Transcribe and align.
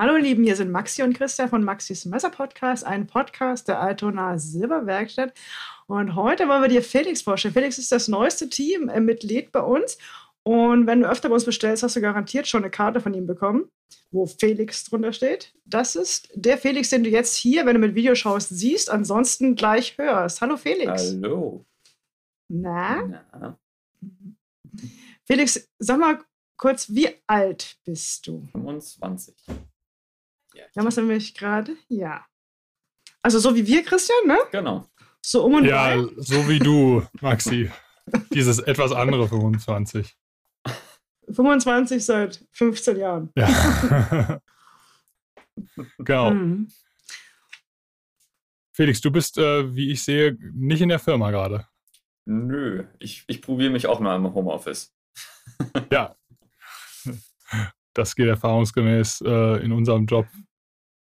Hallo 0.00 0.16
Lieben, 0.16 0.44
hier 0.44 0.56
sind 0.56 0.70
Maxi 0.70 1.02
und 1.02 1.12
Christa 1.12 1.46
von 1.46 1.62
Maxis 1.62 2.06
Messer 2.06 2.30
Podcast, 2.30 2.86
ein 2.86 3.06
Podcast 3.06 3.68
der 3.68 3.82
Altona 3.82 4.38
Silberwerkstatt. 4.38 5.34
Und 5.88 6.14
heute 6.14 6.48
wollen 6.48 6.62
wir 6.62 6.70
dir 6.70 6.82
Felix 6.82 7.20
vorstellen. 7.20 7.52
Felix 7.52 7.76
ist 7.76 7.92
das 7.92 8.08
neueste 8.08 8.48
Teammitglied 8.48 9.44
äh, 9.44 9.50
bei 9.52 9.60
uns. 9.60 9.98
Und 10.42 10.86
wenn 10.86 11.02
du 11.02 11.06
öfter 11.06 11.28
bei 11.28 11.34
uns 11.34 11.44
bestellst, 11.44 11.82
hast 11.82 11.96
du 11.96 12.00
garantiert 12.00 12.48
schon 12.48 12.62
eine 12.62 12.70
Karte 12.70 13.02
von 13.02 13.12
ihm 13.12 13.26
bekommen, 13.26 13.68
wo 14.10 14.24
Felix 14.24 14.84
drunter 14.84 15.12
steht. 15.12 15.52
Das 15.66 15.96
ist 15.96 16.30
der 16.34 16.56
Felix, 16.56 16.88
den 16.88 17.04
du 17.04 17.10
jetzt 17.10 17.36
hier, 17.36 17.66
wenn 17.66 17.74
du 17.74 17.80
mit 17.80 17.94
Video 17.94 18.14
schaust, 18.14 18.48
siehst, 18.48 18.88
ansonsten 18.88 19.54
gleich 19.54 19.98
hörst. 19.98 20.40
Hallo 20.40 20.56
Felix. 20.56 21.12
Hallo. 21.12 21.66
Na? 22.48 23.22
Na. 23.38 23.58
Felix, 25.26 25.68
sag 25.78 26.00
mal 26.00 26.20
kurz, 26.56 26.88
wie 26.88 27.10
alt 27.26 27.76
bist 27.84 28.26
du? 28.26 28.48
25. 28.52 29.34
Ja, 30.74 30.80
haben 30.80 30.84
wir 30.84 30.88
es 30.88 30.96
nämlich 30.96 31.34
gerade? 31.34 31.76
Ja. 31.88 32.24
Also 33.22 33.38
so 33.38 33.54
wie 33.54 33.66
wir, 33.66 33.82
Christian, 33.84 34.26
ne? 34.26 34.38
Genau. 34.52 34.86
So 35.24 35.44
um 35.44 35.54
und 35.54 35.64
Ja, 35.64 35.84
rein. 35.84 36.08
so 36.16 36.48
wie 36.48 36.58
du, 36.58 37.02
Maxi. 37.20 37.70
Dieses 38.32 38.58
etwas 38.58 38.92
andere 38.92 39.28
25. 39.28 40.16
25 41.30 42.04
seit 42.04 42.44
15 42.52 42.96
Jahren. 42.96 43.30
Ja. 43.36 44.40
genau. 45.98 46.30
Mhm. 46.30 46.68
Felix, 48.72 49.00
du 49.00 49.10
bist, 49.10 49.36
äh, 49.38 49.74
wie 49.74 49.90
ich 49.90 50.02
sehe, 50.02 50.36
nicht 50.54 50.80
in 50.80 50.88
der 50.88 50.98
Firma 50.98 51.30
gerade. 51.30 51.66
Nö, 52.24 52.84
ich, 52.98 53.24
ich 53.26 53.42
probiere 53.42 53.70
mich 53.70 53.86
auch 53.86 54.00
mal 54.00 54.16
im 54.16 54.32
Homeoffice. 54.34 54.94
ja. 55.92 56.14
Das 57.92 58.14
geht 58.14 58.28
erfahrungsgemäß 58.28 59.20
äh, 59.26 59.64
in 59.64 59.72
unserem 59.72 60.06
Job 60.06 60.24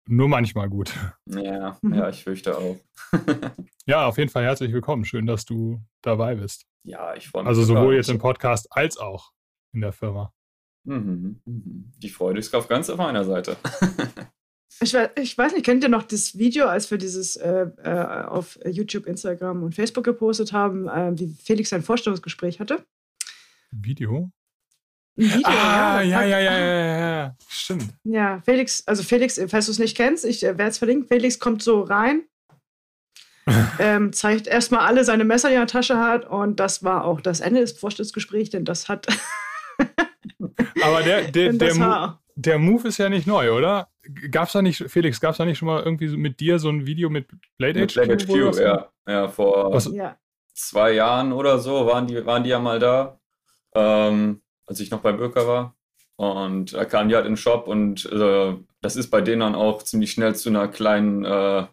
nur 0.09 0.27
manchmal 0.27 0.69
gut. 0.69 0.91
Ja, 1.27 1.77
ja, 1.83 2.09
ich 2.09 2.23
fürchte 2.23 2.57
auch. 2.57 2.77
ja, 3.85 4.07
auf 4.07 4.17
jeden 4.17 4.29
Fall 4.29 4.43
herzlich 4.43 4.73
willkommen. 4.73 5.05
Schön, 5.05 5.27
dass 5.27 5.45
du 5.45 5.81
dabei 6.01 6.35
bist. 6.35 6.66
Ja, 6.83 7.13
ich 7.16 7.29
freue 7.29 7.43
mich. 7.43 7.49
Also 7.49 7.63
sowohl 7.63 7.95
jetzt 7.95 8.09
im 8.09 8.17
Podcast 8.17 8.67
als 8.71 8.97
auch 8.97 9.31
in 9.71 9.81
der 9.81 9.93
Firma. 9.93 10.33
Mhm, 10.83 11.41
mhm. 11.45 11.91
Die 11.97 12.09
Freude 12.09 12.39
ist 12.39 12.53
auf 12.55 12.67
ganz 12.67 12.89
auf 12.89 12.97
meiner 12.97 13.23
Seite. 13.23 13.57
ich, 14.81 14.93
weiß, 14.93 15.11
ich 15.21 15.38
weiß 15.38 15.53
nicht, 15.53 15.66
kennt 15.66 15.83
ihr 15.83 15.89
noch 15.89 16.03
das 16.03 16.38
Video, 16.38 16.66
als 16.66 16.89
wir 16.89 16.97
dieses 16.97 17.35
äh, 17.35 17.67
äh, 17.83 18.25
auf 18.25 18.57
YouTube, 18.66 19.05
Instagram 19.05 19.61
und 19.61 19.75
Facebook 19.75 20.05
gepostet 20.05 20.53
haben, 20.53 20.88
äh, 20.88 21.11
wie 21.19 21.35
Felix 21.44 21.69
sein 21.69 21.83
Vorstellungsgespräch 21.83 22.59
hatte? 22.59 22.83
Video? 23.71 24.31
Video, 25.15 25.41
ah, 25.43 26.02
ja, 26.02 26.23
ja, 26.23 26.39
ja, 26.39 26.57
ja, 26.59 26.99
ja, 26.99 27.35
stimmt. 27.49 27.93
Ja, 28.03 28.41
Felix, 28.45 28.83
also 28.88 29.03
Felix, 29.03 29.39
falls 29.49 29.66
du 29.66 29.71
es 29.73 29.79
nicht 29.79 29.97
kennst, 29.97 30.23
ich 30.23 30.43
äh, 30.43 30.57
werde 30.57 30.71
es 30.71 30.77
verlinken. 30.77 31.07
Felix 31.07 31.39
kommt 31.39 31.61
so 31.61 31.81
rein, 31.81 32.23
ähm, 33.79 34.13
zeigt 34.13 34.47
erstmal 34.47 34.85
alle 34.88 35.03
seine 35.03 35.25
Messer, 35.25 35.49
die 35.49 35.55
er 35.55 35.61
in 35.61 35.67
der 35.67 35.71
Tasche 35.71 35.97
hat, 35.97 36.25
und 36.25 36.59
das 36.59 36.83
war 36.83 37.05
auch 37.05 37.21
das 37.21 37.39
Ende 37.41 37.61
des 37.61 37.73
Vorstellungsgesprächs, 37.73 38.51
denn 38.51 38.66
das 38.66 38.88
hat. 38.88 39.07
Aber 40.81 41.03
der, 41.03 41.31
der, 41.31 41.53
der, 41.53 41.75
Mo 41.75 42.13
der 42.35 42.59
Move 42.59 42.88
ist 42.88 42.97
ja 42.97 43.09
nicht 43.09 43.27
neu, 43.27 43.51
oder? 43.51 43.89
Gab's 44.31 44.53
da 44.53 44.61
nicht, 44.61 44.83
Felix, 44.88 45.19
gab 45.19 45.31
es 45.31 45.38
da 45.38 45.45
nicht 45.45 45.57
schon 45.57 45.67
mal 45.67 45.83
irgendwie 45.83 46.16
mit 46.16 46.39
dir 46.39 46.59
so 46.59 46.69
ein 46.69 46.85
Video 46.85 47.09
mit 47.09 47.27
Blade 47.57 47.83
Age? 47.83 47.94
Blade 47.94 48.13
Age 48.13 48.27
Q, 48.27 48.51
ja. 48.61 48.89
ja. 49.07 49.27
Vor 49.27 49.73
Was? 49.73 49.91
zwei 50.53 50.94
Jahren 50.94 51.31
oder 51.31 51.59
so 51.59 51.85
waren 51.85 52.07
die, 52.07 52.25
waren 52.25 52.44
die 52.44 52.49
ja 52.49 52.59
mal 52.59 52.79
da. 52.79 53.19
Ähm, 53.75 54.41
als 54.70 54.80
ich 54.80 54.92
noch 54.92 55.02
bei 55.02 55.12
Bürger 55.12 55.48
war. 55.48 55.75
Und 56.16 56.74
da 56.74 56.85
kamen 56.85 57.09
die 57.09 57.16
halt 57.16 57.25
in 57.25 57.34
den 57.34 57.38
Shop 57.38 57.68
und 57.68 58.06
äh, 58.12 58.53
das 58.81 58.96
ist 58.96 59.09
bei 59.09 59.22
denen 59.22 59.40
dann 59.40 59.56
auch 59.56 59.84
ziemlich 59.84 60.12
schnell 60.12 60.35
zu 60.35 60.50
einer 60.50 60.68
kleinen 60.68 61.25
äh, 61.25 61.66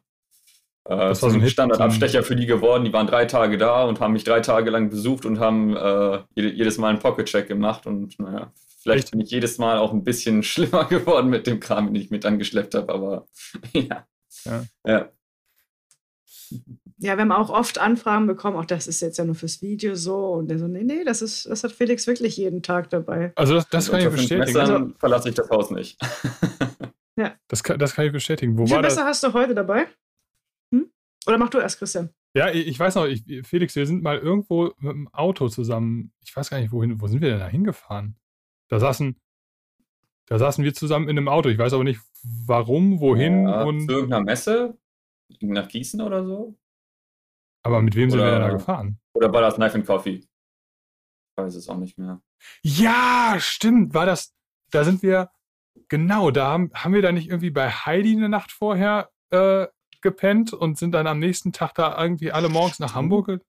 äh, 0.89 1.15
so 1.15 1.27
ein 1.27 1.49
Standardabstecher 1.49 2.23
für 2.23 2.37
die 2.37 2.47
geworden. 2.47 2.85
Die 2.85 2.93
waren 2.93 3.07
drei 3.07 3.25
Tage 3.25 3.59
da 3.59 3.85
und 3.85 4.01
haben 4.01 4.13
mich 4.13 4.25
drei 4.25 4.41
Tage 4.41 4.71
lang 4.71 4.89
besucht 4.89 5.25
und 5.25 5.41
haben 5.41 5.77
äh, 5.77 6.21
jedes 6.35 6.79
Mal 6.79 6.91
einen 6.91 7.01
Pocket-Check 7.01 7.49
gemacht. 7.49 7.87
Und 7.87 8.19
naja, 8.21 8.53
vielleicht 8.83 9.05
Echt? 9.05 9.11
bin 9.11 9.21
ich 9.21 9.31
jedes 9.31 9.59
Mal 9.59 9.79
auch 9.79 9.93
ein 9.93 10.05
bisschen 10.05 10.43
schlimmer 10.45 10.85
geworden 10.85 11.29
mit 11.29 11.47
dem 11.47 11.61
Kram, 11.61 11.87
den 11.87 11.97
ich 11.97 12.11
mit 12.11 12.25
angeschleppt 12.25 12.75
habe, 12.77 12.93
aber 12.93 13.27
ja. 13.73 14.07
ja. 14.45 14.65
ja. 14.87 15.09
Ja, 16.99 17.17
wir 17.17 17.23
haben 17.23 17.33
auch 17.33 17.51
oft 17.51 17.79
Anfragen 17.79 18.27
bekommen, 18.27 18.57
auch 18.57 18.65
das 18.65 18.87
ist 18.87 19.01
jetzt 19.01 19.19
ja 19.19 19.25
nur 19.25 19.35
fürs 19.35 19.61
Video 19.61 19.95
so. 19.95 20.33
Und 20.33 20.49
der 20.49 20.59
so, 20.59 20.67
nee, 20.67 20.83
nee, 20.83 21.05
das, 21.05 21.21
ist, 21.21 21.47
das 21.47 21.63
hat 21.63 21.73
Felix 21.73 22.07
wirklich 22.07 22.37
jeden 22.39 22.63
Tag 22.63 22.89
dabei. 22.89 23.33
Also 23.37 23.55
das, 23.55 23.69
das 23.69 23.91
kann 23.91 24.01
ich 24.01 24.09
bestätigen. 24.09 24.59
Also, 24.59 24.93
verlasse 24.99 25.29
ich 25.29 25.35
das 25.35 25.51
Haus 25.51 25.71
nicht. 25.71 26.01
ja. 27.17 27.35
Das 27.49 27.63
kann, 27.63 27.79
das 27.79 27.95
kann 27.95 28.07
ich 28.07 28.13
bestätigen. 28.13 28.59
Wo 28.59 28.65
Wie 28.65 28.69
viel 28.69 28.81
Messer 28.81 29.05
hast 29.05 29.23
du 29.23 29.33
heute 29.33 29.55
dabei? 29.55 29.87
Hm? 30.73 30.91
Oder 31.27 31.39
mach 31.39 31.49
du 31.49 31.59
erst, 31.59 31.79
Christian? 31.79 32.11
Ja, 32.35 32.51
ich 32.51 32.79
weiß 32.79 32.97
noch, 32.97 33.07
ich, 33.07 33.25
Felix, 33.47 33.75
wir 33.77 33.87
sind 33.87 34.03
mal 34.03 34.19
irgendwo 34.19 34.73
mit 34.79 34.93
dem 34.93 35.09
Auto 35.09 35.49
zusammen, 35.49 36.13
ich 36.21 36.37
weiß 36.37 36.51
gar 36.51 36.61
nicht, 36.61 36.73
wohin, 36.73 37.01
wo 37.01 37.07
sind 37.07 37.23
wir 37.23 37.31
denn 37.31 37.39
da 37.39 37.49
hingefahren? 37.49 38.17
Da 38.69 38.79
saßen, 38.79 39.17
da 40.27 40.39
saßen 40.39 40.63
wir 40.63 40.75
zusammen 40.75 41.09
in 41.09 41.17
einem 41.17 41.29
Auto. 41.29 41.49
Ich 41.49 41.57
weiß 41.57 41.73
aber 41.73 41.85
nicht, 41.85 42.01
warum, 42.23 43.01
wohin. 43.01 43.47
Ja, 43.47 43.63
und 43.63 43.87
zu 43.87 43.93
irgendeiner 43.93 44.25
Messe? 44.25 44.77
Nach 45.41 45.69
Gießen 45.69 46.01
oder 46.01 46.25
so? 46.25 46.57
Aber 47.67 47.83
mit 47.83 47.97
wem 47.97 48.11
oder, 48.11 48.19
sind 48.19 48.21
wir 48.21 48.31
denn 48.31 48.41
da 48.43 48.51
gefahren? 48.51 49.01
Oder 49.15 49.33
war 49.33 49.41
das 49.41 49.57
Knife 49.57 49.75
and 49.75 49.87
Coffee? 49.87 50.19
Ich 50.19 50.29
weiß 51.37 51.57
es 51.57 51.69
auch 51.69 51.79
nicht 51.79 51.99
mehr. 51.99 52.21
Ja, 52.63 53.39
stimmt. 53.41 53.93
War 53.93 54.07
das, 54.07 54.37
da 54.71 54.85
sind 54.85 55.03
wir, 55.03 55.31
genau, 55.89 56.31
da 56.31 56.47
haben, 56.47 56.71
haben 56.75 56.95
wir 56.95 57.03
da 57.03 57.11
nicht 57.11 57.29
irgendwie 57.29 57.51
bei 57.51 57.69
Heidi 57.69 58.13
eine 58.13 58.29
Nacht 58.29 58.53
vorher 58.53 59.11
äh, 59.31 59.67
gepennt 60.01 60.53
und 60.53 60.79
sind 60.79 60.93
dann 60.93 61.09
am 61.09 61.19
nächsten 61.19 61.53
Tag 61.53 61.75
da 61.75 62.01
irgendwie 62.01 62.31
alle 62.31 62.49
morgens 62.49 62.79
nach 62.79 62.95
Hamburg. 62.95 63.41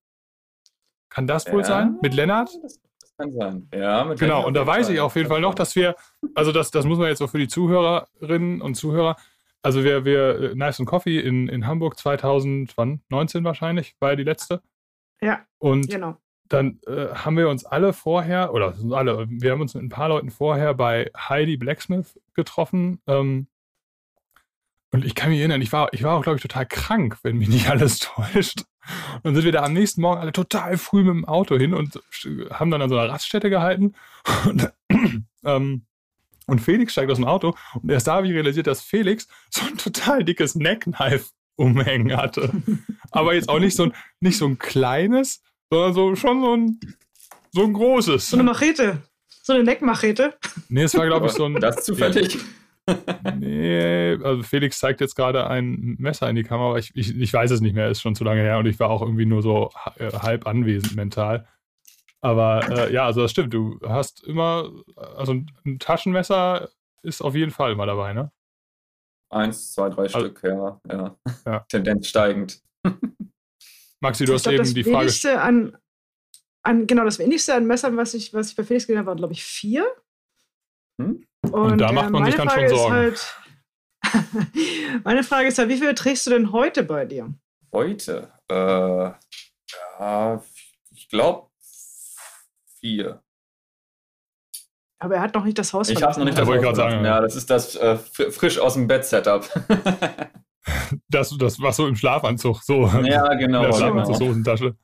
Kann 1.10 1.28
das 1.28 1.46
wohl 1.52 1.60
ja, 1.60 1.66
sein? 1.66 1.98
Mit 2.02 2.12
Lennart? 2.12 2.50
Das, 2.60 2.80
kann 3.16 3.32
sein. 3.32 3.68
Ja, 3.72 4.04
mit 4.04 4.18
Genau, 4.18 4.38
Lennart 4.38 4.46
und 4.48 4.54
da 4.54 4.66
weiß 4.66 4.88
ich 4.88 4.98
auf 4.98 5.14
jeden 5.14 5.28
Fall 5.28 5.40
noch, 5.40 5.54
dass 5.54 5.76
wir, 5.76 5.94
also 6.34 6.50
das, 6.50 6.72
das 6.72 6.86
muss 6.86 6.98
man 6.98 7.06
jetzt 7.06 7.22
auch 7.22 7.30
für 7.30 7.38
die 7.38 7.48
Zuhörerinnen 7.48 8.62
und 8.62 8.74
Zuhörer, 8.74 9.14
also 9.62 9.84
wir, 9.84 10.04
wir, 10.04 10.40
äh, 10.40 10.54
Nice 10.54 10.80
and 10.80 10.88
Coffee 10.88 11.18
in, 11.20 11.48
in 11.48 11.66
Hamburg 11.66 11.98
2019 11.98 13.44
wahrscheinlich, 13.44 13.94
war 14.00 14.10
ja 14.10 14.16
die 14.16 14.24
letzte. 14.24 14.62
Ja. 15.20 15.40
Und 15.58 15.90
genau. 15.90 16.16
dann 16.48 16.80
äh, 16.86 17.08
haben 17.14 17.36
wir 17.36 17.48
uns 17.48 17.64
alle 17.64 17.92
vorher, 17.92 18.52
oder 18.54 18.74
alle, 18.92 19.26
wir 19.28 19.52
haben 19.52 19.60
uns 19.60 19.74
mit 19.74 19.82
ein 19.82 19.88
paar 19.88 20.08
Leuten 20.08 20.30
vorher 20.30 20.74
bei 20.74 21.10
Heidi 21.16 21.56
Blacksmith 21.56 22.20
getroffen. 22.34 23.00
Ähm, 23.06 23.48
und 24.90 25.04
ich 25.04 25.14
kann 25.14 25.30
mich 25.30 25.40
erinnern, 25.40 25.60
ich 25.60 25.72
war, 25.72 25.92
ich 25.92 26.02
war 26.02 26.16
auch, 26.16 26.22
glaube 26.22 26.36
ich, 26.36 26.42
total 26.42 26.66
krank, 26.66 27.18
wenn 27.22 27.36
mich 27.36 27.48
nicht 27.48 27.68
alles 27.68 27.98
täuscht. 27.98 28.64
Und 29.16 29.24
dann 29.24 29.34
sind 29.34 29.44
wir 29.44 29.52
da 29.52 29.64
am 29.64 29.74
nächsten 29.74 30.00
Morgen 30.00 30.20
alle 30.20 30.32
total 30.32 30.78
früh 30.78 31.02
mit 31.02 31.14
dem 31.14 31.24
Auto 31.26 31.58
hin 31.58 31.74
und 31.74 32.00
haben 32.50 32.70
dann 32.70 32.80
an 32.80 32.88
so 32.88 32.96
einer 32.96 33.12
Raststätte 33.12 33.50
gehalten. 33.50 33.94
Und 34.46 34.72
ähm, 35.44 35.84
und 36.48 36.60
Felix 36.60 36.92
steigt 36.92 37.10
aus 37.10 37.18
dem 37.18 37.26
Auto 37.26 37.54
und 37.80 37.90
erst 37.90 38.08
da 38.08 38.14
habe 38.14 38.26
ich 38.26 38.32
realisiert, 38.32 38.66
dass 38.66 38.80
Felix 38.80 39.28
so 39.50 39.64
ein 39.66 39.76
total 39.76 40.24
dickes 40.24 40.54
Neckknife 40.54 41.30
umhängen 41.56 42.16
hatte. 42.16 42.50
Aber 43.10 43.34
jetzt 43.34 43.48
auch 43.48 43.60
nicht 43.60 43.76
so 43.76 43.84
ein, 43.84 43.92
nicht 44.20 44.38
so 44.38 44.46
ein 44.46 44.58
kleines, 44.58 45.42
sondern 45.70 45.92
so, 45.92 46.16
schon 46.16 46.40
so 46.40 46.56
ein, 46.56 46.80
so 47.52 47.64
ein 47.64 47.72
großes. 47.72 48.30
So 48.30 48.36
eine 48.36 48.44
Machete. 48.44 49.02
So 49.42 49.52
eine 49.52 49.64
Neckmachete. 49.64 50.34
Nee, 50.68 50.82
es 50.82 50.96
war, 50.96 51.06
glaube 51.06 51.26
ich, 51.26 51.32
so 51.32 51.44
ein. 51.44 51.54
Das 51.60 51.84
zufällig. 51.84 52.38
Nee, 53.38 54.16
also 54.22 54.42
Felix 54.42 54.78
zeigt 54.78 55.02
jetzt 55.02 55.14
gerade 55.14 55.46
ein 55.46 55.96
Messer 55.98 56.30
in 56.30 56.36
die 56.36 56.42
Kamera, 56.42 56.70
aber 56.70 56.78
ich, 56.78 56.90
ich, 56.94 57.14
ich 57.20 57.30
weiß 57.30 57.50
es 57.50 57.60
nicht 57.60 57.74
mehr, 57.74 57.90
ist 57.90 58.00
schon 58.00 58.14
zu 58.14 58.24
lange 58.24 58.40
her 58.40 58.56
und 58.56 58.64
ich 58.64 58.80
war 58.80 58.88
auch 58.88 59.02
irgendwie 59.02 59.26
nur 59.26 59.42
so 59.42 59.70
äh, 59.98 60.10
halb 60.10 60.46
anwesend 60.46 60.96
mental. 60.96 61.46
Aber 62.20 62.68
äh, 62.70 62.92
ja, 62.92 63.06
also 63.06 63.22
das 63.22 63.30
stimmt. 63.30 63.54
Du 63.54 63.78
hast 63.86 64.24
immer, 64.24 64.70
also 64.96 65.34
ein 65.64 65.78
Taschenmesser 65.78 66.68
ist 67.02 67.22
auf 67.22 67.34
jeden 67.34 67.52
Fall 67.52 67.72
immer 67.72 67.86
dabei, 67.86 68.12
ne? 68.12 68.32
Eins, 69.30 69.72
zwei, 69.72 69.90
drei 69.90 70.02
also, 70.04 70.20
Stück, 70.20 70.42
ja, 70.42 70.80
ja. 70.90 71.16
ja. 71.44 71.58
Tendenz 71.68 72.08
steigend. 72.08 72.62
Maxi, 74.00 74.24
du 74.24 74.32
ich 74.32 74.36
hast 74.36 74.44
glaub, 74.44 74.54
eben 74.54 74.74
die 74.74 74.84
Frage. 74.84 75.40
An, 75.40 75.76
an, 76.62 76.86
genau, 76.86 77.04
das 77.04 77.18
wenigste 77.18 77.54
an 77.54 77.66
Messern, 77.66 77.96
was 77.96 78.14
ich, 78.14 78.32
was 78.32 78.50
ich 78.50 78.56
bei 78.56 78.64
Felix 78.64 78.86
gesehen 78.86 78.98
habe, 78.98 79.08
waren, 79.08 79.18
glaube 79.18 79.34
ich, 79.34 79.44
vier. 79.44 79.86
Hm? 81.00 81.24
Und, 81.42 81.52
Und, 81.52 81.78
da 81.78 81.92
macht 81.92 82.10
man 82.10 82.24
sich 82.24 82.34
dann 82.34 82.48
Frage 82.48 82.68
schon 82.68 82.78
Sorgen. 82.78 82.94
Halt, 82.94 83.36
meine 85.04 85.22
Frage 85.22 85.48
ist 85.48 85.58
ja, 85.58 85.68
wie 85.68 85.76
viel 85.76 85.94
trägst 85.94 86.26
du 86.26 86.30
denn 86.30 86.52
heute 86.52 86.82
bei 86.82 87.04
dir? 87.04 87.32
Heute? 87.72 88.32
Äh, 88.48 88.54
ja, 90.00 90.42
ich 90.90 91.08
glaube 91.08 91.47
vier. 92.80 93.22
Aber 95.00 95.16
er 95.16 95.20
hat 95.20 95.34
noch 95.34 95.44
nicht 95.44 95.58
das 95.58 95.72
Haus 95.72 95.88
Ich 95.88 96.02
habe 96.02 96.18
noch 96.18 96.24
nicht 96.26 96.38
das 96.38 96.48
Haus 96.48 96.76
sagen. 96.76 97.04
Ja, 97.04 97.20
das 97.20 97.36
ist 97.36 97.48
das 97.50 97.76
äh, 97.76 97.96
frisch 97.96 98.58
aus 98.58 98.74
dem 98.74 98.88
Bett-Setup. 98.88 99.48
das, 101.08 101.36
das 101.38 101.60
war 101.60 101.72
so 101.72 101.86
im 101.86 101.94
Schlafanzug. 101.94 102.62
So. 102.62 102.86
Ja, 103.04 103.32
genau. 103.34 103.64
In 103.64 103.70
der 103.70 103.76
Schlafanzug-Hosentasche. 103.76 104.76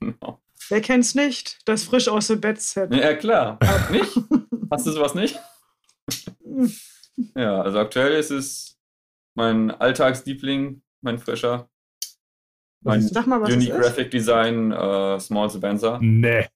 Genau. 0.00 0.40
Wer 0.68 0.80
kennt's 0.80 1.14
nicht? 1.14 1.58
Das 1.64 1.84
frisch 1.84 2.08
aus 2.08 2.28
dem 2.28 2.40
Bett-Set. 2.40 2.94
Ja, 2.94 3.14
klar. 3.14 3.58
nicht? 3.90 4.18
Hast 4.70 4.86
du 4.86 4.92
sowas 4.92 5.14
nicht? 5.14 5.38
Ja, 7.34 7.62
also 7.62 7.78
aktuell 7.78 8.12
ist 8.12 8.30
es 8.30 8.78
mein 9.34 9.70
Alltagsliebling, 9.70 10.82
mein 11.02 11.18
frischer. 11.18 11.68
Mein 12.82 13.02
Sag 13.02 13.26
mal, 13.26 13.40
was 13.40 13.52
Unique 13.52 13.74
Graphic 13.74 14.10
Design 14.10 14.72
uh, 14.72 15.18
Small 15.18 15.50
Spencer. 15.50 15.98
Nee. 16.00 16.46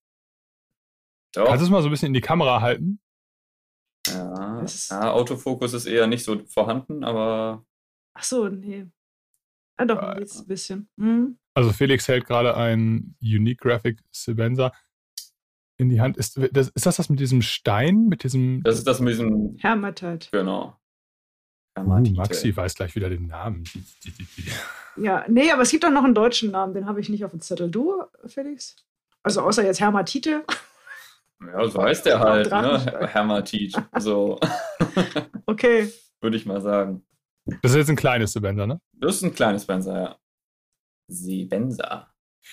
Doch. 1.33 1.47
Kannst 1.47 1.63
du 1.63 1.65
es 1.67 1.71
mal 1.71 1.83
so 1.83 1.89
ein 1.89 1.91
bisschen 1.91 2.09
in 2.09 2.15
die 2.15 2.21
Kamera 2.21 2.61
halten? 2.61 3.01
Ja, 4.07 4.65
ja, 4.65 5.13
Autofokus 5.13 5.75
ist 5.75 5.87
eher 5.87 6.07
nicht 6.07 6.25
so 6.25 6.45
vorhanden, 6.47 7.05
aber. 7.05 7.65
Ach 8.15 8.25
so, 8.25 8.49
nee. 8.49 8.87
Ah, 9.77 9.85
doch, 9.85 9.99
ein 9.99 10.47
bisschen. 10.47 10.89
Mhm. 10.97 11.39
Also 11.55 11.73
Felix 11.73 12.09
hält 12.09 12.27
gerade 12.27 12.57
ein 12.57 13.17
Unique 13.23 13.61
Graphic 13.61 14.01
Sebenza 14.11 14.73
in 15.77 15.89
die 15.89 16.01
Hand. 16.01 16.17
Ist 16.17 16.39
das, 16.53 16.69
ist 16.69 16.87
das 16.87 16.97
das 16.97 17.09
mit 17.09 17.21
diesem 17.21 17.43
Stein? 17.43 18.07
Mit 18.07 18.25
diesem. 18.25 18.63
Das 18.63 18.77
ist 18.77 18.87
das 18.87 19.01
mit 19.01 19.13
diesem. 19.13 19.57
Hermatit. 19.59 20.29
Genau. 20.33 20.77
Uh, 21.79 21.83
Maxi 21.83 22.55
weiß 22.55 22.75
gleich 22.75 22.95
wieder 22.95 23.11
den 23.11 23.27
Namen. 23.27 23.65
Ja, 24.97 25.25
nee, 25.29 25.51
aber 25.51 25.63
es 25.63 25.71
gibt 25.71 25.85
auch 25.85 25.91
noch 25.91 26.05
einen 26.05 26.17
deutschen 26.17 26.51
Namen, 26.51 26.75
den 26.75 26.87
habe 26.87 27.01
ich 27.01 27.09
nicht 27.09 27.25
auf 27.25 27.31
dem 27.31 27.41
Zettel. 27.41 27.71
Du, 27.71 28.03
Felix? 28.27 28.77
Also 29.23 29.41
außer 29.41 29.65
jetzt 29.65 29.81
Hermatite. 29.81 30.45
Ja, 31.47 31.69
so 31.69 31.83
heißt 31.83 32.07
der 32.07 32.21
halt, 32.21 32.51
ne? 32.51 33.09
Hermatit. 33.09 33.75
So. 33.99 34.39
okay. 35.47 35.91
Würde 36.21 36.37
ich 36.37 36.47
mal 36.47 36.61
sagen. 36.61 37.05
Das 37.63 37.73
ist 37.73 37.79
jetzt 37.79 37.91
ein 37.91 37.97
kleines 37.97 38.33
Sebenza, 38.33 38.67
ne? 38.67 38.81
Das 38.93 39.17
ist 39.17 39.23
ein 39.23 39.35
kleines 39.35 39.63
Sebenza, 39.63 40.01
ja. 40.01 40.17
Sebenza. 41.09 42.13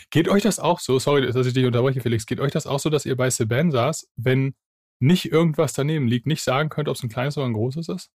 Geht 0.10 0.28
euch 0.30 0.44
das 0.44 0.60
auch 0.60 0.80
so, 0.80 1.00
sorry, 1.00 1.26
dass 1.32 1.48
ich 1.48 1.54
dich 1.54 1.66
unterbreche, 1.66 2.02
Felix, 2.02 2.26
geht 2.26 2.40
euch 2.40 2.52
das 2.52 2.68
auch 2.68 2.80
so, 2.80 2.90
dass 2.90 3.06
ihr 3.06 3.16
bei 3.16 3.30
Sebenzas, 3.30 4.10
wenn 4.16 4.56
nicht 5.00 5.32
irgendwas 5.32 5.74
daneben 5.74 6.08
liegt, 6.08 6.26
nicht 6.26 6.44
sagen 6.44 6.70
könnt, 6.70 6.90
ob 6.90 6.96
es 6.96 7.04
ein 7.04 7.10
kleines 7.10 7.38
oder 7.38 7.46
ein 7.46 7.54
großes 7.54 7.90
ist? 7.90 8.12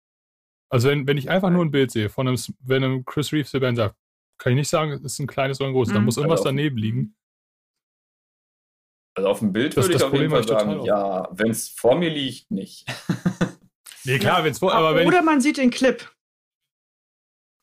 Also 0.69 0.89
wenn, 0.89 1.05
wenn 1.05 1.17
ich 1.17 1.29
einfach 1.29 1.49
nur 1.49 1.63
ein 1.63 1.71
Bild 1.71 1.91
sehe 1.91 2.09
von 2.09 2.27
einem, 2.27 2.37
wenn 2.61 2.83
einem 2.83 3.05
Chris 3.05 3.31
Reeves 3.31 3.51
Sebenza, 3.51 3.93
kann 4.37 4.53
ich 4.53 4.57
nicht 4.57 4.69
sagen, 4.69 4.91
es 4.91 5.01
ist 5.01 5.19
ein 5.19 5.27
kleines 5.27 5.59
oder 5.59 5.69
ein 5.69 5.73
großes. 5.73 5.93
Mhm. 5.93 5.97
Da 5.97 6.01
muss 6.01 6.17
irgendwas 6.17 6.43
daneben 6.43 6.77
liegen. 6.77 7.15
Also 9.13 9.29
auf 9.29 9.39
dem 9.39 9.51
Bild 9.51 9.75
das, 9.75 9.85
würde 9.85 9.97
ich 9.97 10.03
auf 10.03 10.13
jeden 10.13 10.29
Fall 10.29 10.47
sagen, 10.47 10.83
ja, 10.83 11.27
wenn 11.31 11.51
es 11.51 11.69
vor 11.69 11.95
mir 11.95 12.09
liegt, 12.09 12.49
nicht. 12.49 12.85
nee, 14.05 14.19
klar, 14.19 14.43
wenn 14.43 14.51
es 14.51 14.59
vor, 14.59 14.73
aber 14.73 14.95
wenn 14.95 15.07
Oder 15.07 15.21
man 15.21 15.41
sieht 15.41 15.57
den 15.57 15.69
Clip. 15.69 16.09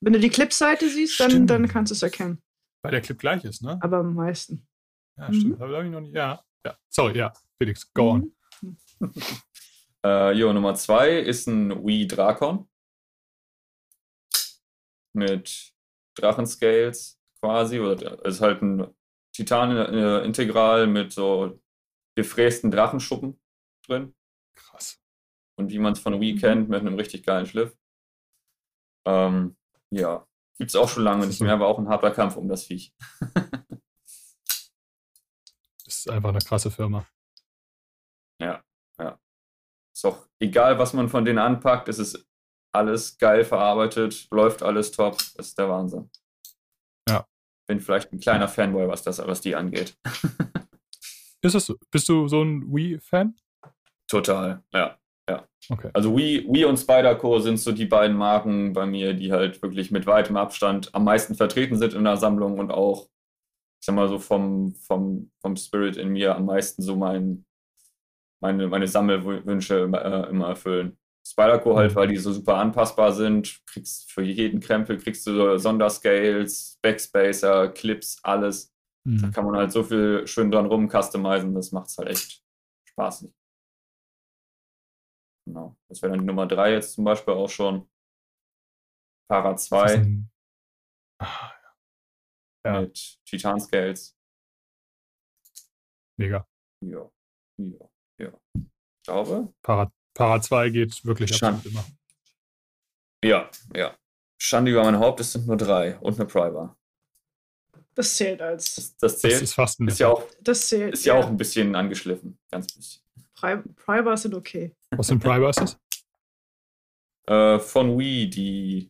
Wenn 0.00 0.12
du 0.12 0.20
die 0.20 0.28
Clip-Seite 0.28 0.88
siehst, 0.88 1.18
dann, 1.18 1.46
dann 1.46 1.66
kannst 1.66 1.90
du 1.90 1.94
es 1.94 2.02
erkennen. 2.02 2.40
Weil 2.82 2.92
der 2.92 3.00
Clip 3.00 3.18
gleich 3.18 3.44
ist, 3.44 3.62
ne? 3.62 3.78
Aber 3.80 3.98
am 3.98 4.14
meisten. 4.14 4.66
Ja, 5.16 5.32
stimmt. 5.32 5.58
Mhm. 5.58 5.58
Da 5.58 5.82
ich 5.82 5.90
noch 5.90 6.00
nicht. 6.00 6.14
Ja, 6.14 6.44
ja. 6.64 6.78
Sorry, 6.88 7.18
ja. 7.18 7.32
Felix, 7.60 7.92
go 7.92 8.10
on. 8.10 8.32
Mhm. 8.60 8.76
äh, 10.04 10.32
jo, 10.32 10.52
Nummer 10.52 10.74
zwei 10.74 11.18
ist 11.18 11.46
ein 11.48 11.84
Wii 11.84 12.06
Drakon. 12.06 12.68
Mit 15.14 15.72
Drachenscales 16.14 17.18
quasi. 17.40 17.80
Oder 17.80 18.24
ist 18.24 18.40
halt 18.40 18.62
ein 18.62 18.86
Titan-Integral 19.44 20.86
mit 20.86 21.12
so 21.12 21.60
gefrästen 22.16 22.70
Drachenschuppen 22.70 23.40
drin. 23.86 24.14
Krass. 24.54 25.00
Und 25.56 25.70
wie 25.70 25.78
man 25.78 25.92
es 25.92 26.00
von 26.00 26.20
Wii 26.20 26.34
mhm. 26.34 26.38
kennt, 26.38 26.68
mit 26.68 26.80
einem 26.80 26.96
richtig 26.96 27.24
geilen 27.24 27.46
Schliff. 27.46 27.76
Ähm, 29.06 29.56
ja, 29.90 30.26
gibt 30.58 30.70
es 30.70 30.76
auch 30.76 30.88
schon 30.88 31.04
lange 31.04 31.26
nicht 31.26 31.40
mehr, 31.40 31.54
aber 31.54 31.68
auch 31.68 31.78
ein 31.78 31.88
harter 31.88 32.10
Kampf 32.10 32.36
um 32.36 32.48
das 32.48 32.64
Viech. 32.64 32.94
ist 35.86 36.10
einfach 36.10 36.30
eine 36.30 36.40
krasse 36.40 36.70
Firma. 36.70 37.06
Ja, 38.40 38.62
ja. 38.98 39.18
Ist 39.94 40.04
auch 40.04 40.28
egal, 40.40 40.78
was 40.78 40.92
man 40.92 41.08
von 41.08 41.24
denen 41.24 41.38
anpackt, 41.38 41.88
es 41.88 41.98
ist 41.98 42.28
alles 42.72 43.18
geil 43.18 43.44
verarbeitet, 43.44 44.28
läuft 44.30 44.62
alles 44.62 44.92
top, 44.92 45.18
das 45.36 45.48
ist 45.48 45.58
der 45.58 45.68
Wahnsinn. 45.68 46.10
Bin 47.68 47.80
vielleicht 47.80 48.12
ein 48.12 48.18
kleiner 48.18 48.48
Fanboy, 48.48 48.88
was 48.88 49.02
das, 49.02 49.18
was 49.18 49.40
die 49.42 49.54
angeht. 49.54 49.96
ist 51.42 51.54
das 51.54 51.66
so? 51.66 51.76
Bist 51.90 52.08
du 52.08 52.26
so 52.26 52.42
ein 52.42 52.62
Wii-Fan? 52.74 53.36
Total, 54.08 54.64
ja. 54.72 54.98
Ja. 55.28 55.46
Okay. 55.68 55.90
Also 55.92 56.16
Wii, 56.16 56.48
Wii 56.50 56.64
und 56.64 56.78
Spyderco 56.78 57.38
sind 57.40 57.58
so 57.58 57.72
die 57.72 57.84
beiden 57.84 58.16
Marken 58.16 58.72
bei 58.72 58.86
mir, 58.86 59.12
die 59.12 59.30
halt 59.30 59.60
wirklich 59.60 59.90
mit 59.90 60.06
weitem 60.06 60.38
Abstand 60.38 60.94
am 60.94 61.04
meisten 61.04 61.34
vertreten 61.34 61.76
sind 61.76 61.92
in 61.92 62.04
der 62.04 62.16
Sammlung 62.16 62.58
und 62.58 62.70
auch, 62.70 63.04
ich 63.80 63.86
sag 63.86 63.94
mal 63.94 64.08
so, 64.08 64.18
vom, 64.18 64.72
vom, 64.72 65.30
vom 65.42 65.56
Spirit 65.56 65.98
in 65.98 66.08
mir 66.08 66.34
am 66.34 66.46
meisten 66.46 66.80
so 66.80 66.96
mein, 66.96 67.44
meine, 68.40 68.68
meine 68.68 68.88
Sammelwünsche 68.88 69.90
äh, 69.92 70.30
immer 70.30 70.48
erfüllen. 70.48 70.96
Spyderco 71.30 71.76
halt, 71.76 71.92
mhm. 71.92 71.96
weil 71.96 72.08
die 72.08 72.16
so 72.16 72.32
super 72.32 72.56
anpassbar 72.56 73.12
sind. 73.12 73.60
Kriegst 73.66 74.10
für 74.10 74.22
jeden 74.22 74.60
Krempel 74.60 74.98
kriegst 74.98 75.26
du 75.26 75.34
so 75.34 75.58
Sonderscales, 75.58 76.78
Backspacer, 76.82 77.68
Clips, 77.68 78.18
alles. 78.22 78.74
Mhm. 79.04 79.22
Da 79.22 79.30
kann 79.30 79.44
man 79.44 79.56
halt 79.56 79.72
so 79.72 79.82
viel 79.82 80.26
schön 80.26 80.50
dran 80.50 80.66
rum 80.66 80.88
customizen, 80.88 81.54
das 81.54 81.72
macht 81.72 81.88
es 81.88 81.98
halt 81.98 82.08
echt 82.08 82.44
spaßig. 82.88 83.32
Genau. 85.46 85.76
Das 85.88 86.02
wäre 86.02 86.12
dann 86.12 86.20
die 86.20 86.26
Nummer 86.26 86.46
3 86.46 86.72
jetzt 86.72 86.92
zum 86.92 87.04
Beispiel 87.04 87.34
auch 87.34 87.48
schon. 87.48 87.88
Para 89.30 89.56
2. 89.56 90.24
Ah, 91.20 91.52
ja. 92.66 92.80
Mit 92.82 93.18
Titan 93.24 93.58
Scales. 93.58 94.16
Mega. 96.18 96.46
Ja. 96.84 97.10
Ja. 97.58 97.88
Ja. 98.20 98.40
Ich 98.54 99.04
glaube. 99.04 99.54
Para, 99.62 99.90
Para 100.18 100.40
2 100.40 100.70
geht 100.70 101.04
wirklich 101.04 101.34
Schand. 101.36 101.64
immer. 101.64 101.84
Ja, 103.24 103.48
ja. 103.74 103.96
Schande 104.36 104.72
über 104.72 104.82
mein 104.82 104.98
Haupt, 104.98 105.20
es 105.20 105.32
sind 105.32 105.46
nur 105.46 105.56
drei 105.56 105.96
und 105.98 106.14
eine 106.16 106.26
Privar. 106.26 106.76
Das 107.94 108.16
zählt 108.16 108.42
als. 108.42 108.74
Das, 108.74 108.96
das 108.96 109.18
zählt. 109.20 109.34
Das 109.34 109.42
ist 109.42 109.54
fast 109.54 109.80
ein 109.80 109.86
ist 109.86 110.00
ja 110.00 110.08
auch, 110.08 110.24
das 110.40 110.68
zählt, 110.68 110.94
ist 110.94 111.04
ja, 111.04 111.14
ja 111.14 111.20
auch 111.20 111.28
ein 111.28 111.36
bisschen 111.36 111.74
angeschliffen. 111.76 112.36
Ganz 112.50 112.66
bisschen. 112.72 113.02
Privers 113.76 114.22
sind 114.22 114.34
okay. 114.34 114.74
Was 114.90 115.06
sind 115.06 115.22
Privers? 115.22 115.78
äh, 117.26 117.60
von 117.60 117.96
Wii, 117.96 118.28
die. 118.28 118.88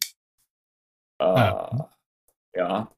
Äh, 1.18 1.24
ja. 1.24 1.90
ja. 2.54 2.92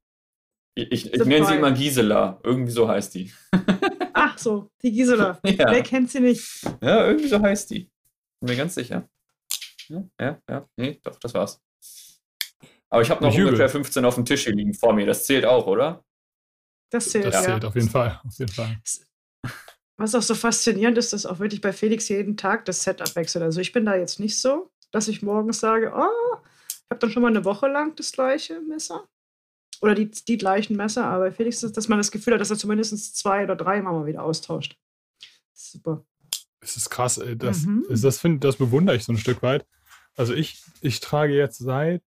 Ich, 0.77 0.93
ich, 0.93 1.15
ich 1.15 1.25
nenne 1.25 1.47
sie 1.47 1.57
immer 1.57 1.73
Gisela. 1.73 2.39
Irgendwie 2.45 2.73
so 2.73 2.89
heißt 2.89 3.13
die. 3.13 3.33
Ach 4.13 4.39
so, 4.39 4.71
die 4.83 4.93
Gisela. 4.93 5.41
Ja. 5.45 5.71
Wer 5.71 5.83
kennt 5.83 6.11
sie 6.11 6.21
nicht? 6.21 6.63
Ja, 6.81 7.07
irgendwie 7.07 7.29
so 7.29 7.41
heißt 7.41 7.71
die. 7.71 7.91
Bin 8.41 8.51
mir 8.51 8.57
ganz 8.57 8.75
sicher. 8.75 9.09
Ja, 9.89 10.05
ja, 10.21 10.43
ja. 10.49 10.69
Nee, 10.77 11.01
doch, 11.03 11.19
das 11.19 11.35
war's. 11.35 11.61
Aber 12.89 13.03
ich 13.03 13.11
habe 13.11 13.23
noch 13.23 13.35
ungefähr 13.35 13.69
15 13.69 14.05
auf 14.05 14.17
dem 14.17 14.25
Tisch 14.25 14.45
hier 14.45 14.55
liegen 14.55 14.75
vor 14.75 14.93
mir. 14.93 15.07
Das 15.07 15.25
zählt 15.25 15.45
auch, 15.45 15.67
oder? 15.67 16.05
Das 16.91 17.09
zählt, 17.09 17.27
das 17.27 17.45
zählt 17.45 17.63
ja. 17.63 17.69
auf 17.69 17.75
jeden 17.75 17.89
Fall. 17.89 18.21
Auf 18.27 18.39
jeden 18.39 18.53
Fall. 18.53 18.81
Was 19.97 20.15
auch 20.15 20.23
so 20.23 20.35
faszinierend 20.35 20.99
ist, 20.99 21.13
dass 21.13 21.27
auch 21.27 21.39
wirklich 21.39 21.61
bei 21.61 21.73
Felix 21.73 22.09
jeden 22.09 22.37
Tag 22.37 22.65
das 22.65 22.83
Setup 22.83 23.15
wechselt. 23.15 23.45
Also 23.45 23.61
ich 23.61 23.73
bin 23.73 23.85
da 23.85 23.95
jetzt 23.95 24.19
nicht 24.19 24.41
so, 24.41 24.73
dass 24.91 25.09
ich 25.09 25.23
morgens 25.23 25.61
sage, 25.61 25.93
oh, 25.95 26.37
ich 26.67 26.91
habe 26.91 26.99
dann 26.99 27.11
schon 27.11 27.23
mal 27.23 27.29
eine 27.29 27.45
Woche 27.45 27.69
lang 27.69 27.95
das 27.97 28.11
gleiche 28.11 28.61
Messer. 28.61 29.07
Oder 29.83 29.95
die, 29.95 30.11
die 30.11 30.37
gleichen 30.37 30.77
Messer, 30.77 31.05
aber 31.05 31.27
bei 31.27 31.33
Felix 31.33 31.63
ist, 31.63 31.77
dass 31.77 31.89
man 31.89 31.99
das 31.99 32.11
Gefühl 32.11 32.35
hat, 32.35 32.41
dass 32.41 32.51
er 32.51 32.59
zumindest 32.59 33.17
zwei 33.17 33.45
oder 33.45 33.57
drei 33.57 33.81
Mal 33.81 34.05
wieder 34.07 34.23
austauscht. 34.23 34.77
Super. 35.53 36.05
Es 36.61 36.77
ist 36.77 36.91
krass, 36.91 37.19
ey. 37.19 37.37
Das, 37.37 37.63
mhm. 37.63 37.85
das, 37.89 38.19
find, 38.19 38.45
das 38.45 38.57
bewundere 38.57 38.97
ich 38.97 39.05
so 39.05 39.13
ein 39.13 39.19
Stück 39.19 39.43
weit. 39.43 39.67
Also 40.17 40.35
ich, 40.35 40.63
ich 40.81 41.01
trage 41.01 41.35
jetzt 41.35 41.59
seit. 41.59 42.03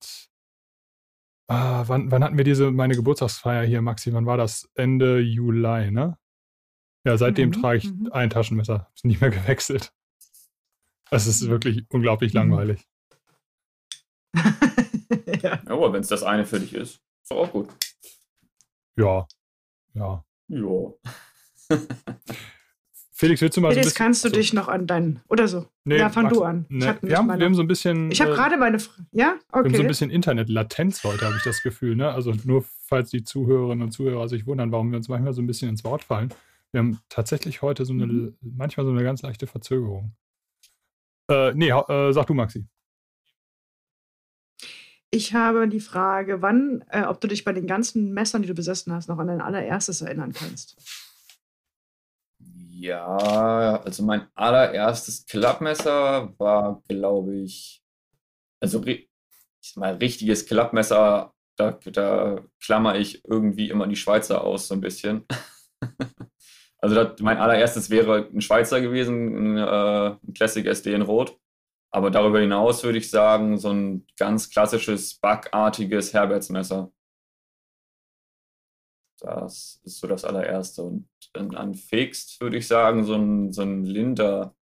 Ah, 1.47 1.83
wann, 1.87 2.11
wann 2.11 2.23
hatten 2.23 2.37
wir 2.37 2.43
diese, 2.43 2.71
meine 2.71 2.95
Geburtstagsfeier 2.95 3.65
hier, 3.65 3.81
Maxi? 3.81 4.13
Wann 4.13 4.25
war 4.25 4.37
das? 4.37 4.69
Ende 4.75 5.19
Juli, 5.19 5.91
ne? 5.91 6.17
Ja, 7.05 7.17
seitdem 7.17 7.49
mhm. 7.49 7.53
trage 7.53 7.77
ich 7.77 7.91
mhm. 7.91 8.09
ein 8.11 8.29
Taschenmesser. 8.29 8.91
Ist 8.95 9.05
nicht 9.05 9.21
mehr 9.21 9.31
gewechselt. 9.31 9.93
Es 11.11 11.25
ist 11.25 11.47
wirklich 11.47 11.85
unglaublich 11.89 12.33
mhm. 12.33 12.39
langweilig. 12.39 12.87
ja. 15.41 15.59
Aber 15.65 15.91
wenn 15.91 16.01
es 16.01 16.07
das 16.07 16.21
eine 16.21 16.45
für 16.45 16.59
dich 16.59 16.75
ist, 16.75 17.01
ist 17.23 17.31
auch 17.31 17.51
gut. 17.51 17.69
Ja. 18.95 19.27
Ja. 19.95 20.23
Ja. 20.49 20.93
Felix, 23.19 23.41
willst 23.41 23.57
du 23.57 23.61
mal 23.61 23.73
Felix, 23.73 23.89
so 23.89 23.97
kannst 23.97 24.23
du 24.23 24.29
so. 24.29 24.35
dich 24.35 24.53
noch 24.53 24.69
an 24.69 24.87
deinen. 24.87 25.19
Oder 25.27 25.49
so. 25.49 25.67
Nee, 25.83 25.97
ja, 25.97 26.07
fang 26.07 26.29
du 26.29 26.41
an. 26.41 26.65
Nee. 26.69 26.85
Wir, 27.01 27.17
haben, 27.17 27.27
wir, 27.27 27.45
haben, 27.45 27.53
so 27.53 27.61
ein 27.61 27.67
bisschen. 27.67 28.09
Ich 28.11 28.21
habe 28.21 28.31
äh, 28.31 28.35
gerade 28.35 28.55
meine. 28.55 28.77
Ja, 29.11 29.35
okay. 29.51 29.65
Wir 29.65 29.71
haben 29.71 29.75
so 29.75 29.81
ein 29.81 29.87
bisschen 29.87 30.09
Internet-Latenz 30.09 31.03
heute, 31.03 31.25
habe 31.25 31.35
ich 31.35 31.43
das 31.43 31.61
Gefühl. 31.61 31.97
Ne? 31.97 32.09
Also 32.09 32.33
nur, 32.45 32.63
falls 32.87 33.09
die 33.09 33.25
Zuhörerinnen 33.25 33.83
und 33.83 33.91
Zuhörer 33.91 34.29
sich 34.29 34.47
wundern, 34.47 34.71
warum 34.71 34.91
wir 34.91 34.95
uns 34.95 35.09
manchmal 35.09 35.33
so 35.33 35.41
ein 35.41 35.47
bisschen 35.47 35.67
ins 35.67 35.83
Wort 35.83 36.05
fallen. 36.05 36.33
Wir 36.71 36.79
haben 36.79 36.99
tatsächlich 37.09 37.61
heute 37.61 37.83
so 37.83 37.91
eine, 37.91 38.05
mhm. 38.05 38.37
manchmal 38.39 38.85
so 38.85 38.93
eine 38.93 39.03
ganz 39.03 39.21
leichte 39.21 39.47
Verzögerung. 39.47 40.13
Äh, 41.29 41.53
nee, 41.55 41.71
äh, 41.71 42.13
sag 42.13 42.25
du, 42.25 42.33
Maxi. 42.33 42.67
Ich 45.11 45.33
habe 45.33 45.67
die 45.67 45.81
Frage, 45.81 46.41
wann, 46.41 46.85
äh, 46.89 47.01
ob 47.01 47.19
du 47.19 47.27
dich 47.27 47.43
bei 47.43 47.51
den 47.51 47.67
ganzen 47.67 48.13
Messern, 48.13 48.43
die 48.43 48.47
du 48.47 48.53
besessen 48.53 48.93
hast, 48.93 49.09
noch 49.09 49.19
an 49.19 49.27
dein 49.27 49.41
allererstes 49.41 49.99
erinnern 49.99 50.31
kannst. 50.31 51.08
Ja, 52.81 53.81
also 53.83 54.03
mein 54.03 54.27
allererstes 54.35 55.25
Klappmesser 55.25 56.33
war, 56.37 56.81
glaube 56.87 57.35
ich, 57.35 57.83
also 58.61 58.81
ich 58.85 59.09
mal, 59.75 59.95
richtiges 59.95 60.45
Klappmesser, 60.45 61.33
da, 61.57 61.71
da 61.71 62.41
klammer 62.63 62.95
ich 62.95 63.21
irgendwie 63.25 63.69
immer 63.69 63.85
die 63.85 63.97
Schweizer 63.97 64.45
aus, 64.45 64.69
so 64.69 64.75
ein 64.75 64.81
bisschen. 64.81 65.25
also 66.77 66.95
das, 66.95 67.19
mein 67.19 67.37
allererstes 67.37 67.89
wäre 67.89 68.29
ein 68.33 68.39
Schweizer 68.39 68.79
gewesen, 68.79 69.57
ein, 69.57 69.57
äh, 69.57 70.15
ein 70.25 70.33
Classic 70.33 70.65
SD 70.65 70.93
in 70.93 71.01
Rot. 71.01 71.37
Aber 71.91 72.11
darüber 72.11 72.39
hinaus 72.39 72.83
würde 72.85 72.99
ich 72.99 73.09
sagen, 73.09 73.57
so 73.57 73.71
ein 73.71 74.07
ganz 74.17 74.49
klassisches, 74.49 75.15
backartiges 75.19 76.13
Herbertsmesser. 76.13 76.93
Das 79.19 79.81
ist 79.83 79.99
so 79.99 80.07
das 80.07 80.25
allererste. 80.25 80.83
Und 80.83 81.09
dann 81.33 81.55
an 81.55 81.75
Fixed 81.75 82.39
würde 82.41 82.57
ich 82.57 82.67
sagen, 82.67 83.03
so 83.03 83.15
ein, 83.15 83.51
so 83.51 83.61
ein 83.61 83.83
Linder 83.83 84.55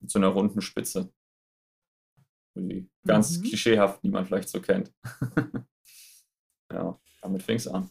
mit 0.00 0.10
so 0.10 0.18
einer 0.18 0.28
runden 0.28 0.60
Spitze. 0.60 1.12
Die 2.54 2.88
ganz 3.06 3.38
mhm. 3.38 3.42
klischeehaft, 3.42 4.02
die 4.02 4.10
man 4.10 4.24
vielleicht 4.24 4.48
so 4.48 4.60
kennt. 4.60 4.92
ja, 6.72 6.98
damit 7.20 7.42
fing 7.42 7.56
es 7.56 7.68
an. 7.68 7.90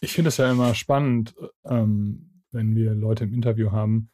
Ich 0.00 0.12
finde 0.12 0.28
es 0.28 0.36
ja 0.36 0.50
immer 0.50 0.74
spannend, 0.74 1.34
ähm, 1.64 2.42
wenn 2.50 2.74
wir 2.74 2.94
Leute 2.94 3.24
im 3.24 3.32
Interview 3.32 3.72
haben, 3.72 4.10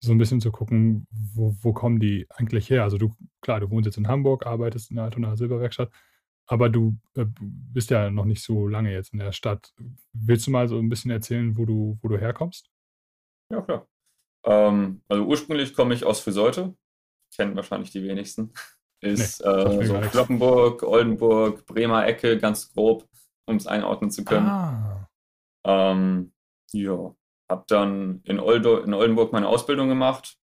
so 0.00 0.12
ein 0.12 0.18
bisschen 0.18 0.40
zu 0.40 0.52
gucken, 0.52 1.06
wo, 1.10 1.56
wo 1.60 1.72
kommen 1.72 1.98
die 1.98 2.26
eigentlich 2.28 2.70
her? 2.70 2.82
Also 2.84 2.98
du, 2.98 3.16
klar, 3.40 3.60
du 3.60 3.70
wohnst 3.70 3.86
jetzt 3.86 3.96
in 3.96 4.08
Hamburg, 4.08 4.46
arbeitest 4.46 4.90
in 4.90 4.96
der 4.96 5.06
Altona 5.06 5.36
Silberwerkstatt, 5.36 5.90
aber 6.46 6.68
du 6.68 6.96
äh, 7.16 7.26
bist 7.40 7.90
ja 7.90 8.10
noch 8.10 8.24
nicht 8.24 8.42
so 8.42 8.66
lange 8.68 8.92
jetzt 8.92 9.12
in 9.12 9.18
der 9.18 9.32
Stadt. 9.32 9.72
Willst 10.12 10.46
du 10.46 10.50
mal 10.50 10.68
so 10.68 10.78
ein 10.78 10.88
bisschen 10.88 11.10
erzählen, 11.10 11.56
wo 11.56 11.64
du, 11.64 11.98
wo 12.02 12.08
du 12.08 12.18
herkommst? 12.18 12.70
Ja, 13.50 13.62
klar. 13.62 13.86
Ähm, 14.44 15.02
also 15.08 15.24
ursprünglich 15.24 15.74
komme 15.74 15.94
ich 15.94 16.04
aus 16.04 16.20
Friseute. 16.20 16.74
Kennen 17.34 17.56
wahrscheinlich 17.56 17.90
die 17.90 18.02
wenigsten. 18.02 18.52
Ist 19.00 19.42
nee, 19.44 19.50
äh, 19.50 19.86
so 19.86 20.00
Kloppenburg, 20.00 20.82
Oldenburg, 20.82 21.66
Bremer 21.66 22.06
Ecke, 22.06 22.38
ganz 22.38 22.72
grob, 22.72 23.08
um 23.46 23.56
es 23.56 23.66
einordnen 23.66 24.10
zu 24.10 24.24
können. 24.24 24.46
Ah. 24.46 25.10
Ähm, 25.66 26.32
ja, 26.72 27.14
habe 27.50 27.64
dann 27.68 28.22
in, 28.24 28.40
Oldo, 28.40 28.78
in 28.78 28.94
Oldenburg 28.94 29.32
meine 29.32 29.48
Ausbildung 29.48 29.88
gemacht. 29.88 30.38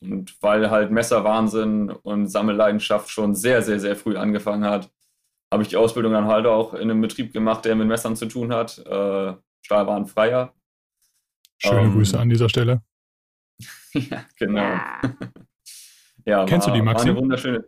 Und 0.00 0.40
weil 0.42 0.70
halt 0.70 0.92
Messerwahnsinn 0.92 1.90
und 1.90 2.28
Sammelleidenschaft 2.28 3.10
schon 3.10 3.34
sehr, 3.34 3.62
sehr, 3.62 3.80
sehr 3.80 3.96
früh 3.96 4.16
angefangen 4.16 4.64
hat, 4.64 4.92
habe 5.50 5.62
ich 5.62 5.68
die 5.68 5.76
Ausbildung 5.76 6.12
dann 6.12 6.26
halt 6.26 6.46
auch 6.46 6.74
in 6.74 6.90
einem 6.90 7.00
Betrieb 7.00 7.32
gemacht, 7.32 7.64
der 7.64 7.74
mit 7.74 7.88
Messern 7.88 8.16
zu 8.16 8.26
tun 8.26 8.52
hat. 8.52 8.78
Äh, 8.78 9.34
Stahlwarenfreier. 9.62 10.54
Schöne 11.58 11.80
ähm, 11.82 11.92
Grüße 11.92 12.18
an 12.18 12.28
dieser 12.28 12.48
Stelle. 12.48 12.82
ja, 13.92 14.24
genau. 14.36 14.78
Ja. 16.24 16.44
Kennst 16.44 16.66
war, 16.66 16.74
du 16.74 16.80
die, 16.80 16.84
Maxi? 16.84 17.08
Eine 17.08 17.18
wunderschöne. 17.18 17.64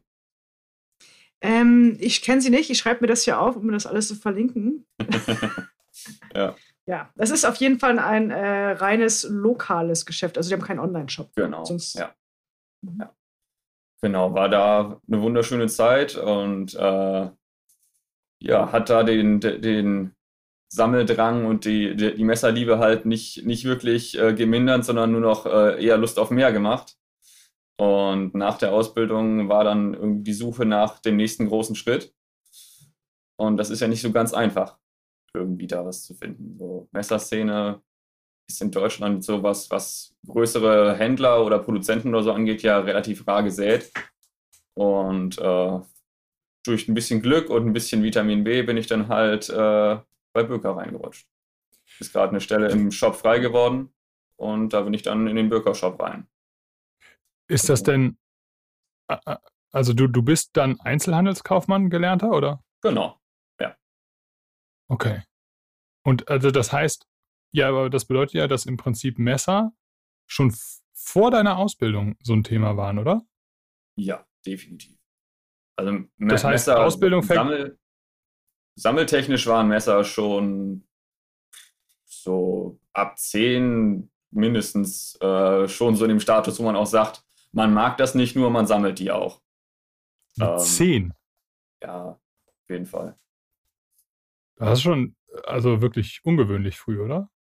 Ähm, 1.40 1.96
ich 2.00 2.22
kenne 2.22 2.40
sie 2.40 2.50
nicht. 2.50 2.70
Ich 2.70 2.78
schreibe 2.78 3.00
mir 3.00 3.06
das 3.06 3.24
hier 3.24 3.40
auf, 3.40 3.56
um 3.56 3.66
mir 3.66 3.72
das 3.72 3.86
alles 3.86 4.08
zu 4.08 4.14
verlinken. 4.14 4.86
ja. 6.34 6.54
Ja, 6.86 7.10
das 7.14 7.30
ist 7.30 7.44
auf 7.44 7.56
jeden 7.56 7.78
Fall 7.78 7.98
ein 7.98 8.30
äh, 8.30 8.72
reines 8.72 9.22
lokales 9.22 10.06
Geschäft. 10.06 10.36
Also 10.36 10.48
die 10.48 10.54
haben 10.54 10.66
keinen 10.66 10.80
Online-Shop. 10.80 11.30
Genau. 11.36 11.64
Sonst 11.64 11.94
ja. 11.94 12.14
Mhm. 12.82 13.00
ja. 13.00 13.14
Genau, 14.02 14.34
war 14.34 14.48
da 14.48 15.00
eine 15.06 15.22
wunderschöne 15.22 15.68
Zeit 15.68 16.16
und 16.16 16.74
äh, 16.74 17.30
ja, 18.42 18.72
hat 18.72 18.90
da 18.90 19.02
den, 19.02 19.40
den 19.40 20.14
Sammeldrang 20.72 21.46
und 21.46 21.64
die, 21.64 21.96
die, 21.96 22.24
Messerliebe 22.24 22.78
halt 22.78 23.04
nicht, 23.04 23.44
nicht 23.44 23.64
wirklich 23.64 24.18
äh, 24.18 24.34
gemindert, 24.34 24.84
sondern 24.84 25.12
nur 25.12 25.20
noch 25.20 25.46
äh, 25.46 25.84
eher 25.84 25.98
Lust 25.98 26.18
auf 26.18 26.30
mehr 26.30 26.52
gemacht. 26.52 26.96
Und 27.76 28.34
nach 28.34 28.58
der 28.58 28.72
Ausbildung 28.72 29.48
war 29.48 29.64
dann 29.64 29.94
irgendwie 29.94 30.22
die 30.22 30.32
Suche 30.32 30.64
nach 30.64 31.00
dem 31.00 31.16
nächsten 31.16 31.48
großen 31.48 31.74
Schritt. 31.74 32.14
Und 33.38 33.56
das 33.56 33.70
ist 33.70 33.80
ja 33.80 33.88
nicht 33.88 34.02
so 34.02 34.12
ganz 34.12 34.34
einfach 34.34 34.78
irgendwie 35.34 35.66
da 35.66 35.84
was 35.84 36.04
zu 36.04 36.14
finden. 36.14 36.58
So 36.58 36.88
Messerszene 36.92 37.80
ist 38.48 38.60
in 38.60 38.70
Deutschland 38.70 39.24
sowas, 39.24 39.70
was 39.70 40.14
größere 40.26 40.94
Händler 40.96 41.44
oder 41.44 41.58
Produzenten 41.58 42.10
oder 42.10 42.22
so 42.22 42.32
angeht, 42.32 42.62
ja 42.62 42.78
relativ 42.78 43.26
rar 43.26 43.42
gesät. 43.42 43.92
Und 44.74 45.38
äh, 45.38 45.80
durch 46.64 46.88
ein 46.88 46.94
bisschen 46.94 47.22
Glück 47.22 47.50
und 47.50 47.66
ein 47.66 47.72
bisschen 47.72 48.02
Vitamin 48.02 48.44
B 48.44 48.62
bin 48.62 48.76
ich 48.76 48.86
dann 48.86 49.08
halt 49.08 49.48
äh, 49.48 49.98
bei 50.32 50.42
Böker 50.42 50.76
reingerutscht. 50.76 51.26
Ist 51.98 52.12
gerade 52.12 52.30
eine 52.30 52.40
Stelle 52.40 52.70
im 52.70 52.90
Shop 52.90 53.16
frei 53.16 53.38
geworden 53.38 53.92
und 54.36 54.72
da 54.72 54.82
bin 54.82 54.94
ich 54.94 55.02
dann 55.02 55.26
in 55.26 55.36
den 55.36 55.48
Böker-Shop 55.48 56.00
rein. 56.00 56.26
Ist 57.48 57.68
das 57.68 57.82
denn, 57.82 58.16
also 59.72 59.92
du, 59.92 60.06
du 60.06 60.22
bist 60.22 60.56
dann 60.56 60.78
Einzelhandelskaufmann 60.80 61.90
gelernter, 61.90 62.30
oder? 62.30 62.62
Genau. 62.80 63.20
Okay. 64.90 65.22
Und 66.02 66.28
also 66.28 66.50
das 66.50 66.72
heißt, 66.72 67.06
ja, 67.52 67.68
aber 67.68 67.90
das 67.90 68.06
bedeutet 68.06 68.34
ja, 68.34 68.48
dass 68.48 68.66
im 68.66 68.76
Prinzip 68.76 69.18
Messer 69.18 69.72
schon 70.26 70.52
vor 70.92 71.30
deiner 71.30 71.58
Ausbildung 71.58 72.16
so 72.22 72.32
ein 72.32 72.42
Thema 72.42 72.76
waren, 72.76 72.98
oder? 72.98 73.22
Ja, 73.96 74.26
definitiv. 74.44 74.98
Also 75.80 76.04
das 76.18 76.44
heißt, 76.44 76.68
Messer, 76.68 76.84
Ausbildung 76.84 77.22
Sammel, 77.22 77.78
Sammeltechnisch 78.76 79.46
waren 79.46 79.68
Messer 79.68 80.04
schon 80.04 80.86
so 82.04 82.78
ab 82.92 83.18
10 83.18 84.10
mindestens 84.30 85.16
äh, 85.20 85.68
schon 85.68 85.96
so 85.96 86.04
in 86.04 86.10
dem 86.10 86.20
Status, 86.20 86.58
wo 86.58 86.64
man 86.64 86.76
auch 86.76 86.86
sagt, 86.86 87.24
man 87.52 87.72
mag 87.72 87.96
das 87.96 88.14
nicht 88.14 88.36
nur, 88.36 88.50
man 88.50 88.66
sammelt 88.66 88.98
die 88.98 89.10
auch. 89.10 89.40
Ähm, 90.38 90.58
10? 90.58 91.14
Ja, 91.82 92.10
auf 92.10 92.68
jeden 92.68 92.86
Fall. 92.86 93.18
Das 94.56 94.78
ist 94.78 94.82
schon, 94.82 95.16
also 95.44 95.80
wirklich 95.80 96.20
ungewöhnlich 96.24 96.78
früh, 96.78 97.00
oder? 97.00 97.30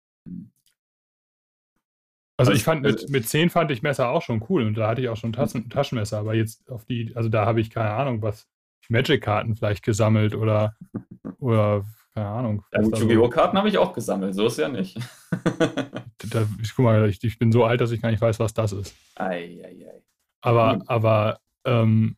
Also 2.40 2.52
ich 2.52 2.64
fand, 2.64 2.82
mit, 2.82 3.08
mit 3.10 3.28
10 3.28 3.50
fand 3.50 3.70
ich 3.70 3.82
Messer 3.82 4.08
auch 4.08 4.22
schon 4.22 4.44
cool 4.48 4.66
und 4.66 4.74
da 4.74 4.88
hatte 4.88 5.02
ich 5.02 5.08
auch 5.08 5.16
schon 5.16 5.32
Tassen, 5.32 5.68
Taschenmesser, 5.68 6.18
aber 6.18 6.34
jetzt 6.34 6.70
auf 6.70 6.84
die, 6.84 7.12
also 7.14 7.28
da 7.28 7.44
habe 7.44 7.60
ich 7.60 7.70
keine 7.70 7.90
Ahnung, 7.90 8.22
was 8.22 8.48
Magic-Karten 8.88 9.56
vielleicht 9.56 9.84
gesammelt 9.84 10.34
oder, 10.34 10.74
oder 11.38 11.84
keine 12.14 12.26
Ahnung. 12.26 12.64
Ja, 12.72 12.82
gut, 12.82 12.98
Yu-Gi-Oh! 12.98 13.28
Karten 13.28 13.56
habe 13.56 13.68
ich 13.68 13.78
auch 13.78 13.92
gesammelt, 13.92 14.34
so 14.34 14.46
ist 14.46 14.58
ja 14.58 14.68
nicht. 14.68 14.98
da, 16.30 16.46
ich, 16.60 16.74
guck 16.74 16.84
mal, 16.84 17.08
ich, 17.08 17.22
ich, 17.22 17.38
bin 17.38 17.52
so 17.52 17.64
alt, 17.64 17.80
dass 17.80 17.92
ich 17.92 18.02
gar 18.02 18.10
nicht 18.10 18.20
weiß, 18.20 18.40
was 18.40 18.52
das 18.52 18.72
ist. 18.72 18.94
Ei, 19.14 19.60
ei, 19.62 19.86
ei. 19.86 20.02
Aber, 20.40 20.76
mhm. 20.76 20.82
aber 20.86 21.40
ähm, 21.64 22.16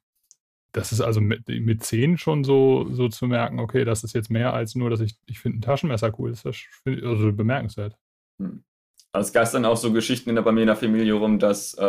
das 0.73 0.93
ist 0.93 1.02
also 1.02 1.21
mit, 1.21 1.47
mit 1.49 1.85
10 1.85 2.17
schon 2.17 2.45
so, 2.45 2.88
so 2.91 3.09
zu 3.09 3.26
merken, 3.26 3.61
okay, 3.61 3.85
das 3.85 4.05
ist 4.05 4.14
jetzt 4.14 4.31
mehr 4.31 4.55
als 4.55 4.75
nur, 4.75 4.88
dass 4.88 5.00
ich, 5.00 5.19
ich 5.26 5.38
finde 5.38 5.59
ein 5.59 5.62
Taschenmesser 5.62 6.19
cool. 6.19 6.31
Das 6.31 6.45
ist 6.45 6.64
also 6.87 7.33
bemerkenswert. 7.33 7.99
Hm. 8.38 8.64
Also 9.12 9.26
es 9.28 9.33
gab 9.33 9.50
dann 9.52 9.66
auch 9.66 9.76
so 9.76 9.92
Geschichten 9.92 10.31
in 10.31 10.37
der, 10.37 10.42
bei 10.42 10.52
mir 10.52 10.62
in 10.62 10.69
der 10.69 10.76
Familie 10.76 11.12
rum, 11.14 11.38
dass 11.38 11.75
äh, 11.75 11.83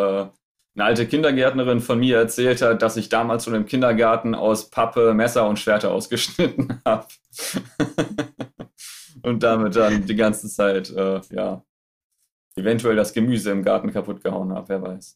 eine 0.75 0.85
alte 0.85 1.07
Kindergärtnerin 1.07 1.79
von 1.79 1.99
mir 1.99 2.17
erzählt 2.17 2.61
hat, 2.61 2.81
dass 2.81 2.97
ich 2.97 3.09
damals 3.09 3.45
schon 3.45 3.55
im 3.55 3.65
Kindergarten 3.65 4.35
aus 4.35 4.69
Pappe 4.69 5.13
Messer 5.13 5.47
und 5.47 5.59
Schwerter 5.59 5.91
ausgeschnitten 5.91 6.81
habe. 6.85 7.07
und 9.21 9.43
damit 9.43 9.75
dann 9.75 10.05
die 10.05 10.15
ganze 10.15 10.49
Zeit, 10.49 10.89
äh, 10.91 11.21
ja, 11.31 11.63
eventuell 12.55 12.95
das 12.95 13.13
Gemüse 13.13 13.51
im 13.51 13.63
Garten 13.63 13.93
kaputt 13.93 14.23
gehauen 14.23 14.51
habe, 14.53 14.69
wer 14.69 14.81
weiß. 14.81 15.15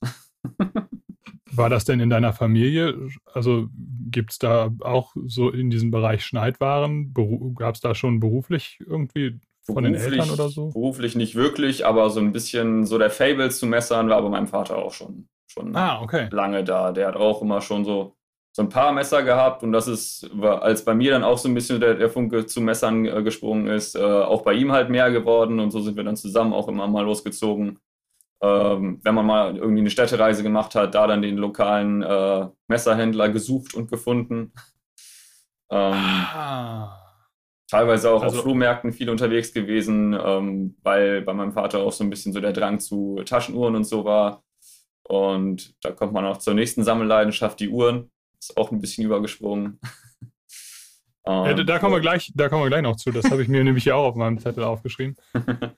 War 1.52 1.70
das 1.70 1.86
denn 1.86 2.00
in 2.00 2.10
deiner 2.10 2.34
Familie? 2.34 3.10
Also 3.26 3.68
gibt 4.10 4.32
es 4.32 4.38
da 4.38 4.72
auch 4.82 5.16
so 5.26 5.50
in 5.50 5.70
diesem 5.70 5.92
Bereich 5.92 6.24
Schneidwaren? 6.24 7.14
Gab 7.56 7.76
es 7.76 7.82
da 7.82 7.96
schon 7.96 8.20
beruflich 8.20 8.80
irgendwie 8.86 9.40
von 9.74 9.84
beruflich, 9.84 10.04
den 10.04 10.14
Eltern 10.14 10.30
oder 10.32 10.50
so? 10.50 10.70
Beruflich 10.70 11.16
nicht 11.16 11.36
wirklich, 11.36 11.86
aber 11.86 12.10
so 12.10 12.20
ein 12.20 12.32
bisschen 12.32 12.86
so 12.86 12.98
der 12.98 13.10
Fable 13.10 13.50
zu 13.50 13.66
Messern 13.66 14.10
war 14.10 14.22
bei 14.22 14.30
meinem 14.30 14.48
Vater 14.48 14.78
auch 14.78 14.94
schon, 14.94 15.28
schon 15.48 15.76
ah, 15.76 16.02
okay. 16.02 16.30
lange 16.32 16.64
da. 16.64 16.92
Der 16.92 17.08
hat 17.08 17.16
auch 17.16 17.42
immer 17.42 17.62
schon 17.62 17.86
so, 17.86 18.16
so 18.52 18.64
ein 18.64 18.70
paar 18.70 18.92
Messer 18.92 19.24
gehabt 19.24 19.64
und 19.64 19.72
das 19.72 19.88
ist, 19.88 20.30
als 20.42 20.84
bei 20.84 20.96
mir 20.96 21.12
dann 21.12 21.24
auch 21.24 21.38
so 21.38 21.48
ein 21.48 21.54
bisschen 21.54 21.80
der, 21.80 21.96
der 21.96 22.10
Funke 22.10 22.46
zu 22.46 22.62
Messern 22.62 23.06
äh, 23.06 23.22
gesprungen 23.24 23.68
ist, 23.68 23.96
äh, 23.96 24.02
auch 24.02 24.42
bei 24.42 24.54
ihm 24.54 24.72
halt 24.72 24.90
mehr 24.90 25.12
geworden 25.12 25.60
und 25.60 25.72
so 25.72 25.80
sind 25.80 25.96
wir 25.96 26.04
dann 26.04 26.18
zusammen 26.18 26.54
auch 26.54 26.68
immer 26.68 26.88
mal 26.88 27.06
losgezogen 27.06 27.80
ähm, 28.42 29.00
wenn 29.04 29.16
man 29.16 29.26
mal 29.26 29.58
irgendwie 29.58 29.82
eine 29.82 29.90
Städtereise 29.90 30.44
gemacht 30.44 30.76
hat, 30.76 30.94
da 30.94 31.08
dann 31.08 31.22
den 31.22 31.38
lokalen 31.38 32.04
äh, 32.04 32.48
Messerhändler 32.68 33.30
gesucht 33.30 33.74
und 33.74 33.90
gefunden. 33.90 34.54
Ähm, 35.70 35.94
ah. 35.94 37.07
Teilweise 37.70 38.12
auch 38.12 38.24
also, 38.24 38.38
auf 38.38 38.44
Flohmärkten 38.44 38.94
viel 38.94 39.10
unterwegs 39.10 39.54
gewesen, 39.54 40.18
ähm, 40.20 40.78
weil 40.84 41.22
bei 41.22 41.34
meinem 41.34 41.52
Vater 41.52 41.80
auch 41.80 41.92
so 41.92 42.04
ein 42.04 42.10
bisschen 42.10 42.32
so 42.32 42.40
der 42.40 42.54
Drang 42.54 42.80
zu 42.80 43.22
Taschenuhren 43.26 43.76
und 43.76 43.84
so 43.84 44.06
war. 44.06 44.44
Und 45.04 45.76
da 45.82 45.92
kommt 45.92 46.14
man 46.14 46.26
auch 46.26 46.38
zur 46.38 46.54
nächsten 46.54 46.84
Sammelleidenschaft, 46.84 47.60
die 47.60 47.70
Uhren. 47.70 48.10
Ist 48.40 48.56
auch 48.56 48.72
ein 48.72 48.80
bisschen 48.80 49.04
übergesprungen. 49.04 49.80
ja, 51.28 51.54
da, 51.54 51.80
kommen 51.80 51.94
wir 51.94 52.02
gleich, 52.02 52.32
da 52.36 52.48
kommen 52.50 52.64
wir 52.64 52.70
gleich 52.70 52.84
noch 52.84 52.96
zu. 52.96 53.12
Das 53.12 53.30
habe 53.30 53.42
ich 53.42 53.48
mir 53.48 53.64
nämlich 53.64 53.84
hier 53.84 53.96
auch 53.96 54.10
auf 54.10 54.16
meinem 54.16 54.40
Zettel 54.40 54.64
aufgeschrieben. 54.64 55.16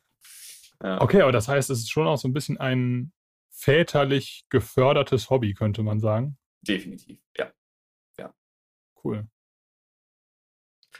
Ja. 0.81 1.01
Okay, 1.01 1.21
aber 1.23 1.33
das 1.33 1.49
heißt, 1.49 1.69
es 1.71 1.79
ist 1.79 1.91
schon 1.91 2.07
auch 2.07 2.15
so 2.15 2.25
ein 2.29 2.31
bisschen 2.31 2.57
ein 2.57 3.11
väterlich 3.49 4.45
gefördertes 4.47 5.29
Hobby, 5.29 5.53
könnte 5.53 5.83
man 5.83 5.99
sagen. 5.99 6.37
Definitiv, 6.61 7.19
ja. 7.37 7.51
Cool. 9.03 9.27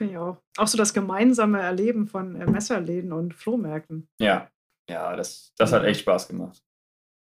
Finde 0.00 0.14
ich 0.14 0.18
auch. 0.18 0.42
Auch 0.56 0.66
so 0.66 0.78
das 0.78 0.94
gemeinsame 0.94 1.60
Erleben 1.60 2.06
von 2.06 2.34
äh, 2.34 2.50
Messerläden 2.50 3.12
und 3.12 3.34
Flohmärkten. 3.34 4.08
Ja, 4.18 4.50
ja, 4.88 5.14
das, 5.14 5.52
das 5.58 5.74
hat 5.74 5.84
echt 5.84 6.00
Spaß 6.00 6.28
gemacht. 6.28 6.64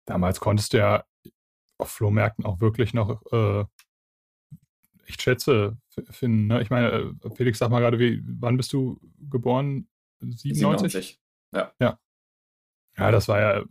Damals 0.07 0.41
konntest 0.41 0.73
du 0.73 0.79
ja 0.79 1.05
auf 1.77 1.91
Flohmärkten 1.91 2.47
auch 2.47 2.63
wirklich 2.63 2.95
noch 2.95 3.21
äh, 3.33 3.67
echt 5.05 5.21
Schätze 5.21 5.77
finden. 6.09 6.47
Ne? 6.47 6.63
Ich 6.63 6.71
meine, 6.71 6.91
äh, 6.91 7.31
Felix, 7.35 7.59
sag 7.59 7.69
mal 7.69 7.81
gerade, 7.81 7.99
wie, 7.99 8.23
wann 8.25 8.57
bist 8.57 8.73
du 8.73 8.99
geboren? 9.29 9.87
97? 10.21 10.91
97. 10.91 11.21
Ja. 11.53 11.75
ja. 11.79 11.99
Ja, 12.97 13.11
das 13.11 13.29
war 13.29 13.41
ja 13.41 13.65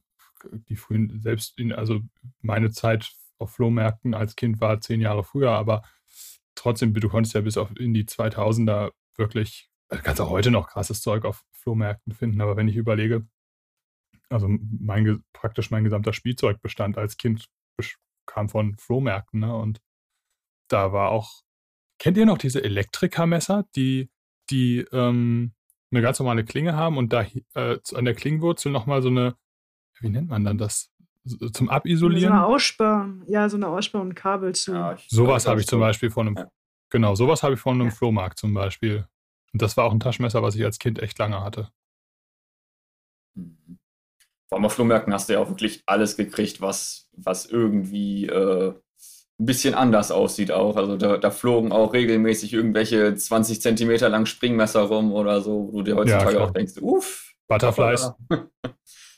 die 0.70 0.76
frühen, 0.76 1.20
selbst 1.20 1.58
in, 1.58 1.74
also 1.74 2.02
meine 2.42 2.70
Zeit 2.70 3.12
auf 3.40 3.54
Flohmärkten 3.54 4.14
als 4.14 4.36
Kind 4.36 4.62
war 4.62 4.82
zehn 4.82 5.02
Jahre 5.02 5.24
früher, 5.24 5.50
aber 5.50 5.82
trotzdem, 6.56 6.94
du 6.94 7.10
konntest 7.10 7.36
ja 7.36 7.42
bis 7.42 7.58
auf 7.58 7.72
in 7.78 7.94
die 7.94 8.06
2000er 8.06 8.92
wirklich, 9.18 9.70
du 9.90 10.02
kannst 10.02 10.22
auch 10.22 10.30
heute 10.30 10.52
noch 10.52 10.68
krasses 10.68 11.02
Zeug 11.02 11.26
auf 11.26 11.44
Flohmärkten 11.52 12.14
finden, 12.14 12.42
aber 12.42 12.56
wenn 12.56 12.68
ich 12.68 12.76
überlege, 12.76 13.26
also 14.30 14.48
mein, 14.50 15.24
praktisch 15.34 15.72
mein 15.72 15.84
gesamter 15.84 16.14
Spielzeugbestand 16.14 16.98
als 16.98 17.18
Kind 17.18 17.48
kam 18.26 18.50
von 18.50 18.78
Flohmärkten, 18.78 19.42
ne? 19.42 19.56
Und 19.56 19.82
da 20.70 20.94
war 20.94 21.12
auch, 21.12 21.42
kennt 22.00 22.18
ihr 22.18 22.26
noch 22.26 22.38
diese 22.38 22.64
Elektrikermesser, 22.64 23.66
die, 23.76 24.10
die 24.50 24.80
ähm, 24.92 25.54
eine 25.92 26.02
ganz 26.02 26.20
normale 26.20 26.44
Klinge 26.44 26.76
haben 26.76 26.98
und 26.98 27.14
da 27.14 27.26
äh, 27.54 27.80
an 27.94 28.06
der 28.06 28.16
Klingenwurzel 28.16 28.72
nochmal 28.72 29.02
so 29.02 29.10
eine, 29.10 29.36
wie 30.00 30.10
nennt 30.10 30.30
man 30.30 30.44
dann 30.44 30.58
das? 30.58 30.92
Zum 31.54 31.70
Abisolieren? 31.70 32.30
So 32.30 32.34
eine 32.34 32.46
Aussperren, 32.46 33.24
ja, 33.28 33.48
so 33.48 33.56
eine 33.56 33.68
Aussperren 33.68 34.10
und 34.10 34.16
Kabel 34.16 34.54
zu. 34.54 34.74
Ja, 34.74 34.98
sowas 35.08 35.48
habe 35.48 35.62
ich 35.62 35.68
zum 35.68 35.80
Beispiel 35.80 36.10
von 36.10 36.28
einem, 36.28 36.38
ja. 36.38 36.52
genau, 36.90 37.16
sowas 37.16 37.44
habe 37.44 37.54
ich 37.54 37.60
von 37.60 37.76
einem 37.76 37.90
ja. 37.90 37.94
Flohmarkt 37.94 38.38
zum 38.40 38.54
Beispiel. 38.54 39.08
Und 39.54 39.62
das 39.62 39.78
war 39.78 39.86
auch 39.86 39.94
ein 39.94 40.00
Taschenmesser, 40.00 40.42
was 40.42 40.56
ich 40.56 40.66
als 40.66 40.80
Kind 40.80 41.00
echt 41.00 41.18
lange 41.20 41.42
hatte. 41.42 41.70
Mhm. 43.36 43.80
Vor 44.50 44.58
allem 44.58 44.66
auf 44.66 44.74
Flohmärkten 44.74 45.14
hast 45.14 45.30
du 45.30 45.34
ja 45.34 45.40
auch 45.40 45.50
wirklich 45.50 45.82
alles 45.88 46.18
gekriegt, 46.18 46.62
was, 46.62 47.10
was 47.14 47.46
irgendwie 47.46 48.28
äh, 48.28 48.74
ein 49.40 49.46
bisschen 49.46 49.74
anders 49.74 50.12
aussieht 50.12 50.52
auch. 50.52 50.76
Also 50.76 50.98
da, 50.98 51.18
da, 51.18 51.32
flogen 51.32 51.72
auch 51.72 51.94
regelmäßig 51.94 52.54
irgendwelche 52.54 53.16
20 53.16 53.62
Zentimeter 53.62 54.10
langen 54.10 54.26
Springmesser 54.26 54.82
rum 54.82 55.12
oder 55.12 55.42
so, 55.42 55.70
wo 55.72 55.78
du 55.78 55.84
dir 55.84 55.96
heutzutage 55.96 56.36
ja, 56.36 56.44
auch 56.44 56.52
denkst, 56.52 56.74
uff. 56.82 57.34
Butterflies. 57.48 58.12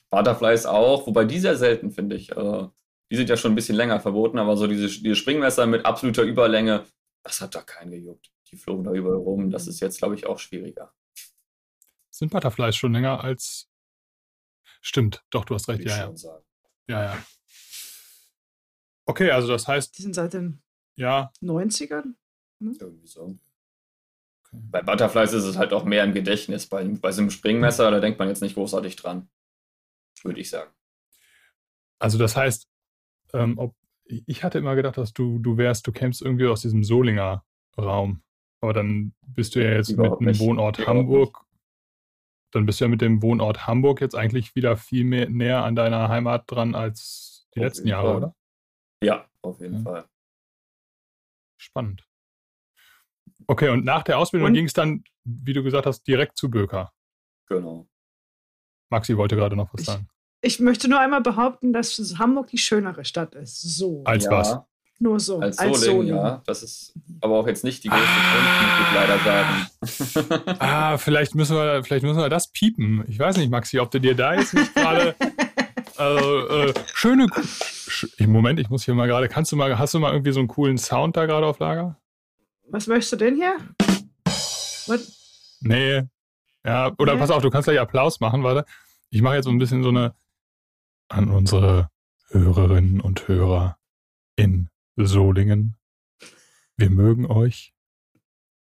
Butterflies 0.09 0.65
auch, 0.65 1.07
wobei 1.07 1.25
die 1.25 1.39
sehr 1.39 1.57
selten, 1.57 1.91
finde 1.91 2.15
ich. 2.15 2.35
Also, 2.37 2.71
die 3.11 3.15
sind 3.15 3.29
ja 3.29 3.37
schon 3.37 3.51
ein 3.51 3.55
bisschen 3.55 3.75
länger 3.75 3.99
verboten, 3.99 4.39
aber 4.39 4.57
so 4.57 4.67
diese, 4.67 4.87
diese 4.87 5.15
Springmesser 5.15 5.67
mit 5.67 5.85
absoluter 5.85 6.23
Überlänge, 6.23 6.85
das 7.23 7.41
hat 7.41 7.55
da 7.55 7.61
keinen 7.61 7.91
gejuckt. 7.91 8.31
Die 8.51 8.57
flogen 8.57 8.83
da 8.83 8.91
überall 8.91 9.17
rum. 9.17 9.49
Das 9.49 9.67
ist 9.67 9.79
jetzt, 9.79 9.97
glaube 9.97 10.15
ich, 10.15 10.25
auch 10.25 10.39
schwieriger. 10.39 10.93
Sind 12.11 12.31
Butterflies 12.31 12.75
schon 12.75 12.93
länger 12.93 13.23
als. 13.23 13.69
Stimmt, 14.81 15.23
doch, 15.31 15.45
du 15.45 15.55
hast 15.55 15.67
recht, 15.67 15.83
ja, 15.83 15.97
ja. 15.97 16.15
Sagen. 16.15 16.45
Ja, 16.87 17.03
ja. 17.03 17.23
Okay, 19.05 19.31
also 19.31 19.47
das 19.47 19.67
heißt. 19.67 19.97
Die 19.97 20.01
sind 20.03 20.15
seit 20.15 20.33
den 20.33 20.61
ja. 20.95 21.31
90ern? 21.41 22.13
Ne? 22.59 22.73
Irgendwie 22.79 23.07
so. 23.07 23.37
Okay. 24.45 24.57
Bei 24.71 24.81
Butterflies 24.81 25.33
ist 25.33 25.43
es 25.43 25.57
halt 25.57 25.73
auch 25.73 25.83
mehr 25.83 26.03
im 26.03 26.13
Gedächtnis. 26.13 26.67
Bei, 26.67 26.83
bei 26.85 27.11
so 27.11 27.21
einem 27.21 27.31
Springmesser, 27.31 27.89
da 27.91 27.99
denkt 27.99 28.19
man 28.19 28.29
jetzt 28.29 28.41
nicht 28.41 28.55
großartig 28.55 28.95
dran. 28.95 29.29
Würde 30.25 30.39
ich 30.39 30.49
sagen. 30.49 30.71
Also 31.99 32.17
das 32.17 32.35
heißt, 32.35 32.67
ähm, 33.33 33.57
ob, 33.57 33.75
ich 34.05 34.43
hatte 34.43 34.59
immer 34.59 34.75
gedacht, 34.75 34.97
dass 34.97 35.13
du, 35.13 35.39
du 35.39 35.57
wärst, 35.57 35.87
du 35.87 35.91
kämpfst 35.91 36.21
irgendwie 36.21 36.47
aus 36.47 36.61
diesem 36.61 36.83
Solinger 36.83 37.45
Raum. 37.77 38.23
Aber 38.61 38.73
dann 38.73 39.13
bist 39.27 39.55
du 39.55 39.63
ja 39.63 39.71
jetzt 39.73 39.89
Überhaupt 39.89 40.21
mit 40.21 40.35
dem 40.35 40.39
Wohnort 40.39 40.79
Überhaupt 40.79 40.97
Hamburg. 40.97 41.37
Nicht. 41.37 41.45
Dann 42.51 42.65
bist 42.65 42.79
du 42.79 42.85
ja 42.85 42.89
mit 42.89 43.01
dem 43.01 43.21
Wohnort 43.21 43.67
Hamburg 43.67 44.01
jetzt 44.01 44.15
eigentlich 44.15 44.55
wieder 44.55 44.77
viel 44.77 45.03
mehr 45.03 45.29
näher 45.29 45.63
an 45.63 45.75
deiner 45.75 46.09
Heimat 46.09 46.49
dran 46.49 46.73
als 46.73 47.47
die 47.53 47.59
Auf 47.59 47.65
letzten 47.65 47.87
Jahre, 47.87 48.07
Fall. 48.07 48.17
oder? 48.17 48.35
Ja, 49.03 49.29
auf 49.41 49.59
jeden 49.59 49.75
ja. 49.75 49.81
Fall. 49.81 50.05
Spannend. 51.57 52.07
Okay, 53.47 53.69
und 53.69 53.85
nach 53.85 54.03
der 54.03 54.17
Ausbildung 54.17 54.53
ging 54.53 54.65
es 54.65 54.73
dann, 54.73 55.03
wie 55.23 55.53
du 55.53 55.63
gesagt 55.63 55.85
hast, 55.85 56.03
direkt 56.03 56.37
zu 56.37 56.49
Böker. 56.49 56.91
Genau. 57.47 57.87
Maxi 58.89 59.17
wollte 59.17 59.35
gerade 59.35 59.55
noch 59.55 59.73
was 59.73 59.81
ich, 59.81 59.87
sagen. 59.87 60.07
Ich 60.45 60.59
möchte 60.59 60.87
nur 60.87 60.99
einmal 60.99 61.21
behaupten, 61.21 61.73
dass 61.73 61.97
Hamburg 62.19 62.47
die 62.47 62.59
schönere 62.59 63.03
Stadt 63.03 63.33
ist. 63.33 63.61
So. 63.63 64.03
Als 64.05 64.25
ja, 64.25 64.31
was? 64.31 64.59
Nur 64.99 65.19
so. 65.19 65.39
Als, 65.39 65.57
als 65.57 65.81
Solingen, 65.81 66.15
ja. 66.15 66.43
Das 66.45 66.61
ist 66.61 66.93
aber 67.21 67.39
auch 67.39 67.47
jetzt 67.47 67.63
nicht 67.63 67.83
die 67.83 67.89
größte 67.89 68.05
ah. 68.05 68.61
muss 68.61 68.87
ich 68.87 68.95
leider 68.95 70.35
sagen. 70.37 70.59
ah, 70.59 70.97
vielleicht 70.99 71.33
müssen, 71.33 71.55
wir, 71.55 71.83
vielleicht 71.83 72.05
müssen 72.05 72.19
wir 72.19 72.29
das 72.29 72.49
piepen. 72.49 73.03
Ich 73.07 73.17
weiß 73.17 73.37
nicht, 73.37 73.49
Maxi, 73.49 73.79
ob 73.79 73.89
du 73.89 73.99
dir 73.99 74.13
da 74.13 74.35
jetzt 74.35 74.53
nicht 74.53 74.75
gerade 74.75 75.15
Also, 75.97 76.47
äh, 76.49 76.73
schöne. 76.93 77.25
Sch 77.87 78.05
Moment, 78.19 78.59
ich 78.59 78.69
muss 78.69 78.85
hier 78.85 78.93
mal 78.93 79.07
gerade. 79.07 79.27
Kannst 79.27 79.51
du 79.51 79.55
mal, 79.55 79.79
hast 79.79 79.95
du 79.95 79.99
mal 79.99 80.11
irgendwie 80.11 80.31
so 80.31 80.39
einen 80.39 80.47
coolen 80.47 80.77
Sound 80.77 81.17
da 81.17 81.25
gerade 81.25 81.47
auf 81.47 81.57
Lager? 81.57 81.97
Was 82.69 82.85
möchtest 82.85 83.13
du 83.13 83.17
denn 83.17 83.35
hier? 83.35 83.55
What? 84.85 84.99
Nee. 85.61 86.03
Ja, 86.63 86.91
oder 86.99 87.13
nee. 87.13 87.19
pass 87.19 87.31
auf, 87.31 87.41
du 87.41 87.49
kannst 87.49 87.67
gleich 87.67 87.79
Applaus 87.79 88.19
machen, 88.19 88.43
warte. 88.43 88.65
Ich 89.09 89.23
mache 89.23 89.35
jetzt 89.35 89.45
so 89.45 89.51
ein 89.51 89.57
bisschen 89.57 89.81
so 89.81 89.89
eine 89.89 90.13
an 91.09 91.29
unsere 91.29 91.89
Hörerinnen 92.29 93.01
und 93.01 93.27
Hörer 93.27 93.77
in 94.35 94.69
Solingen. 94.95 95.77
Wir 96.77 96.89
mögen 96.89 97.25
euch. 97.25 97.73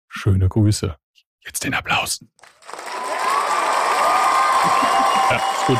Schöne 0.08 0.48
Grüße. 0.48 0.96
Jetzt 1.44 1.64
den 1.64 1.74
Applaus. 1.74 2.24
Ja, 5.30 5.36
ist 5.36 5.66
gut. 5.66 5.78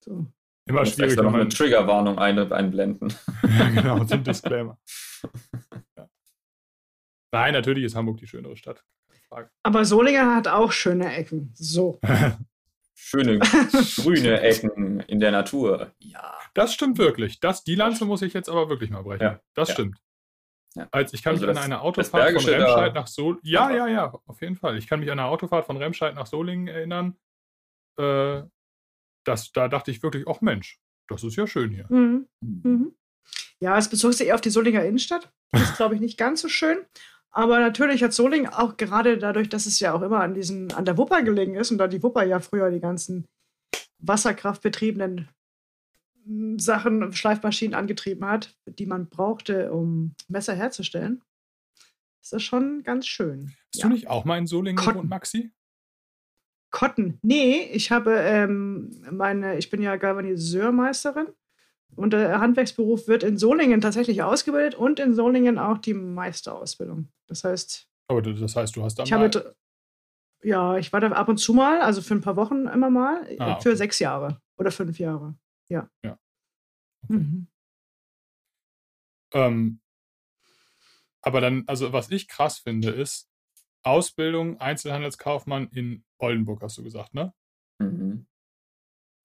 So. 0.00 0.26
Immer 0.68 0.84
schwierig. 0.84 1.16
noch 1.16 1.34
eine 1.34 1.48
Triggerwarnung 1.48 2.18
ein, 2.18 2.52
einblenden. 2.52 3.14
ja, 3.42 3.68
genau, 3.70 4.00
ein 4.00 4.24
Disclaimer. 4.24 4.78
ja. 5.96 6.08
Nein, 7.32 7.52
natürlich 7.52 7.84
ist 7.84 7.94
Hamburg 7.94 8.18
die 8.18 8.26
schönere 8.26 8.56
Stadt. 8.56 8.82
Aber 9.62 9.84
Solingen 9.84 10.34
hat 10.34 10.48
auch 10.48 10.72
schöne 10.72 11.14
Ecken. 11.14 11.52
So. 11.54 12.00
schöne 12.96 13.38
grüne 13.38 14.40
Ecken 14.42 15.00
in 15.00 15.20
der 15.20 15.30
Natur. 15.30 15.92
Ja. 15.98 16.36
Das 16.54 16.74
stimmt 16.74 16.98
wirklich. 16.98 17.38
Das, 17.40 17.62
die 17.62 17.74
Lanze 17.74 18.06
muss 18.06 18.22
ich 18.22 18.32
jetzt 18.32 18.48
aber 18.48 18.68
wirklich 18.68 18.90
mal 18.90 19.02
brechen. 19.02 19.22
Ja. 19.22 19.40
Das 19.54 19.68
ja. 19.68 19.74
stimmt. 19.74 19.98
Ja. 20.74 20.88
Als 20.90 21.12
ich 21.14 21.22
kann 21.22 21.34
also 21.34 21.46
mich 21.46 21.54
das, 21.54 21.64
an 21.64 21.72
einer 21.72 21.82
Autofahrt 21.82 22.32
von 22.32 22.44
Remscheid 22.44 22.94
nach 22.94 23.06
Solingen. 23.06 23.40
Ja, 23.44 23.70
ja, 23.70 23.86
ja, 23.86 24.12
auf 24.26 24.40
jeden 24.40 24.56
Fall. 24.56 24.76
Ich 24.76 24.86
kann 24.86 25.00
mich 25.00 25.10
an 25.10 25.18
einer 25.18 25.28
Autofahrt 25.28 25.66
von 25.66 25.76
Remscheid 25.76 26.14
nach 26.14 26.26
Solingen 26.26 26.68
erinnern. 26.68 27.16
Äh, 27.98 28.42
das, 29.24 29.52
da 29.52 29.68
dachte 29.68 29.90
ich 29.90 30.02
wirklich, 30.02 30.26
ach 30.28 30.40
Mensch, 30.40 30.78
das 31.08 31.24
ist 31.24 31.36
ja 31.36 31.46
schön 31.46 31.70
hier. 31.70 31.86
Mhm. 31.88 32.28
Mhm. 32.40 32.96
Ja, 33.58 33.78
es 33.78 33.88
bezog 33.88 34.12
sich 34.14 34.26
eher 34.26 34.34
auf 34.34 34.40
die 34.40 34.50
Solinger 34.50 34.84
Innenstadt. 34.84 35.32
Das 35.50 35.62
ist, 35.62 35.76
glaube 35.76 35.94
ich, 35.94 36.00
nicht 36.00 36.18
ganz 36.18 36.42
so 36.42 36.48
schön. 36.48 36.84
Aber 37.36 37.60
natürlich 37.60 38.02
hat 38.02 38.14
Solingen 38.14 38.50
auch 38.50 38.78
gerade 38.78 39.18
dadurch, 39.18 39.50
dass 39.50 39.66
es 39.66 39.78
ja 39.78 39.92
auch 39.92 40.00
immer 40.00 40.20
an, 40.20 40.32
diesen, 40.32 40.72
an 40.72 40.86
der 40.86 40.96
Wupper 40.96 41.22
gelegen 41.22 41.54
ist 41.54 41.70
und 41.70 41.76
da 41.76 41.86
die 41.86 42.02
Wupper 42.02 42.22
ja 42.22 42.40
früher 42.40 42.70
die 42.70 42.80
ganzen 42.80 43.26
wasserkraftbetriebenen 43.98 45.28
hm, 46.24 46.58
Sachen, 46.58 47.12
Schleifmaschinen 47.12 47.74
angetrieben 47.74 48.24
hat, 48.24 48.56
die 48.64 48.86
man 48.86 49.10
brauchte, 49.10 49.70
um 49.70 50.14
Messer 50.28 50.54
herzustellen, 50.54 51.22
ist 52.22 52.32
das 52.32 52.42
schon 52.42 52.82
ganz 52.84 53.06
schön. 53.06 53.52
Hast 53.66 53.82
ja. 53.82 53.88
du 53.88 53.92
nicht 53.92 54.08
auch 54.08 54.24
mal 54.24 54.38
in 54.38 54.46
Solingen 54.46 54.82
gewohnt, 54.82 55.10
Maxi? 55.10 55.52
Cotton. 56.70 57.18
Nee, 57.20 57.64
ich 57.70 57.90
habe 57.90 58.12
ähm, 58.14 59.04
meine, 59.10 59.58
ich 59.58 59.68
bin 59.68 59.82
ja 59.82 59.96
Galvaniseurmeisterin 59.96 61.28
und 61.94 62.12
der 62.12 62.40
Handwerksberuf 62.40 63.08
wird 63.08 63.22
in 63.22 63.38
Solingen 63.38 63.80
tatsächlich 63.80 64.22
ausgebildet 64.22 64.74
und 64.74 65.00
in 65.00 65.14
Solingen 65.14 65.58
auch 65.58 65.78
die 65.78 65.94
Meisterausbildung. 65.94 67.08
Das 67.26 67.44
heißt. 67.44 67.88
Aber 68.08 68.22
das 68.22 68.56
heißt, 68.56 68.76
du 68.76 68.82
hast 68.82 68.98
da 68.98 69.04
ich 69.04 69.12
habe, 69.12 69.56
Ja, 70.42 70.76
ich 70.76 70.92
war 70.92 71.00
da 71.00 71.08
ab 71.08 71.28
und 71.28 71.38
zu 71.38 71.54
mal, 71.54 71.80
also 71.80 72.02
für 72.02 72.14
ein 72.14 72.20
paar 72.20 72.36
Wochen 72.36 72.66
immer 72.66 72.90
mal, 72.90 73.26
ah, 73.38 73.52
okay. 73.52 73.62
für 73.62 73.76
sechs 73.76 73.98
Jahre 73.98 74.40
oder 74.56 74.70
fünf 74.70 74.98
Jahre. 74.98 75.36
Ja. 75.68 75.88
Ja. 76.04 76.18
Okay. 77.04 77.14
Mhm. 77.14 77.46
Ähm, 79.32 79.80
aber 81.22 81.40
dann, 81.40 81.64
also 81.66 81.92
was 81.92 82.10
ich 82.10 82.28
krass 82.28 82.58
finde, 82.58 82.90
ist, 82.90 83.28
Ausbildung 83.82 84.60
Einzelhandelskaufmann 84.60 85.68
in 85.68 86.04
Oldenburg, 86.18 86.62
hast 86.62 86.78
du 86.78 86.82
gesagt, 86.82 87.14
ne? 87.14 87.32
Mhm. 87.78 88.26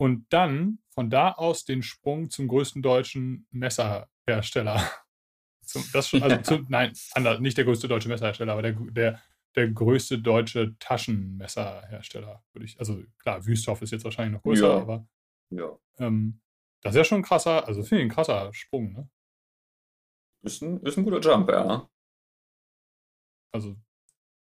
Und 0.01 0.33
dann 0.33 0.79
von 0.89 1.11
da 1.11 1.33
aus 1.33 1.63
den 1.63 1.83
Sprung 1.83 2.31
zum 2.31 2.47
größten 2.47 2.81
deutschen 2.81 3.45
Messerhersteller. 3.51 4.91
Zum, 5.63 5.85
das 5.93 6.09
schon, 6.09 6.23
also 6.23 6.37
zum, 6.41 6.65
nein, 6.69 6.91
anders, 7.13 7.39
nicht 7.39 7.55
der 7.55 7.65
größte 7.65 7.87
deutsche 7.87 8.09
Messerhersteller, 8.09 8.51
aber 8.51 8.63
der, 8.63 8.73
der, 8.73 9.21
der 9.55 9.69
größte 9.69 10.19
deutsche 10.19 10.75
Taschenmesserhersteller, 10.79 12.43
würde 12.51 12.65
ich. 12.65 12.77
Also 12.79 13.03
klar, 13.19 13.45
Wüsthoff 13.45 13.81
ist 13.83 13.91
jetzt 13.91 14.03
wahrscheinlich 14.03 14.33
noch 14.33 14.41
größer, 14.41 14.67
ja. 14.67 14.81
aber 14.81 15.07
ja. 15.51 15.79
Ähm, 15.99 16.41
das 16.81 16.95
ist 16.95 16.97
ja 16.97 17.03
schon 17.03 17.19
ein 17.19 17.23
krasser, 17.23 17.67
also 17.67 17.83
finde 17.83 18.03
ich 18.03 18.09
ein 18.09 18.13
krasser 18.13 18.51
Sprung, 18.53 18.91
ne? 18.91 19.09
ist 20.41 20.63
ein, 20.63 20.81
ist 20.81 20.97
ein 20.97 21.05
guter 21.05 21.21
Jump, 21.21 21.47
ja. 21.49 21.87
Also, 23.53 23.77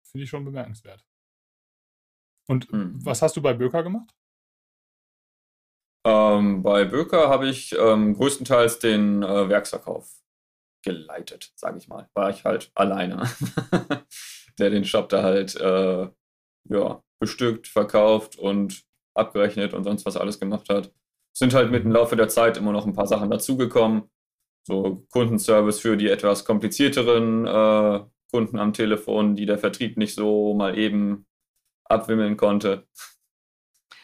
finde 0.04 0.26
ich 0.26 0.30
schon 0.30 0.44
bemerkenswert. 0.44 1.08
Und 2.48 2.70
hm. 2.70 3.04
was 3.04 3.22
hast 3.22 3.38
du 3.38 3.42
bei 3.42 3.54
Böker 3.54 3.82
gemacht? 3.82 4.14
Ähm, 6.08 6.64
bei 6.64 6.86
Böker 6.86 7.28
habe 7.28 7.50
ich 7.50 7.76
ähm, 7.78 8.14
größtenteils 8.14 8.80
den 8.80 9.24
äh, 9.24 9.50
Werksverkauf 9.50 10.10
geleitet, 10.82 11.52
sage 11.56 11.80
ich 11.80 11.90
mal. 11.90 12.08
War 12.14 12.30
ich 12.30 12.46
halt 12.46 12.72
alleine, 12.76 13.24
der 14.58 14.70
den 14.70 14.86
Shop 14.86 15.10
da 15.10 15.22
halt 15.22 15.58
äh, 15.58 16.08
ja, 16.70 17.04
bestückt, 17.20 17.68
verkauft 17.68 18.40
und 18.40 18.86
abgerechnet 19.16 19.74
und 19.74 19.84
sonst 19.84 20.06
was 20.06 20.16
alles 20.16 20.40
gemacht 20.40 20.70
hat. 20.70 20.94
Sind 21.34 21.54
halt 21.54 21.72
mit 21.72 21.84
dem 21.84 21.92
Laufe 21.92 22.16
der 22.16 22.30
Zeit 22.30 22.56
immer 22.56 22.72
noch 22.72 22.86
ein 22.86 22.94
paar 22.94 23.08
Sachen 23.08 23.30
dazugekommen. 23.30 24.04
So 24.66 25.06
Kundenservice 25.12 25.82
für 25.82 25.98
die 25.98 26.08
etwas 26.08 26.46
komplizierteren 26.46 27.46
äh, 27.46 28.06
Kunden 28.32 28.60
am 28.60 28.72
Telefon, 28.72 29.36
die 29.36 29.46
der 29.46 29.58
Vertrieb 29.58 29.98
nicht 29.98 30.16
so 30.16 30.54
mal 30.54 30.78
eben 30.78 31.26
abwimmeln 31.84 32.38
konnte. 32.38 32.88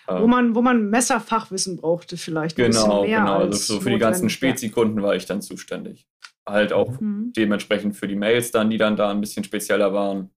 Wo 0.07 0.27
man, 0.27 0.53
wo 0.55 0.61
man 0.61 0.89
Messerfachwissen 0.89 1.77
brauchte, 1.77 2.17
vielleicht. 2.17 2.55
Genau, 2.55 3.03
genau. 3.03 3.37
Also 3.39 3.75
so 3.75 3.81
für 3.81 3.89
die 3.89 3.97
ganzen 3.97 4.29
Spezi-Kunden 4.29 5.01
war 5.01 5.15
ich 5.15 5.25
dann 5.25 5.41
zuständig. 5.41 6.07
Halt 6.45 6.73
auch 6.73 6.99
mhm. 6.99 7.31
dementsprechend 7.35 7.95
für 7.95 8.07
die 8.07 8.17
Mails 8.17 8.51
dann, 8.51 8.69
die 8.69 8.77
dann 8.77 8.97
da 8.97 9.09
ein 9.09 9.21
bisschen 9.21 9.45
spezieller 9.45 9.93
waren. 9.93 10.29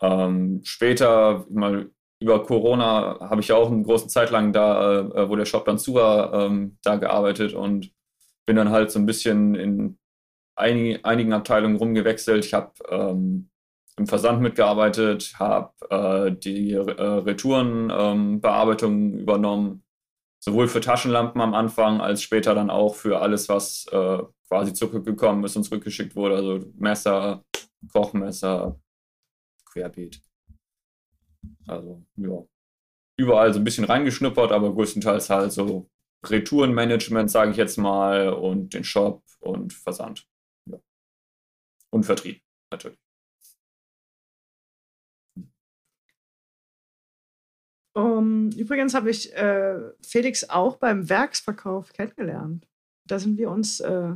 Ähm, 0.00 0.60
später, 0.64 1.46
mal 1.50 1.90
über 2.20 2.42
Corona, 2.42 3.18
habe 3.20 3.40
ich 3.40 3.48
ja 3.48 3.56
auch 3.56 3.70
eine 3.70 3.82
große 3.82 4.08
Zeit 4.08 4.30
lang 4.30 4.52
da, 4.52 5.00
äh, 5.00 5.28
wo 5.28 5.36
der 5.36 5.44
Shop 5.44 5.64
dann 5.66 5.78
zu 5.78 5.94
war, 5.94 6.32
ähm, 6.32 6.78
da 6.82 6.96
gearbeitet 6.96 7.52
und 7.52 7.92
bin 8.46 8.56
dann 8.56 8.70
halt 8.70 8.90
so 8.90 8.98
ein 8.98 9.06
bisschen 9.06 9.54
in 9.54 9.98
einig, 10.56 11.04
einigen 11.04 11.32
Abteilungen 11.32 11.76
rumgewechselt. 11.76 12.44
Ich 12.44 12.54
habe 12.54 12.72
ähm, 12.88 13.50
im 13.96 14.06
Versand 14.06 14.40
mitgearbeitet, 14.40 15.34
habe 15.38 15.72
äh, 15.90 16.32
die 16.32 16.72
äh, 16.72 16.80
Retourenbearbeitung 16.80 19.12
ähm, 19.12 19.18
übernommen, 19.18 19.84
sowohl 20.42 20.68
für 20.68 20.80
Taschenlampen 20.80 21.40
am 21.40 21.54
Anfang 21.54 22.00
als 22.00 22.22
später 22.22 22.54
dann 22.54 22.70
auch 22.70 22.94
für 22.94 23.20
alles, 23.20 23.48
was 23.48 23.86
äh, 23.92 24.18
quasi 24.48 24.72
zurückgekommen 24.72 25.44
ist 25.44 25.56
und 25.56 25.64
zurückgeschickt 25.64 26.16
wurde, 26.16 26.36
also 26.36 26.64
Messer, 26.76 27.44
Kochmesser, 27.92 28.80
querbeet. 29.66 30.22
Also, 31.66 32.04
ja. 32.16 32.44
Überall 33.18 33.52
so 33.52 33.60
ein 33.60 33.64
bisschen 33.64 33.84
reingeschnuppert, 33.84 34.52
aber 34.52 34.72
größtenteils 34.72 35.30
halt 35.30 35.52
so 35.52 35.88
Retourenmanagement, 36.24 37.30
sage 37.30 37.50
ich 37.50 37.56
jetzt 37.56 37.78
mal, 37.78 38.32
und 38.32 38.74
den 38.74 38.84
Shop 38.84 39.22
und 39.40 39.72
Versand. 39.72 40.26
Ja. 40.70 40.78
Und 41.90 42.04
Vertrieb, 42.04 42.42
natürlich. 42.70 42.98
Um, 47.94 48.50
übrigens 48.52 48.94
habe 48.94 49.10
ich 49.10 49.34
äh, 49.34 49.78
Felix 50.02 50.48
auch 50.48 50.76
beim 50.76 51.08
Werksverkauf 51.10 51.92
kennengelernt. 51.92 52.66
Da 53.04 53.18
sind 53.18 53.36
wir 53.36 53.50
uns 53.50 53.80
äh, 53.80 54.14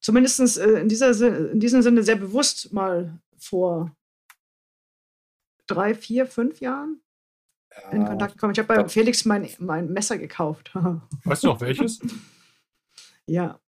zumindest 0.00 0.56
äh, 0.58 0.80
in, 0.80 0.88
dieser, 0.88 1.50
in 1.50 1.60
diesem 1.60 1.82
Sinne 1.82 2.02
sehr 2.02 2.16
bewusst 2.16 2.72
mal 2.72 3.20
vor 3.36 3.94
drei, 5.66 5.94
vier, 5.94 6.26
fünf 6.26 6.60
Jahren 6.60 7.02
ja, 7.70 7.90
in 7.90 8.06
Kontakt 8.06 8.34
gekommen. 8.34 8.52
Ich 8.52 8.58
habe 8.58 8.68
bei 8.82 8.88
Felix 8.88 9.26
mein, 9.26 9.48
mein 9.58 9.92
Messer 9.92 10.16
gekauft. 10.16 10.74
weißt 11.24 11.44
du 11.44 11.48
noch 11.48 11.60
welches? 11.60 12.00
ja, 13.26 13.60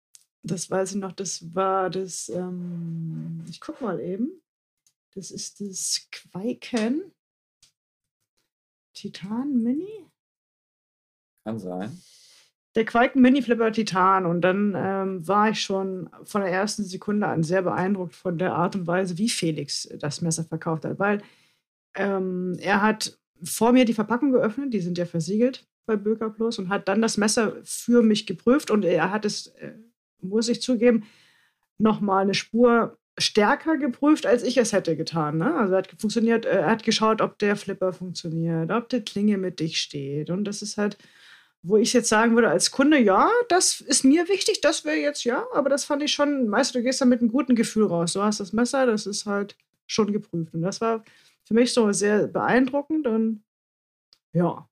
das 0.42 0.70
weiß 0.70 0.92
ich 0.92 0.96
noch. 0.96 1.12
Das 1.12 1.55
war 1.55 1.90
das, 1.90 2.31
ähm, 2.31 3.44
ich 3.51 3.61
guck 3.61 3.81
mal 3.83 4.01
eben. 4.01 4.40
Das 5.14 5.31
ist 5.31 5.61
das 5.61 6.09
Quaiken 6.11 7.12
Titan 8.95 9.63
Mini. 9.63 10.07
Kann 11.45 11.59
sein. 11.59 11.99
Der 12.75 12.85
Quaiken 12.85 13.21
Mini 13.21 13.43
Flipper 13.43 13.73
Titan. 13.73 14.27
Und 14.27 14.41
dann 14.43 14.75
ähm, 14.77 15.27
war 15.27 15.51
ich 15.51 15.61
schon 15.61 16.09
von 16.25 16.43
der 16.43 16.51
ersten 16.51 16.85
Sekunde 16.85 17.27
an 17.27 17.43
sehr 17.43 17.63
beeindruckt 17.63 18.15
von 18.15 18.39
der 18.39 18.55
Art 18.55 18.77
und 18.77 18.87
Weise, 18.87 19.19
wie 19.19 19.29
Felix 19.29 19.89
das 19.99 20.21
Messer 20.21 20.45
verkauft 20.45 20.85
hat. 20.85 20.99
Weil 20.99 21.23
ähm, 21.95 22.57
er 22.61 22.83
hat 22.83 23.19
vor 23.43 23.73
mir 23.73 23.85
die 23.85 23.95
Verpackung 23.95 24.33
geöffnet, 24.33 24.73
die 24.73 24.81
sind 24.81 24.99
ja 24.99 25.05
versiegelt 25.05 25.67
bei 25.85 25.97
Böker 25.97 26.31
Plus, 26.31 26.61
und 26.61 26.69
hat 26.69 26.87
dann 26.87 27.03
das 27.03 27.17
Messer 27.17 27.57
für 27.65 28.03
mich 28.03 28.27
geprüft. 28.27 28.71
Und 28.71 28.85
er 28.85 29.11
hat 29.11 29.25
es, 29.25 29.49
äh, 29.49 29.75
muss 30.21 30.49
ich 30.49 30.63
zugeben, 30.63 31.05
nochmal 31.79 32.23
eine 32.23 32.35
Spur 32.35 32.99
stärker 33.18 33.77
geprüft, 33.77 34.27
als 34.27 34.42
ich 34.42 34.57
es 34.57 34.72
hätte 34.72 34.96
getan. 34.96 35.38
Ne? 35.38 35.55
Also 35.55 35.75
er 35.75 35.79
hat 35.79 35.88
funktioniert, 35.98 36.46
äh, 36.46 36.61
er 36.61 36.70
hat 36.70 36.83
geschaut, 36.83 37.20
ob 37.20 37.38
der 37.38 37.57
Flipper 37.57 37.92
funktioniert, 37.92 38.70
ob 38.70 38.88
die 38.88 39.03
Klinge 39.03 39.38
mit 39.38 39.61
dich 39.61 39.79
steht. 39.81 40.31
Und 40.31 40.44
das 40.44 40.62
ist 40.62 40.79
halt, 40.79 40.96
wo 41.62 41.77
ich 41.77 41.92
jetzt 41.92 42.09
sagen 42.09 42.35
würde, 42.35 42.48
als 42.48 42.70
Kunde, 42.70 42.98
ja, 42.98 43.31
das 43.48 43.81
ist 43.81 44.05
mir 44.05 44.29
wichtig, 44.29 44.61
das 44.61 44.85
wäre 44.85 44.96
jetzt 44.96 45.25
ja, 45.25 45.44
aber 45.53 45.68
das 45.68 45.85
fand 45.85 46.03
ich 46.03 46.12
schon, 46.12 46.48
meist 46.48 46.75
du 46.75 46.83
gehst 46.83 47.01
da 47.01 47.05
mit 47.05 47.20
einem 47.20 47.31
guten 47.31 47.55
Gefühl 47.55 47.87
raus. 47.87 48.14
Du 48.14 48.22
hast 48.22 48.40
das 48.40 48.53
Messer, 48.53 48.87
das 48.87 49.07
ist 49.07 49.27
halt 49.27 49.57
schon 49.87 50.12
geprüft. 50.12 50.55
Und 50.55 50.62
das 50.62 50.81
war 50.81 51.05
für 51.44 51.55
mich 51.55 51.72
so 51.72 51.92
sehr 51.92 52.29
beeindruckend 52.29 53.07
und 53.07 53.44
ja, 54.33 54.66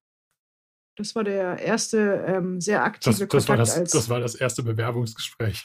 das 0.97 1.15
war 1.15 1.25
der 1.25 1.59
erste 1.59 2.25
ähm, 2.27 2.61
sehr 2.61 2.83
aktive 2.85 3.11
das, 3.11 3.19
das 3.19 3.29
Kontakt. 3.29 3.49
War 3.49 3.57
das, 3.57 3.77
als, 3.77 3.91
das 3.91 4.09
war 4.09 4.21
das 4.21 4.35
erste 4.35 4.63
Bewerbungsgespräch. 4.63 5.65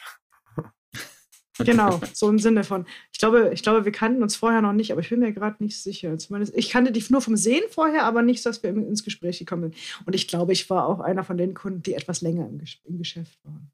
Genau, 1.60 2.02
so 2.14 2.30
im 2.30 2.40
Sinne 2.40 2.64
von, 2.64 2.86
ich 3.12 3.20
glaube, 3.20 3.52
ich 3.54 3.64
glaube, 3.64 3.86
wir 3.86 3.92
kannten 3.92 4.24
uns 4.24 4.36
vorher 4.36 4.62
noch 4.62 4.74
nicht, 4.74 4.92
aber 4.92 5.02
ich 5.02 5.10
bin 5.10 5.20
mir 5.20 5.32
gerade 5.32 5.64
nicht 5.64 5.82
sicher. 5.82 6.18
Zumindest, 6.18 6.56
ich 6.56 6.70
kannte 6.70 6.92
dich 6.92 7.10
nur 7.10 7.22
vom 7.22 7.38
Sehen 7.38 7.64
vorher, 7.70 8.04
aber 8.04 8.22
nicht, 8.22 8.46
dass 8.46 8.62
wir 8.64 8.70
ins 8.70 9.04
Gespräch 9.04 9.40
gekommen 9.40 9.64
sind. 9.64 9.76
Und 10.06 10.16
ich 10.16 10.28
glaube, 10.28 10.54
ich 10.54 10.70
war 10.70 10.88
auch 10.88 11.00
einer 11.00 11.24
von 11.24 11.38
den 11.38 11.54
Kunden, 11.54 11.84
die 11.84 11.94
etwas 11.94 12.22
länger 12.22 12.48
im, 12.48 12.62
im 12.84 12.98
Geschäft 12.98 13.40
waren. 13.44 13.72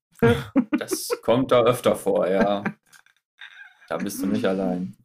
Das 0.77 1.09
kommt 1.23 1.51
da 1.51 1.63
öfter 1.63 1.95
vor, 1.95 2.27
ja. 2.27 2.63
Da 3.89 3.97
bist 3.97 4.21
du 4.21 4.27
nicht 4.27 4.45
allein. 4.45 4.95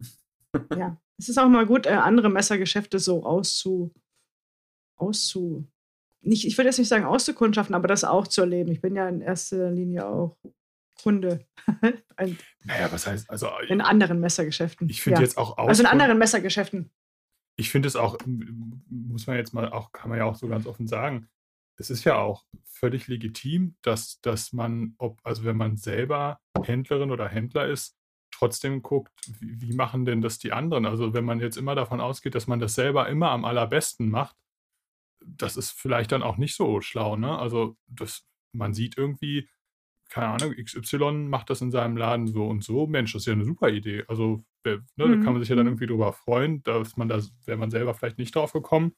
Ja, 0.77 0.97
es 1.19 1.29
ist 1.29 1.39
auch 1.39 1.49
mal 1.49 1.67
gut, 1.67 1.87
äh, 1.87 1.91
andere 1.91 2.29
Messergeschäfte 2.29 2.99
so 2.99 3.25
auszu, 3.25 3.91
auszu, 4.97 5.67
nicht, 6.21 6.47
ich 6.47 6.59
würde 6.59 6.69
jetzt 6.69 6.79
nicht 6.79 6.89
sagen 6.89 7.05
auszukundschaften, 7.05 7.75
aber 7.75 7.89
das 7.89 8.05
auch 8.05 8.27
zu 8.27 8.43
erleben. 8.43 8.73
Ich 8.73 8.81
bin 8.81 8.97
ja 8.97 9.09
in 9.09 9.21
erster 9.21 9.71
Linie 9.71 10.07
auch 10.07 10.37
Kunde. 11.07 11.47
Ein, 12.17 12.37
naja, 12.65 12.91
was 12.91 13.07
heißt, 13.07 13.31
also. 13.31 13.49
In 13.69 13.81
anderen 13.81 14.19
Messergeschäften. 14.19 14.89
Ich 14.89 15.03
finde 15.03 15.21
ja. 15.21 15.23
jetzt 15.23 15.39
auch 15.39 15.57
Also 15.57 15.85
in 15.85 15.87
anderen 15.87 16.19
Messergeschäften. 16.19 16.91
Ich 17.55 17.71
finde 17.71 17.87
es 17.87 17.95
auch, 17.95 18.19
muss 18.27 19.29
man 19.29 19.37
jetzt 19.37 19.55
mal 19.55 19.71
auch, 19.71 19.93
kann 19.93 20.11
man 20.11 20.19
ja 20.19 20.25
auch 20.25 20.35
so 20.35 20.49
ganz 20.49 20.67
offen 20.67 20.89
sagen, 20.89 21.29
es 21.77 21.91
ist 21.91 22.03
ja 22.03 22.17
auch 22.19 22.45
völlig 22.65 23.07
legitim, 23.07 23.77
dass, 23.83 24.21
dass 24.21 24.53
man, 24.53 24.97
ob, 24.99 25.21
also 25.23 25.45
wenn 25.45 25.57
man 25.57 25.77
selber 25.77 26.41
Händlerin 26.61 27.13
oder 27.13 27.29
Händler 27.29 27.69
ist, 27.69 27.97
trotzdem 28.33 28.83
guckt, 28.83 29.13
wie, 29.39 29.61
wie 29.61 29.77
machen 29.77 30.07
denn 30.07 30.23
das 30.23 30.39
die 30.39 30.53
anderen? 30.53 30.87
Also 30.87 31.15
wenn 31.15 31.25
man 31.25 31.39
jetzt 31.39 31.57
immer 31.57 31.77
davon 31.77 32.01
ausgeht, 32.01 32.35
dass 32.35 32.49
man 32.49 32.59
das 32.59 32.75
selber 32.75 33.09
immer 33.09 33.31
am 33.31 33.45
allerbesten 33.45 34.11
macht, 34.11 34.35
das 35.25 35.57
ist 35.57 35.71
vielleicht 35.71 36.11
dann 36.11 36.25
auch 36.25 36.37
nicht 36.37 36.57
so 36.57 36.81
schlau, 36.81 37.15
ne? 37.15 37.39
Also 37.39 37.77
das, 37.87 38.27
man 38.51 38.75
sieht 38.75 38.99
irgendwie, 38.99 39.49
keine 40.09 40.29
Ahnung, 40.29 40.55
XY 40.55 41.29
macht 41.29 41.51
das 41.51 41.61
in 41.61 41.71
seinem 41.71 41.97
Laden 41.97 42.27
so 42.27 42.47
und 42.47 42.63
so. 42.63 42.87
Mensch, 42.87 43.13
das 43.13 43.23
ist 43.23 43.27
ja 43.27 43.33
eine 43.33 43.45
super 43.45 43.69
Idee. 43.69 44.05
Also, 44.09 44.45
ne, 44.65 44.83
mhm. 44.97 44.97
da 44.97 45.07
kann 45.25 45.33
man 45.33 45.41
sich 45.41 45.49
ja 45.49 45.57
dann 45.57 45.67
mhm. 45.67 45.73
irgendwie 45.73 45.87
drüber 45.87 46.13
freuen, 46.13 46.63
dass 46.63 46.97
man 46.97 47.09
da, 47.09 47.21
wäre 47.45 47.59
man 47.59 47.71
selber 47.71 47.95
vielleicht 47.95 48.19
nicht 48.19 48.35
drauf 48.35 48.53
gekommen 48.53 48.95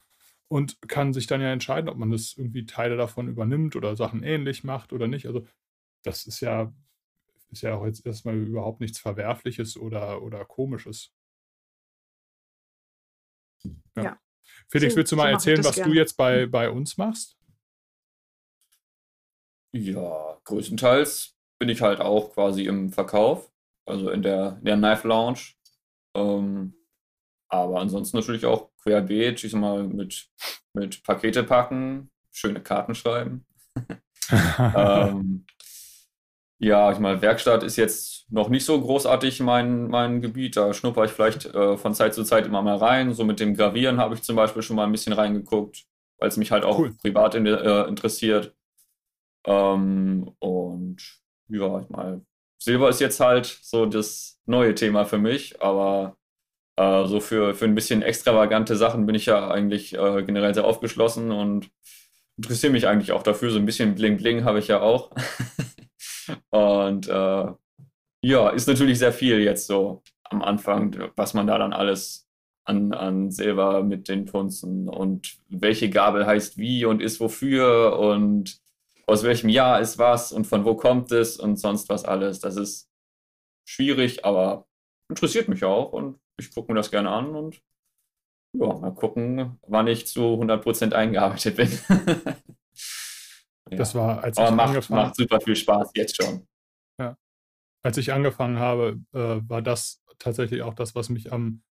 und 0.47 0.77
kann 0.87 1.13
sich 1.13 1.27
dann 1.27 1.41
ja 1.41 1.51
entscheiden, 1.51 1.89
ob 1.89 1.97
man 1.97 2.11
das 2.11 2.35
irgendwie 2.37 2.65
Teile 2.65 2.97
davon 2.97 3.27
übernimmt 3.27 3.75
oder 3.75 3.95
Sachen 3.95 4.23
ähnlich 4.23 4.63
macht 4.63 4.93
oder 4.93 5.07
nicht. 5.07 5.25
Also, 5.25 5.47
das 6.03 6.25
ist 6.25 6.41
ja, 6.41 6.73
ist 7.51 7.63
ja 7.63 7.75
auch 7.75 7.85
jetzt 7.85 8.05
erstmal 8.05 8.35
überhaupt 8.35 8.79
nichts 8.79 8.99
Verwerfliches 8.99 9.77
oder, 9.77 10.21
oder 10.21 10.45
Komisches. 10.45 11.13
Ja. 13.95 14.03
ja. 14.03 14.19
Felix, 14.69 14.95
willst 14.95 15.11
du 15.11 15.15
mal 15.15 15.27
so 15.27 15.33
erzählen, 15.33 15.63
was 15.63 15.75
gerne. 15.75 15.91
du 15.91 15.97
jetzt 15.97 16.15
bei, 16.15 16.45
bei 16.45 16.69
uns 16.69 16.97
machst? 16.97 17.38
Ja, 19.73 20.37
größtenteils 20.45 21.35
bin 21.59 21.69
ich 21.69 21.81
halt 21.81 21.99
auch 22.01 22.33
quasi 22.33 22.65
im 22.65 22.91
Verkauf, 22.91 23.51
also 23.85 24.09
in 24.09 24.21
der, 24.21 24.57
in 24.59 24.65
der 24.65 24.77
Knife 24.77 25.07
Lounge. 25.07 25.39
Ähm, 26.15 26.73
aber 27.49 27.79
ansonsten 27.79 28.17
natürlich 28.17 28.45
auch 28.45 28.69
querbeet, 28.81 29.43
ich 29.43 29.51
sag 29.51 29.59
mal, 29.61 29.83
mit, 29.83 30.29
mit 30.73 31.03
Pakete 31.03 31.43
packen, 31.43 32.09
schöne 32.31 32.61
Karten 32.61 32.95
schreiben. 32.95 33.45
ähm, 34.59 35.45
ja, 36.61 36.91
ich 36.91 36.99
meine, 36.99 37.21
Werkstatt 37.21 37.63
ist 37.63 37.77
jetzt 37.77 38.29
noch 38.31 38.49
nicht 38.49 38.65
so 38.65 38.79
großartig 38.79 39.39
mein, 39.39 39.87
mein 39.87 40.21
Gebiet. 40.21 40.57
Da 40.57 40.73
schnupper 40.73 41.05
ich 41.05 41.11
vielleicht 41.11 41.45
äh, 41.45 41.77
von 41.77 41.93
Zeit 41.93 42.13
zu 42.13 42.23
Zeit 42.23 42.45
immer 42.45 42.61
mal 42.61 42.75
rein. 42.75 43.13
So 43.13 43.23
mit 43.23 43.39
dem 43.39 43.55
Gravieren 43.55 43.97
habe 43.97 44.15
ich 44.15 44.23
zum 44.23 44.35
Beispiel 44.35 44.61
schon 44.61 44.75
mal 44.75 44.83
ein 44.85 44.91
bisschen 44.91 45.13
reingeguckt, 45.13 45.85
weil 46.19 46.27
es 46.27 46.37
mich 46.37 46.51
halt 46.51 46.65
auch 46.65 46.79
cool. 46.79 46.93
privat 47.01 47.35
in, 47.35 47.45
äh, 47.45 47.83
interessiert. 47.83 48.53
Ähm, 49.45 50.31
und 50.39 50.97
ja, 51.49 51.79
ich 51.81 51.89
meine, 51.89 52.25
Silber 52.61 52.89
ist 52.89 52.99
jetzt 52.99 53.19
halt 53.19 53.45
so 53.45 53.85
das 53.85 54.39
neue 54.45 54.75
Thema 54.75 55.05
für 55.05 55.17
mich, 55.17 55.61
aber 55.61 56.17
äh, 56.75 57.05
so 57.05 57.19
für, 57.19 57.53
für 57.55 57.65
ein 57.65 57.75
bisschen 57.75 58.01
extravagante 58.01 58.75
Sachen 58.75 59.05
bin 59.05 59.15
ich 59.15 59.25
ja 59.25 59.49
eigentlich 59.49 59.93
äh, 59.95 60.23
generell 60.23 60.53
sehr 60.53 60.65
aufgeschlossen 60.65 61.31
und 61.31 61.69
interessiere 62.37 62.71
mich 62.73 62.87
eigentlich 62.87 63.11
auch 63.11 63.23
dafür. 63.23 63.51
So 63.51 63.59
ein 63.59 63.65
bisschen 63.65 63.95
Bling-Bling 63.95 64.43
habe 64.43 64.59
ich 64.59 64.67
ja 64.67 64.81
auch. 64.81 65.11
und 66.49 67.07
äh, 67.07 67.47
ja, 68.21 68.49
ist 68.49 68.67
natürlich 68.67 68.99
sehr 68.99 69.13
viel 69.13 69.39
jetzt 69.39 69.67
so 69.67 70.03
am 70.23 70.41
Anfang, 70.41 71.11
was 71.15 71.33
man 71.33 71.47
da 71.47 71.57
dann 71.57 71.73
alles 71.73 72.27
an, 72.65 72.93
an 72.93 73.31
Silber 73.31 73.83
mit 73.83 74.07
den 74.07 74.27
Funzen 74.27 74.87
und 74.87 75.37
welche 75.49 75.89
Gabel 75.89 76.25
heißt 76.25 76.57
wie 76.57 76.85
und 76.85 77.01
ist 77.01 77.19
wofür 77.19 77.97
und 77.99 78.59
aus 79.09 79.23
welchem 79.23 79.49
Jahr 79.49 79.81
ist 79.81 79.97
was 79.97 80.31
und 80.31 80.45
von 80.45 80.65
wo 80.65 80.75
kommt 80.75 81.11
es 81.11 81.37
und 81.37 81.57
sonst 81.57 81.89
was 81.89 82.05
alles. 82.05 82.39
Das 82.39 82.55
ist 82.55 82.89
schwierig, 83.65 84.23
aber 84.23 84.67
interessiert 85.09 85.47
mich 85.47 85.63
auch 85.63 85.91
und 85.91 86.19
ich 86.37 86.53
gucke 86.53 86.71
mir 86.71 86.77
das 86.77 86.91
gerne 86.91 87.09
an 87.09 87.35
und 87.35 87.61
ja, 88.53 88.67
mal 88.67 88.93
gucken, 88.93 89.59
wann 89.67 89.87
ich 89.87 90.07
zu 90.07 90.21
100% 90.21 90.93
eingearbeitet 90.93 91.55
bin. 91.55 91.71
ja. 93.69 93.77
Das 93.77 93.93
war, 93.95 94.23
als 94.23 94.37
aber 94.37 94.49
ich 94.49 94.55
macht, 94.55 94.67
angefangen 94.69 95.01
macht 95.01 95.15
super 95.15 95.41
viel 95.41 95.55
Spaß 95.55 95.91
jetzt 95.95 96.15
schon. 96.15 96.47
Ja. 96.99 97.17
Als 97.83 97.97
ich 97.97 98.13
angefangen 98.13 98.59
habe, 98.59 98.99
äh, 99.13 99.41
war 99.47 99.61
das 99.61 100.03
tatsächlich 100.19 100.61
auch 100.61 100.73
das, 100.73 100.95
was 100.95 101.09
mich 101.09 101.31
am 101.31 101.63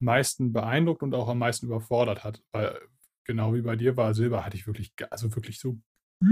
meisten 0.00 0.52
beeindruckt 0.52 1.02
und 1.02 1.14
auch 1.14 1.28
am 1.28 1.38
meisten 1.38 1.66
überfordert 1.66 2.24
hat. 2.24 2.42
Weil 2.52 2.78
genau 3.24 3.54
wie 3.54 3.62
bei 3.62 3.76
dir 3.76 3.96
war 3.96 4.14
Silber, 4.14 4.44
hatte 4.44 4.56
ich 4.56 4.66
wirklich, 4.66 4.92
also 5.10 5.34
wirklich 5.34 5.58
so 5.58 5.78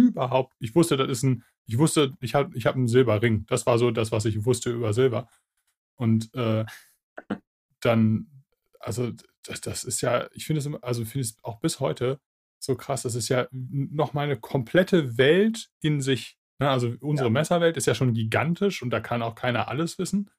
überhaupt, 0.01 0.55
ich 0.59 0.75
wusste, 0.75 0.97
das 0.97 1.09
ist 1.09 1.23
ein, 1.23 1.45
ich 1.67 1.79
wusste, 1.79 2.15
ich 2.21 2.35
habe 2.35 2.57
ich 2.57 2.67
hab 2.67 2.75
einen 2.75 2.89
Silberring. 2.89 3.47
Das 3.47 3.67
war 3.67 3.79
so 3.79 3.91
das, 3.91 4.13
was 4.13 4.25
ich 4.25 4.45
wusste 4.45 4.71
über 4.71 4.93
Silber. 4.93 5.29
Und 5.97 6.35
äh, 6.35 6.65
dann, 7.81 8.27
also 8.81 9.13
das, 9.45 9.61
das 9.61 9.85
ist 9.85 10.01
ja, 10.01 10.29
ich 10.33 10.47
finde 10.47 10.61
es, 10.61 10.83
also 10.83 11.05
finde 11.05 11.27
es 11.27 11.37
auch 11.43 11.61
bis 11.61 11.81
heute 11.81 12.21
so 12.59 12.77
krass, 12.77 13.03
das 13.03 13.17
ist 13.17 13.29
ja 13.29 13.49
nochmal 13.51 14.27
eine 14.27 14.39
komplette 14.39 15.19
Welt 15.19 15.69
in 15.81 16.01
sich. 16.01 16.39
Ne? 16.61 16.71
Also 16.71 16.95
unsere 17.01 17.29
ja. 17.29 17.33
Messerwelt 17.33 17.77
ist 17.77 17.87
ja 17.87 17.95
schon 17.95 18.15
gigantisch 18.15 18.83
und 18.83 18.91
da 18.91 19.01
kann 19.01 19.23
auch 19.23 19.35
keiner 19.35 19.69
alles 19.69 19.99
wissen. 19.99 20.31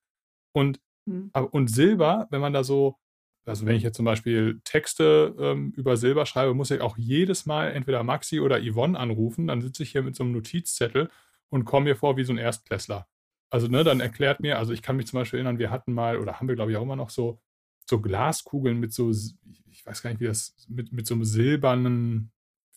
Und, 0.53 0.79
mhm. 1.05 1.31
und 1.51 1.67
Silber, 1.67 2.27
wenn 2.29 2.41
man 2.41 2.53
da 2.53 2.63
so 2.63 2.97
also 3.45 3.65
wenn 3.65 3.75
ich 3.75 3.83
jetzt 3.83 3.97
zum 3.97 4.05
Beispiel 4.05 4.61
Texte 4.63 5.35
ähm, 5.37 5.73
über 5.75 5.97
Silber 5.97 6.25
schreibe, 6.25 6.53
muss 6.53 6.71
ich 6.71 6.81
auch 6.81 6.97
jedes 6.97 7.45
Mal 7.45 7.71
entweder 7.71 8.03
Maxi 8.03 8.39
oder 8.39 8.61
Yvonne 8.61 8.97
anrufen. 8.97 9.47
Dann 9.47 9.61
sitze 9.61 9.83
ich 9.83 9.91
hier 9.91 10.01
mit 10.01 10.15
so 10.15 10.23
einem 10.23 10.31
Notizzettel 10.31 11.09
und 11.49 11.65
komme 11.65 11.85
mir 11.85 11.95
vor 11.95 12.15
wie 12.15 12.23
so 12.23 12.31
ein 12.33 12.37
Erstklässler. 12.37 13.07
Also, 13.49 13.67
ne, 13.67 13.83
dann 13.83 13.99
erklärt 13.99 14.39
mir, 14.39 14.57
also 14.57 14.73
ich 14.73 14.81
kann 14.81 14.95
mich 14.95 15.07
zum 15.07 15.19
Beispiel 15.19 15.37
erinnern, 15.37 15.59
wir 15.59 15.69
hatten 15.69 15.93
mal, 15.93 16.17
oder 16.17 16.39
haben 16.39 16.47
wir, 16.47 16.55
glaube 16.55 16.71
ich, 16.71 16.77
auch 16.77 16.81
immer 16.81 16.95
noch 16.95 17.11
so, 17.11 17.39
so 17.87 18.01
Glaskugeln 18.01 18.79
mit 18.79 18.93
so, 18.93 19.11
ich 19.11 19.85
weiß 19.85 20.01
gar 20.01 20.09
nicht, 20.09 20.21
wie 20.21 20.25
das, 20.25 20.55
mit, 20.69 20.91
mit 20.91 21.05
so 21.05 21.13
einem 21.13 21.25
silbernen, 21.25 22.31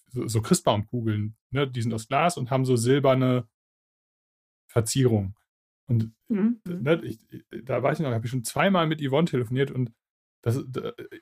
so, 0.09 0.27
so 0.27 0.43
Christbaumkugeln, 0.43 1.37
ne, 1.51 1.67
die 1.67 1.81
sind 1.81 1.95
aus 1.95 2.09
Glas 2.09 2.37
und 2.37 2.51
haben 2.51 2.65
so 2.65 2.77
silberne 2.77 3.49
Verzierung. 4.67 5.35
Und 5.87 6.13
mhm. 6.29 6.61
ne, 6.65 7.01
ich, 7.05 7.21
da 7.63 7.83
weiß 7.83 7.99
ich 7.99 8.05
noch, 8.05 8.13
habe 8.13 8.27
ich 8.27 8.31
schon 8.31 8.45
zweimal 8.45 8.87
mit 8.87 9.01
Yvonne 9.01 9.27
telefoniert 9.27 9.71
und 9.71 9.93
das, 10.47 10.65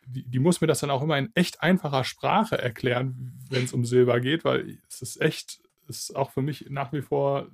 die, 0.07 0.29
die, 0.29 0.39
muss 0.39 0.61
mir 0.61 0.67
das 0.67 0.81
dann 0.81 0.91
auch 0.91 1.01
immer 1.01 1.17
in 1.17 1.35
echt 1.35 1.63
einfacher 1.63 2.05
Sprache 2.05 2.59
erklären, 2.59 3.33
wenn 3.49 3.65
es 3.65 3.73
um 3.73 3.87
Silber 3.87 4.21
geht, 4.21 4.45
weil 4.45 4.79
es 4.87 5.01
ist 5.01 5.19
echt, 5.19 5.63
es 5.89 6.11
ist 6.11 6.17
auch 6.17 6.31
für 6.31 6.43
mich 6.43 6.67
nach 6.69 6.93
wie 6.93 7.01
vor 7.01 7.51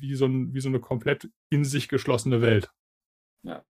wie 0.00 0.16
so, 0.16 0.26
ein, 0.26 0.52
wie 0.52 0.60
so 0.60 0.68
eine 0.68 0.80
komplett 0.80 1.30
in 1.48 1.64
sich 1.64 1.88
geschlossene 1.88 2.42
Welt. 2.42 2.72
Ja. 3.44 3.64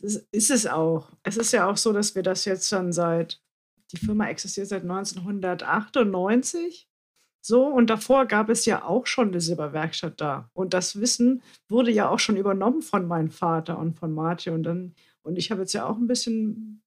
Ist, 0.00 0.26
ist 0.32 0.50
es 0.50 0.66
auch. 0.66 1.12
Es 1.22 1.36
ist 1.36 1.52
ja 1.52 1.70
auch 1.70 1.76
so, 1.76 1.92
dass 1.92 2.16
wir 2.16 2.24
das 2.24 2.44
jetzt 2.44 2.68
schon 2.68 2.92
seit, 2.92 3.40
die 3.92 3.98
Firma 3.98 4.26
existiert 4.26 4.66
seit 4.66 4.82
1998 4.82 6.88
so, 7.46 7.64
und 7.64 7.90
davor 7.90 8.26
gab 8.26 8.48
es 8.48 8.66
ja 8.66 8.82
auch 8.82 9.06
schon 9.06 9.28
eine 9.28 9.40
Silberwerkstatt 9.40 10.20
da. 10.20 10.50
Und 10.52 10.74
das 10.74 11.00
Wissen 11.00 11.44
wurde 11.68 11.92
ja 11.92 12.08
auch 12.08 12.18
schon 12.18 12.36
übernommen 12.36 12.82
von 12.82 13.06
meinem 13.06 13.30
Vater 13.30 13.78
und 13.78 13.96
von 13.96 14.12
Martin. 14.12 14.52
Und 14.52 14.64
dann, 14.64 14.96
und 15.22 15.38
ich 15.38 15.52
habe 15.52 15.60
jetzt 15.60 15.72
ja 15.72 15.86
auch 15.86 15.96
ein 15.96 16.08
bisschen, 16.08 16.82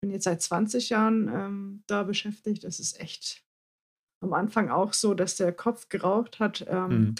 bin 0.00 0.10
jetzt 0.10 0.24
seit 0.24 0.42
20 0.42 0.88
Jahren 0.88 1.28
ähm, 1.32 1.82
da 1.86 2.02
beschäftigt. 2.02 2.64
Das 2.64 2.80
ist 2.80 2.98
echt 2.98 3.44
am 4.18 4.32
Anfang 4.32 4.68
auch 4.68 4.94
so, 4.94 5.14
dass 5.14 5.36
der 5.36 5.52
Kopf 5.52 5.88
geraucht 5.88 6.40
hat. 6.40 6.66
Ähm, 6.68 6.88
mhm. 6.88 7.14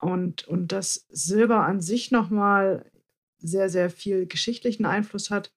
und, 0.00 0.48
und 0.48 0.72
das 0.72 1.06
Silber 1.08 1.64
an 1.64 1.80
sich 1.80 2.10
nochmal 2.10 2.90
sehr, 3.38 3.68
sehr 3.68 3.88
viel 3.88 4.26
geschichtlichen 4.26 4.84
Einfluss 4.84 5.30
hat. 5.30 5.52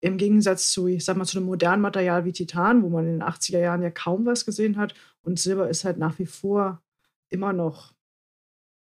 Im 0.00 0.18
Gegensatz 0.18 0.70
zu, 0.70 0.86
ich 0.86 1.04
sag 1.04 1.16
mal, 1.16 1.24
zu 1.24 1.38
einem 1.38 1.46
modernen 1.46 1.82
Material 1.82 2.24
wie 2.24 2.32
Titan, 2.32 2.82
wo 2.82 2.88
man 2.88 3.06
in 3.06 3.18
den 3.18 3.22
80er 3.22 3.58
Jahren 3.58 3.82
ja 3.82 3.90
kaum 3.90 4.26
was 4.26 4.44
gesehen 4.44 4.76
hat. 4.76 4.94
Und 5.22 5.38
Silber 5.38 5.68
ist 5.68 5.84
halt 5.84 5.98
nach 5.98 6.18
wie 6.18 6.26
vor 6.26 6.82
immer 7.28 7.52
noch, 7.52 7.92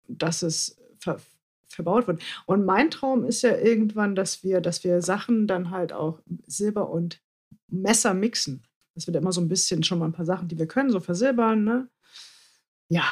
dass 0.08 0.42
es 0.42 0.80
ver 0.98 1.18
verbaut 1.68 2.06
wird. 2.06 2.22
Und 2.46 2.64
mein 2.64 2.88
Traum 2.88 3.24
ist 3.24 3.42
ja 3.42 3.56
irgendwann, 3.56 4.14
dass 4.14 4.44
wir, 4.44 4.60
dass 4.60 4.84
wir 4.84 5.02
Sachen 5.02 5.48
dann 5.48 5.70
halt 5.70 5.92
auch 5.92 6.20
Silber 6.46 6.88
und 6.88 7.20
Messer 7.66 8.14
mixen. 8.14 8.62
Das 8.94 9.08
wird 9.08 9.16
immer 9.16 9.32
so 9.32 9.40
ein 9.40 9.48
bisschen 9.48 9.82
schon 9.82 9.98
mal 9.98 10.04
ein 10.04 10.12
paar 10.12 10.24
Sachen, 10.24 10.46
die 10.46 10.56
wir 10.56 10.68
können, 10.68 10.90
so 10.90 11.00
versilbern, 11.00 11.64
ne? 11.64 11.88
Ja. 12.88 13.02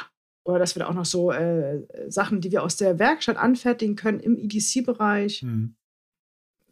Oder 0.45 0.59
dass 0.59 0.75
wir 0.75 0.81
da 0.81 0.89
auch 0.89 0.93
noch 0.93 1.05
so 1.05 1.33
äh, 1.33 1.85
Sachen, 2.07 2.39
die 2.39 2.51
wir 2.51 2.63
aus 2.63 2.77
der 2.77 2.99
Werkstatt 2.99 3.35
anfertigen 3.35 3.97
können 3.97 4.21
im 4.21 4.37
EDC-Bereich. 4.37 5.43
Mhm 5.43 5.75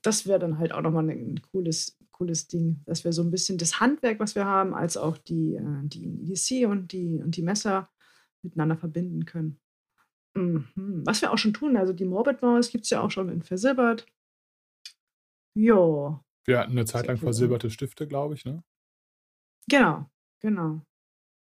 das 0.02 0.28
wäre 0.28 0.40
dann 0.40 0.58
halt 0.58 0.72
auch 0.74 0.82
nochmal 0.82 1.10
ein 1.10 1.42
cooles, 1.52 1.98
cooles 2.12 2.48
Ding, 2.48 2.82
dass 2.86 3.04
wir 3.04 3.14
so 3.14 3.24
ein 3.24 3.32
bisschen 3.32 3.58
das 3.58 3.80
Handwerk, 3.80 4.20
was 4.20 4.36
wir 4.36 4.46
haben, 4.46 4.74
als 4.74 4.98
auch 4.98 5.18
die, 5.18 5.56
äh, 5.56 5.82
die 5.84 6.06
EDC 6.06 6.68
und 6.70 6.92
die, 6.92 7.22
und 7.22 7.36
die 7.36 7.44
Messer 7.44 7.90
miteinander 8.42 8.78
verbinden 8.78 9.26
können. 9.26 9.60
Mhm. 10.34 11.04
Was 11.06 11.22
wir 11.22 11.32
auch 11.32 11.38
schon 11.38 11.54
tun, 11.54 11.78
also 11.78 11.94
die 11.94 12.06
Morbid 12.06 12.42
Noise 12.42 12.72
gibt 12.72 12.86
es 12.86 12.90
ja 12.90 13.02
auch 13.02 13.12
schon 13.12 13.30
in 13.30 13.44
versilbert. 13.44 14.06
Jo. 15.54 16.20
Wir 16.46 16.60
hatten 16.60 16.72
eine 16.72 16.86
Zeit 16.86 17.08
lang 17.08 17.18
versilberte 17.18 17.70
Stifte, 17.70 18.08
glaube 18.08 18.36
ich, 18.36 18.46
ne? 18.46 18.64
Genau, 19.70 20.10
genau. 20.40 20.82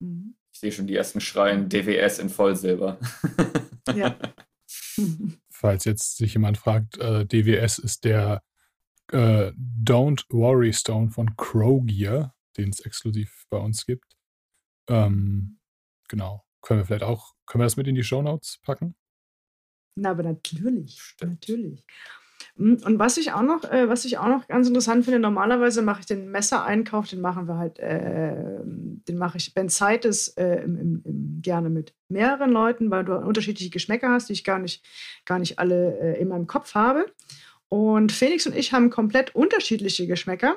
Mhm. 0.01 0.35
Ich 0.53 0.61
sehe 0.61 0.73
schon 0.73 0.87
die 0.87 0.97
ersten 0.97 1.21
Schreien 1.21 1.69
DWS 1.69 2.19
in 2.19 2.29
Vollsilber. 2.29 2.99
ja. 3.95 4.19
Falls 5.51 5.85
jetzt 5.85 6.17
sich 6.17 6.35
jemand 6.35 6.59
fragt, 6.59 6.99
äh, 6.99 7.25
DWS 7.27 7.79
ist 7.79 8.05
der 8.05 8.43
äh, 9.13 9.53
Don't 9.83 10.25
Worry 10.31 10.73
Stone 10.73 11.11
von 11.11 11.37
Crogear, 11.37 12.35
den 12.57 12.71
es 12.71 12.81
exklusiv 12.81 13.45
bei 13.51 13.59
uns 13.59 13.87
gibt. 13.87 14.17
Ähm, 14.89 15.59
genau. 16.09 16.45
Können 16.63 16.81
wir 16.81 16.85
vielleicht 16.85 17.05
auch, 17.05 17.35
können 17.47 17.61
wir 17.61 17.67
das 17.67 17.77
mit 17.77 17.89
in 17.89 17.95
die 17.95 18.05
Show 18.05 18.23
Notes 18.23 18.59
packen? 18.63 18.95
Na, 19.97 20.11
aber 20.11 20.23
natürlich, 20.23 21.01
Stimmt. 21.01 21.33
natürlich. 21.33 21.85
Hm, 22.57 22.79
und 22.85 22.99
was 22.99 23.17
ich 23.17 23.33
auch 23.33 23.43
noch, 23.43 23.65
äh, 23.65 23.89
was 23.89 24.05
ich 24.05 24.19
auch 24.19 24.29
noch 24.29 24.47
ganz 24.49 24.69
interessant 24.69 25.05
finde, 25.05 25.19
normalerweise 25.19 25.83
mache 25.83 26.01
ich 26.01 26.07
den 26.07 26.31
Messereinkauf, 26.31 27.09
den 27.09 27.21
machen 27.21 27.49
wir 27.49 27.57
halt, 27.57 27.79
äh, 27.79 28.61
den 28.65 29.19
mache 29.19 29.39
ich, 29.39 29.55
wenn 29.55 29.69
Zeit 29.69 30.05
ist, 30.05 30.39
äh, 30.39 30.63
im, 30.63 30.77
im, 30.77 31.03
im, 31.05 31.43
gerne 31.43 31.71
mit 31.71 31.95
mehreren 32.09 32.51
Leuten, 32.51 32.91
weil 32.91 33.05
du 33.05 33.17
unterschiedliche 33.17 33.71
Geschmäcker 33.71 34.11
hast, 34.11 34.29
die 34.29 34.35
ich 34.35 34.45
gar 34.45 34.59
nicht, 34.59 34.85
gar 35.25 35.39
nicht 35.39 35.59
alle 35.59 35.99
äh, 35.99 36.21
in 36.21 36.29
meinem 36.29 36.47
Kopf 36.47 36.75
habe. 36.75 37.07
Und 37.71 38.13
Felix 38.13 38.47
und 38.47 38.55
ich 38.55 38.73
haben 38.73 38.91
komplett 38.91 39.35
unterschiedliche 39.35 40.07
Geschmäcker. 40.07 40.57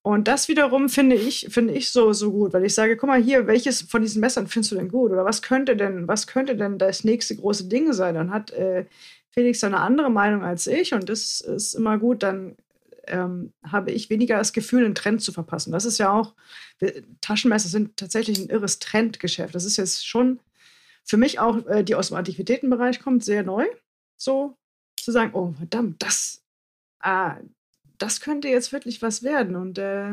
Und 0.00 0.28
das 0.28 0.48
wiederum 0.48 0.88
finde 0.88 1.16
ich, 1.16 1.48
finde 1.50 1.74
ich 1.74 1.90
so, 1.90 2.12
so 2.12 2.30
gut, 2.30 2.52
weil 2.52 2.64
ich 2.64 2.74
sage, 2.74 2.96
guck 2.96 3.08
mal 3.08 3.22
hier, 3.22 3.46
welches 3.46 3.82
von 3.82 4.02
diesen 4.02 4.20
Messern 4.20 4.46
findest 4.46 4.72
du 4.72 4.76
denn 4.76 4.90
gut? 4.90 5.10
Oder 5.10 5.24
was 5.24 5.42
könnte 5.42 5.76
denn, 5.76 6.06
was 6.06 6.26
könnte 6.26 6.56
denn 6.56 6.78
das 6.78 7.04
nächste 7.04 7.34
große 7.36 7.68
Ding 7.68 7.92
sein? 7.92 8.14
Dann 8.14 8.30
hat 8.30 8.52
äh, 8.52 8.84
Felix 9.30 9.64
eine 9.64 9.80
andere 9.80 10.10
Meinung 10.10 10.44
als 10.44 10.66
ich 10.66 10.94
und 10.94 11.08
das 11.08 11.40
ist 11.40 11.74
immer 11.74 11.98
gut, 11.98 12.22
dann 12.22 12.54
ähm, 13.06 13.52
habe 13.64 13.90
ich 13.90 14.10
weniger 14.10 14.36
das 14.36 14.52
Gefühl, 14.52 14.84
einen 14.84 14.94
Trend 14.94 15.22
zu 15.22 15.32
verpassen. 15.32 15.72
Das 15.72 15.84
ist 15.84 15.98
ja 15.98 16.12
auch, 16.12 16.34
Taschenmesser 17.20 17.68
sind 17.68 17.96
tatsächlich 17.96 18.38
ein 18.38 18.50
irres 18.50 18.78
Trendgeschäft. 18.78 19.54
Das 19.54 19.64
ist 19.64 19.78
jetzt 19.78 20.06
schon 20.06 20.38
für 21.02 21.16
mich 21.16 21.40
auch, 21.40 21.66
äh, 21.66 21.82
die 21.82 21.94
aus 21.94 22.08
dem 22.08 22.16
Antiquitätenbereich 22.18 23.00
kommt, 23.00 23.24
sehr 23.24 23.42
neu. 23.42 23.66
So 24.16 24.56
zu 24.96 25.12
sagen, 25.12 25.34
oh 25.34 25.52
verdammt, 25.52 26.02
das, 26.02 26.42
ah, 27.00 27.36
das 27.98 28.20
könnte 28.20 28.48
jetzt 28.48 28.72
wirklich 28.72 29.02
was 29.02 29.22
werden. 29.22 29.56
Und 29.56 29.78
äh, 29.78 30.10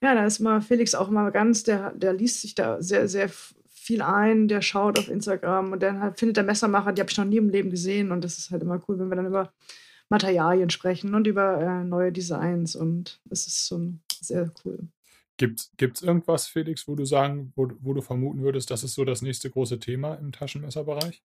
ja, 0.00 0.14
da 0.14 0.26
ist 0.26 0.40
mal 0.40 0.60
Felix 0.60 0.94
auch 0.94 1.08
mal 1.08 1.30
ganz, 1.30 1.62
der, 1.62 1.92
der 1.92 2.12
liest 2.12 2.42
sich 2.42 2.54
da 2.54 2.82
sehr, 2.82 3.08
sehr 3.08 3.30
viel 3.84 4.02
ein, 4.02 4.48
der 4.48 4.62
schaut 4.62 4.98
auf 4.98 5.08
Instagram 5.08 5.72
und 5.72 5.82
dann 5.82 6.00
halt 6.00 6.18
findet 6.18 6.38
der 6.38 6.44
Messermacher, 6.44 6.92
die 6.92 7.00
habe 7.00 7.10
ich 7.10 7.18
noch 7.18 7.24
nie 7.24 7.36
im 7.36 7.50
Leben 7.50 7.70
gesehen. 7.70 8.12
Und 8.12 8.24
das 8.24 8.38
ist 8.38 8.50
halt 8.50 8.62
immer 8.62 8.82
cool, 8.88 8.98
wenn 8.98 9.08
wir 9.08 9.16
dann 9.16 9.26
über 9.26 9.52
Materialien 10.08 10.70
sprechen 10.70 11.14
und 11.14 11.26
über 11.26 11.60
äh, 11.60 11.84
neue 11.84 12.12
Designs. 12.12 12.76
Und 12.76 13.20
das 13.24 13.46
ist 13.46 13.68
schon 13.68 14.00
sehr 14.20 14.50
cool. 14.64 14.78
Gibt 15.36 15.70
es 15.80 16.02
irgendwas, 16.02 16.46
Felix, 16.46 16.86
wo 16.86 16.94
du 16.94 17.04
sagen, 17.04 17.52
wo, 17.56 17.68
wo 17.80 17.92
du 17.92 18.00
vermuten 18.00 18.42
würdest, 18.42 18.70
das 18.70 18.84
ist 18.84 18.94
so 18.94 19.04
das 19.04 19.20
nächste 19.20 19.50
große 19.50 19.80
Thema 19.80 20.14
im 20.14 20.30
Taschenmesserbereich? 20.30 21.22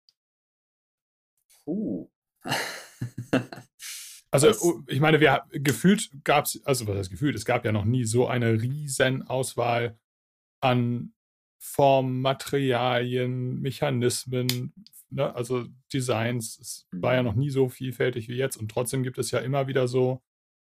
Puh. 1.65 2.10
also, 4.32 4.49
oh, 4.62 4.82
ich 4.88 4.99
meine, 4.99 5.19
wir 5.19 5.43
gefühlt 5.52 6.10
gab 6.23 6.45
es, 6.45 6.63
also 6.65 6.88
was 6.88 6.97
heißt 6.97 7.12
gefühlt, 7.12 7.36
es 7.36 7.45
gab 7.45 7.65
ja 7.65 7.71
noch 7.71 7.86
nie 7.86 8.06
so 8.06 8.28
eine 8.28 8.62
riesen 8.62 9.23
Auswahl 9.23 9.97
an 10.62 11.13
Formen, 11.60 12.21
Materialien, 12.21 13.62
Mechanismen, 13.62 14.73
ne? 15.10 15.34
also 15.34 15.65
Designs. 15.93 16.60
Es 16.60 16.88
war 16.91 17.13
ja 17.13 17.21
mhm. 17.21 17.28
noch 17.30 17.36
nie 17.36 17.49
so 17.49 17.69
vielfältig 17.69 18.28
wie 18.28 18.36
jetzt 18.36 18.58
und 18.58 18.69
trotzdem 18.69 19.04
gibt 19.04 19.17
es 19.17 19.32
ja 19.32 19.39
immer 19.39 19.67
wieder 19.67 19.88
so 19.88 20.21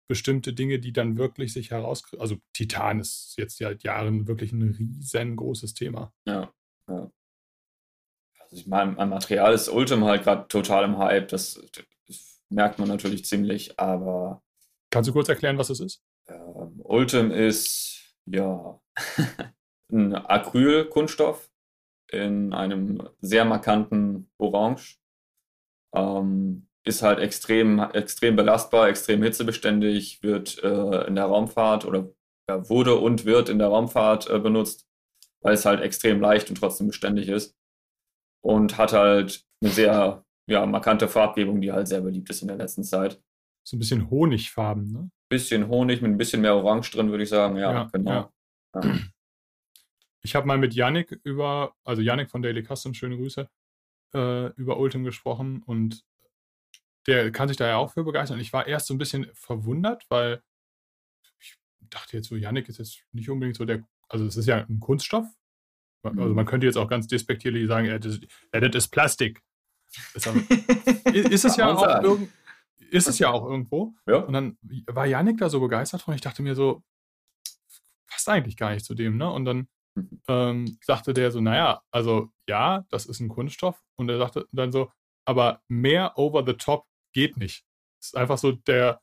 bestimmte 0.09 0.53
Dinge, 0.53 0.79
die 0.79 0.93
dann 0.93 1.17
wirklich 1.17 1.53
sich 1.53 1.73
heraus, 1.73 2.05
also 2.19 2.37
Titan 2.53 3.01
ist 3.01 3.35
jetzt 3.37 3.59
seit 3.59 3.83
Jahren 3.83 4.29
wirklich 4.29 4.53
ein 4.53 4.63
riesengroßes 4.63 5.75
Thema. 5.75 6.13
Ja, 6.27 6.53
ja. 6.89 7.11
Also 8.51 8.57
ich 8.57 8.67
meine, 8.67 8.93
mein 8.93 9.09
Material 9.09 9.53
ist 9.53 9.69
Ultim 9.69 10.05
halt 10.05 10.23
gerade 10.23 10.49
total 10.49 10.85
im 10.85 10.99
Hype, 10.99 11.29
das, 11.29 11.61
das, 12.07 12.43
merkt 12.49 12.79
man 12.79 12.89
natürlich 12.89 13.25
ziemlich, 13.25 13.79
aber. 13.79 14.41
Kannst 14.91 15.09
du 15.09 15.13
kurz 15.13 15.29
erklären, 15.29 15.59
was 15.59 15.69
es 15.69 15.81
ist? 15.81 16.03
Ähm, 16.29 16.81
Ultim 16.85 17.33
ist 17.33 18.15
ja 18.25 18.81
ein 19.93 20.15
Acrylkunststoff 20.15 21.51
in 22.11 22.53
einem 22.53 23.09
sehr 23.21 23.45
markanten 23.45 24.31
Orange. 24.39 24.99
Ähm, 25.93 26.69
ist 26.85 27.03
halt 27.03 27.19
extrem, 27.19 27.81
extrem 27.81 28.37
belastbar, 28.37 28.89
extrem 28.89 29.23
hitzebeständig, 29.23 30.23
wird 30.23 30.63
äh, 30.63 31.07
in 31.09 31.17
der 31.17 31.25
Raumfahrt 31.25 31.85
oder 31.85 32.09
ja, 32.49 32.69
wurde 32.69 32.95
und 32.95 33.25
wird 33.25 33.49
in 33.49 33.59
der 33.59 33.69
Raumfahrt 33.69 34.31
äh, 34.31 34.39
benutzt, 34.39 34.87
weil 35.41 35.55
es 35.55 35.65
halt 35.65 35.81
extrem 35.81 36.21
leicht 36.21 36.49
und 36.49 36.57
trotzdem 36.57 36.87
beständig 36.87 37.29
ist. 37.29 37.57
Und 38.47 38.79
hat 38.79 38.93
halt 38.93 39.45
eine 39.61 39.71
sehr 39.71 40.25
ja, 40.47 40.65
markante 40.67 41.09
Farbgebung, 41.09 41.61
die 41.61 41.73
halt 41.73 41.89
sehr 41.89 42.01
beliebt 42.01 42.31
ist 42.31 42.43
in 42.43 42.49
der 42.49 42.57
letzten 42.57 42.85
Zeit. 42.85 43.21
So 43.65 43.77
ein 43.77 43.81
bisschen 43.81 44.09
Honigfarben, 44.09 44.93
ne? 44.93 45.11
Bisschen 45.29 45.67
Honig 45.67 46.01
mit 46.01 46.13
ein 46.13 46.17
bisschen 46.17 46.43
mehr 46.43 46.55
Orange 46.55 46.93
drin, 46.93 47.11
würde 47.11 47.25
ich 47.25 47.29
sagen. 47.29 47.57
Ja, 47.57 47.73
ja 47.73 47.89
genau. 47.93 48.11
Ja. 48.11 48.81
Ja. 48.83 48.95
Ich 50.23 50.35
habe 50.35 50.49
mal 50.49 50.59
mit 50.59 50.75
Yannick 50.75 51.21
über, 51.23 51.77
also 51.85 52.03
Yannick 52.03 52.31
von 52.31 52.43
Daily 52.43 52.61
Custom, 52.65 52.95
schöne 52.95 53.17
Grüße, 53.17 53.49
äh, 54.13 54.47
über 54.55 54.77
Ultim 54.77 55.05
gesprochen 55.05 55.63
und 55.63 56.05
der 57.07 57.31
kann 57.31 57.47
sich 57.47 57.57
da 57.57 57.69
ja 57.69 57.77
auch 57.77 57.93
für 57.93 58.03
begeistern. 58.03 58.41
Ich 58.41 58.53
war 58.53 58.67
erst 58.67 58.89
so 58.89 58.95
ein 58.95 58.99
bisschen 58.99 59.29
verwundert, 59.35 60.05
weil 60.09 60.43
ich 61.39 61.57
dachte 61.79 62.17
jetzt 62.17 62.27
so, 62.29 62.35
Yannick 62.35 62.69
ist 62.69 62.79
jetzt 62.79 63.05
nicht 63.13 63.31
unbedingt 63.31 63.57
so 63.57 63.65
der, 63.65 63.87
also 64.09 64.27
es 64.27 64.37
ist 64.37 64.47
ja 64.47 64.67
ein 64.69 64.81
Kunststoff. 64.81 65.27
Also 66.03 66.35
man 66.35 66.47
könnte 66.47 66.67
jetzt 66.67 66.77
auch 66.77 66.89
ganz 66.89 67.07
despektierlich 67.07 67.67
sagen, 67.67 67.87
ja, 67.87 67.99
das, 67.99 68.21
ja, 68.53 68.61
das 68.61 68.85
ist 68.85 68.91
Plastik. 68.91 69.43
Ist, 70.15 71.29
ist 71.29 71.45
es 71.45 71.57
ja 71.57 71.73
auch 71.73 72.03
irgend, 72.03 72.31
ist 72.91 73.09
es 73.09 73.19
ja 73.19 73.31
auch 73.31 73.45
irgendwo. 73.49 73.95
Ja. 74.07 74.19
Und 74.19 74.33
dann 74.33 74.59
war 74.87 75.07
Yannick 75.07 75.39
da 75.39 75.49
so 75.49 75.61
begeistert 75.61 76.03
von. 76.03 76.15
Ich 76.15 76.21
dachte 76.21 76.43
mir 76.43 76.55
so, 76.55 76.83
passt 78.09 78.29
eigentlich 78.29 78.57
gar 78.57 78.73
nicht 78.73 78.85
zu 78.85 78.95
dem, 78.95 79.17
ne? 79.17 79.31
Und 79.31 79.45
dann 79.45 79.69
mhm. 79.95 80.23
ähm, 80.29 80.79
sagte 80.83 81.13
der 81.13 81.31
so, 81.31 81.41
naja, 81.41 81.83
also 81.91 82.31
ja, 82.49 82.85
das 82.91 83.07
ist 83.07 83.21
ein 83.21 83.29
Kunststoff. 83.29 83.83
Und 83.97 84.09
er 84.09 84.19
sagte 84.19 84.47
dann 84.53 84.73
so, 84.73 84.91
aber 85.25 85.63
mehr 85.69 86.17
over 86.17 86.45
the 86.47 86.55
top 86.55 86.87
geht 87.13 87.37
nicht. 87.37 87.65
Es 88.01 88.09
ist 88.09 88.17
einfach 88.17 88.39
so 88.39 88.53
der, 88.53 89.01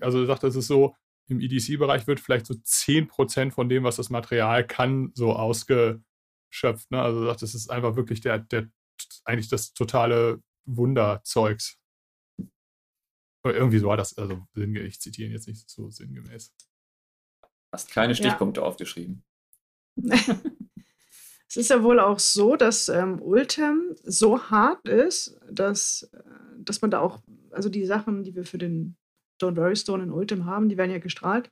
also 0.00 0.20
er 0.20 0.26
sagt, 0.26 0.44
das 0.44 0.56
ist 0.56 0.68
so, 0.68 0.94
im 1.28 1.40
EDC-Bereich 1.40 2.06
wird 2.06 2.20
vielleicht 2.20 2.46
so 2.46 2.54
10% 2.54 3.52
von 3.52 3.68
dem, 3.68 3.84
was 3.84 3.96
das 3.96 4.10
Material 4.10 4.66
kann, 4.66 5.12
so 5.14 5.32
ausgeschöpft. 5.32 6.90
Ne? 6.90 7.00
Also 7.00 7.24
sagt, 7.24 7.42
das 7.42 7.54
ist 7.54 7.70
einfach 7.70 7.96
wirklich 7.96 8.20
der, 8.20 8.38
der, 8.38 8.68
eigentlich 9.24 9.48
das 9.48 9.72
totale 9.72 10.42
Wunderzeugs. 10.64 11.78
irgendwie 13.44 13.78
so 13.78 13.88
war 13.88 13.96
das, 13.96 14.16
also 14.18 14.46
ich 14.54 15.00
zitiere 15.00 15.28
ihn 15.28 15.32
jetzt 15.32 15.48
nicht 15.48 15.68
so 15.68 15.90
sinngemäß. 15.90 16.54
Hast 17.72 17.90
keine 17.90 18.14
Stichpunkte 18.14 18.60
ja. 18.60 18.66
aufgeschrieben. 18.66 19.22
es 19.96 21.56
ist 21.56 21.70
ja 21.70 21.82
wohl 21.82 22.00
auch 22.00 22.18
so, 22.18 22.56
dass 22.56 22.88
ähm, 22.88 23.20
Ultem 23.20 23.96
so 24.04 24.50
hart 24.50 24.86
ist, 24.88 25.38
dass 25.50 26.08
äh, 26.12 26.22
dass 26.66 26.82
man 26.82 26.90
da 26.90 27.00
auch, 27.00 27.22
also 27.50 27.68
die 27.68 27.86
Sachen, 27.86 28.24
die 28.24 28.34
wir 28.34 28.44
für 28.44 28.58
den 28.58 28.96
Don't 29.40 29.56
Worry 29.56 29.76
Stone 29.76 30.02
in 30.02 30.12
Ultim 30.12 30.46
haben, 30.46 30.68
die 30.68 30.76
werden 30.76 30.90
ja 30.90 30.98
gestrahlt, 30.98 31.50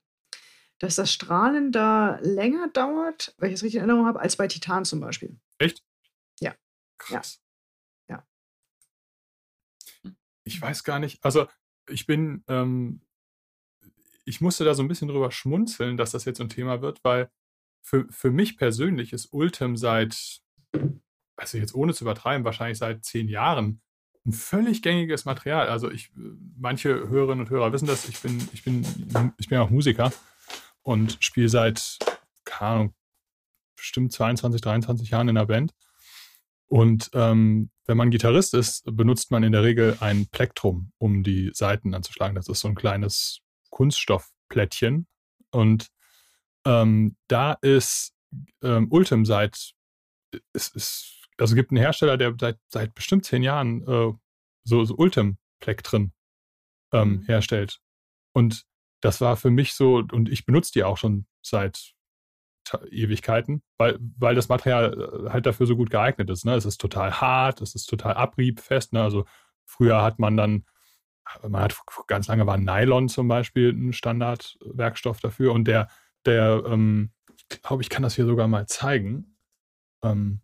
dass 0.79 0.97
das 0.97 1.12
Strahlen 1.12 1.73
da 1.73 2.18
länger 2.20 2.68
dauert, 2.68 3.35
weil 3.38 3.49
ich 3.49 3.55
es 3.55 3.62
richtig 3.62 3.77
in 3.77 3.88
Erinnerung 3.88 4.07
habe, 4.07 4.20
als 4.20 4.37
bei 4.37 4.49
Titan 4.49 4.85
zum 4.85 5.01
Beispiel. 5.01 5.38
Echt? 5.59 5.83
Ja. 6.40 6.55
Krass. 6.99 7.42
Ja. 8.09 8.27
ja. 10.03 10.12
Ich 10.44 10.61
weiß 10.61 10.85
gar 10.85 10.99
nicht, 10.99 11.25
also 11.25 11.47
ich 11.88 12.07
bin, 12.07 12.44
ähm, 12.49 13.03
ich 14.25 14.40
musste 14.40 14.64
da 14.64 14.75
so 14.75 14.83
ein 14.83 14.88
bisschen 14.88 15.09
drüber 15.09 15.31
schmunzeln, 15.31 15.97
dass 15.97 16.12
das 16.12 16.25
jetzt 16.25 16.40
ein 16.40 16.49
Thema 16.49 16.81
wird, 16.83 17.03
weil 17.05 17.31
für, 17.83 18.07
für 18.11 18.31
mich 18.31 18.57
persönlich 18.57 19.12
ist 19.12 19.33
Ultim 19.33 19.77
seit, 19.77 20.40
also 21.37 21.59
jetzt 21.59 21.75
ohne 21.75 21.92
zu 21.92 22.05
übertreiben, 22.05 22.44
wahrscheinlich 22.44 22.79
seit 22.79 23.05
zehn 23.05 23.29
Jahren 23.29 23.83
ein 24.26 24.32
völlig 24.32 24.82
gängiges 24.82 25.24
Material. 25.24 25.68
Also 25.68 25.90
ich, 25.90 26.10
manche 26.56 27.08
Hörerinnen 27.08 27.44
und 27.44 27.50
Hörer 27.50 27.72
wissen 27.72 27.87
das, 27.87 28.08
ich 28.08 28.20
bin, 28.20 28.48
ich 28.52 28.64
bin, 28.64 28.87
ich 29.38 29.48
bin 29.48 29.58
auch 29.58 29.70
Musiker 29.70 30.12
und 30.82 31.18
spiele 31.20 31.48
seit, 31.48 31.98
keine 32.44 32.70
Ahnung, 32.70 32.94
bestimmt 33.76 34.12
22, 34.12 34.60
23 34.60 35.10
Jahren 35.10 35.28
in 35.28 35.37
einer 35.37 35.46
Band. 35.46 35.74
Und 36.66 37.10
ähm, 37.12 37.70
wenn 37.87 37.96
man 37.98 38.10
Gitarrist 38.10 38.54
ist, 38.54 38.84
benutzt 38.87 39.30
man 39.30 39.42
in 39.42 39.52
der 39.52 39.62
Regel 39.62 39.98
ein 40.00 40.26
Plektrum, 40.26 40.92
um 40.98 41.22
die 41.22 41.50
Saiten 41.52 41.94
anzuschlagen. 41.94 42.34
Das 42.34 42.48
ist 42.48 42.60
so 42.60 42.68
ein 42.68 42.74
kleines 42.74 43.40
Kunststoffplättchen. 43.70 45.06
Und 45.50 45.88
ähm, 46.64 47.16
da 47.28 47.52
ist 47.60 48.14
ähm, 48.62 48.90
Ultim 48.90 49.26
seit, 49.26 49.74
ist, 50.54 50.74
ist 50.74 51.13
also 51.38 51.53
es 51.53 51.57
gibt 51.57 51.70
einen 51.70 51.81
Hersteller, 51.81 52.16
der 52.16 52.35
seit, 52.38 52.59
seit 52.68 52.94
bestimmt 52.94 53.25
zehn 53.25 53.42
Jahren 53.42 53.83
äh, 53.87 54.12
so, 54.64 54.85
so 54.85 54.94
Ultim-Plektren 54.94 56.12
ähm, 56.92 57.09
mhm. 57.09 57.23
herstellt. 57.27 57.81
Und 58.33 58.64
das 59.01 59.20
war 59.20 59.37
für 59.37 59.51
mich 59.51 59.75
so, 59.75 59.97
und 59.97 60.29
ich 60.29 60.47
benutze 60.47 60.73
die 60.73 60.85
auch 60.85 60.97
schon 60.97 61.27
seit 61.42 61.94
Ewigkeiten, 62.90 63.62
weil, 63.77 63.99
weil 64.18 64.35
das 64.35 64.49
Material 64.49 65.27
äh, 65.27 65.31
halt 65.31 65.47
dafür 65.47 65.66
so 65.66 65.77
gut 65.77 65.90
geeignet 65.90 66.31
ist. 66.31 66.44
Ne? 66.44 66.55
Es 66.55 66.64
ist 66.64 66.81
total 66.81 67.20
hart, 67.20 67.61
es 67.61 67.75
ist 67.75 67.87
total 67.87 68.14
abriebfest. 68.14 68.92
Ne? 68.92 69.03
Also 69.03 69.27
früher 69.64 70.03
hat 70.03 70.18
man 70.18 70.37
dann, 70.37 70.64
man 71.47 71.62
hat 71.62 71.77
ganz 72.07 72.29
lange 72.29 72.47
war 72.47 72.57
Nylon 72.57 73.09
zum 73.09 73.29
Beispiel 73.29 73.70
ein 73.70 73.92
Standardwerkstoff 73.92 75.20
dafür 75.20 75.53
und 75.53 75.66
der, 75.66 75.88
der, 76.25 76.62
ähm, 76.66 77.12
ich 77.51 77.62
glaube, 77.62 77.83
ich 77.83 77.90
kann 77.90 78.03
das 78.03 78.14
hier 78.14 78.27
sogar 78.27 78.49
mal 78.49 78.66
zeigen. 78.66 79.37
Ähm, 80.03 80.40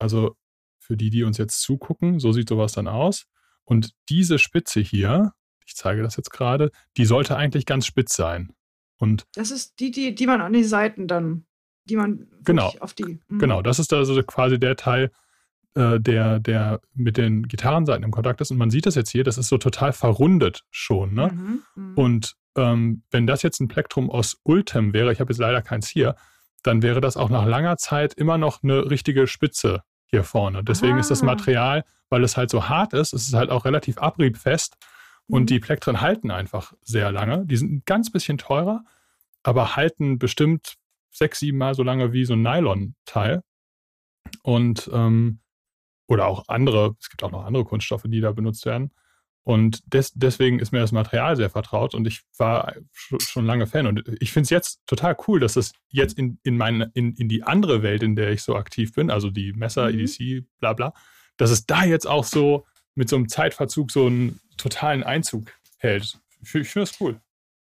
also 0.00 0.36
für 0.78 0.96
die, 0.96 1.10
die 1.10 1.22
uns 1.22 1.38
jetzt 1.38 1.60
zugucken, 1.62 2.18
so 2.18 2.32
sieht 2.32 2.48
sowas 2.48 2.72
dann 2.72 2.88
aus. 2.88 3.26
Und 3.64 3.92
diese 4.08 4.38
Spitze 4.38 4.80
hier, 4.80 5.32
ich 5.64 5.76
zeige 5.76 6.02
das 6.02 6.16
jetzt 6.16 6.30
gerade, 6.30 6.72
die 6.96 7.04
sollte 7.04 7.36
eigentlich 7.36 7.66
ganz 7.66 7.86
spitz 7.86 8.16
sein. 8.16 8.52
Und 8.98 9.26
das 9.34 9.50
ist 9.50 9.78
die, 9.78 9.92
die, 9.92 10.14
die 10.14 10.26
man 10.26 10.40
an 10.40 10.52
die 10.52 10.64
Seiten 10.64 11.06
dann, 11.06 11.46
die 11.84 11.96
man 11.96 12.26
genau, 12.42 12.74
auf 12.80 12.92
die. 12.92 13.20
Mh. 13.28 13.38
Genau, 13.38 13.62
das 13.62 13.78
ist 13.78 13.92
also 13.92 14.20
quasi 14.24 14.58
der 14.58 14.76
Teil, 14.76 15.10
äh, 15.74 16.00
der, 16.00 16.40
der 16.40 16.80
mit 16.94 17.16
den 17.16 17.46
Gitarrenseiten 17.46 18.02
im 18.02 18.10
Kontakt 18.10 18.40
ist. 18.40 18.50
Und 18.50 18.58
man 18.58 18.70
sieht 18.70 18.86
das 18.86 18.96
jetzt 18.96 19.10
hier, 19.10 19.22
das 19.22 19.38
ist 19.38 19.48
so 19.48 19.58
total 19.58 19.92
verrundet 19.92 20.64
schon. 20.70 21.14
Ne? 21.14 21.30
Mhm, 21.32 21.62
mh. 21.76 22.02
Und 22.02 22.34
ähm, 22.56 23.04
wenn 23.10 23.26
das 23.28 23.42
jetzt 23.42 23.60
ein 23.60 23.68
Plektrum 23.68 24.10
aus 24.10 24.40
Ultem 24.42 24.92
wäre, 24.92 25.12
ich 25.12 25.20
habe 25.20 25.32
jetzt 25.32 25.38
leider 25.38 25.62
keins 25.62 25.88
hier, 25.88 26.16
dann 26.62 26.82
wäre 26.82 27.00
das 27.00 27.16
auch 27.16 27.30
nach 27.30 27.46
langer 27.46 27.76
Zeit 27.76 28.14
immer 28.14 28.38
noch 28.38 28.62
eine 28.62 28.90
richtige 28.90 29.26
Spitze 29.26 29.82
hier 30.10 30.24
vorne. 30.24 30.62
Deswegen 30.64 30.94
ah. 30.96 31.00
ist 31.00 31.10
das 31.10 31.22
ah. 31.22 31.26
Material, 31.26 31.84
weil 32.08 32.24
es 32.24 32.36
halt 32.36 32.50
so 32.50 32.68
hart 32.68 32.92
ist, 32.92 33.12
es 33.12 33.28
ist 33.28 33.34
halt 33.34 33.50
auch 33.50 33.64
relativ 33.64 33.98
abriebfest 33.98 34.76
und 35.28 35.42
mhm. 35.42 35.46
die 35.46 35.60
Plektren 35.60 36.00
halten 36.00 36.30
einfach 36.30 36.74
sehr 36.82 37.12
lange. 37.12 37.46
Die 37.46 37.56
sind 37.56 37.72
ein 37.72 37.82
ganz 37.86 38.10
bisschen 38.10 38.38
teurer, 38.38 38.84
aber 39.42 39.76
halten 39.76 40.18
bestimmt 40.18 40.76
sechs, 41.10 41.38
sieben 41.38 41.58
Mal 41.58 41.74
so 41.74 41.82
lange 41.82 42.12
wie 42.12 42.24
so 42.24 42.34
ein 42.34 42.42
Nylon-Teil. 42.42 43.42
Und 44.42 44.90
ähm, 44.92 45.40
oder 46.06 46.26
auch 46.26 46.44
andere, 46.48 46.96
es 47.00 47.08
gibt 47.08 47.22
auch 47.22 47.30
noch 47.30 47.44
andere 47.44 47.64
Kunststoffe, 47.64 48.04
die 48.06 48.20
da 48.20 48.32
benutzt 48.32 48.66
werden. 48.66 48.90
Und 49.42 49.80
des, 49.92 50.12
deswegen 50.12 50.58
ist 50.58 50.70
mir 50.70 50.80
das 50.80 50.92
Material 50.92 51.34
sehr 51.34 51.50
vertraut 51.50 51.94
und 51.94 52.06
ich 52.06 52.22
war 52.36 52.74
schon 53.18 53.46
lange 53.46 53.66
Fan. 53.66 53.86
Und 53.86 54.04
ich 54.20 54.32
finde 54.32 54.44
es 54.44 54.50
jetzt 54.50 54.80
total 54.86 55.16
cool, 55.26 55.40
dass 55.40 55.56
es 55.56 55.72
jetzt 55.88 56.18
in, 56.18 56.38
in, 56.42 56.56
meine, 56.56 56.90
in, 56.94 57.14
in 57.14 57.28
die 57.28 57.42
andere 57.42 57.82
Welt, 57.82 58.02
in 58.02 58.16
der 58.16 58.30
ich 58.30 58.42
so 58.42 58.54
aktiv 58.54 58.92
bin, 58.92 59.10
also 59.10 59.30
die 59.30 59.52
Messer, 59.52 59.90
mhm. 59.90 60.00
EDC, 60.00 60.44
bla 60.58 60.74
bla, 60.74 60.92
dass 61.36 61.50
es 61.50 61.64
da 61.64 61.84
jetzt 61.84 62.06
auch 62.06 62.24
so 62.24 62.66
mit 62.94 63.08
so 63.08 63.16
einem 63.16 63.28
Zeitverzug 63.28 63.90
so 63.90 64.06
einen 64.06 64.40
totalen 64.58 65.02
Einzug 65.02 65.52
hält. 65.78 66.18
Ich, 66.42 66.54
ich 66.54 66.68
finde 66.68 66.88
das 66.88 67.00
cool. 67.00 67.20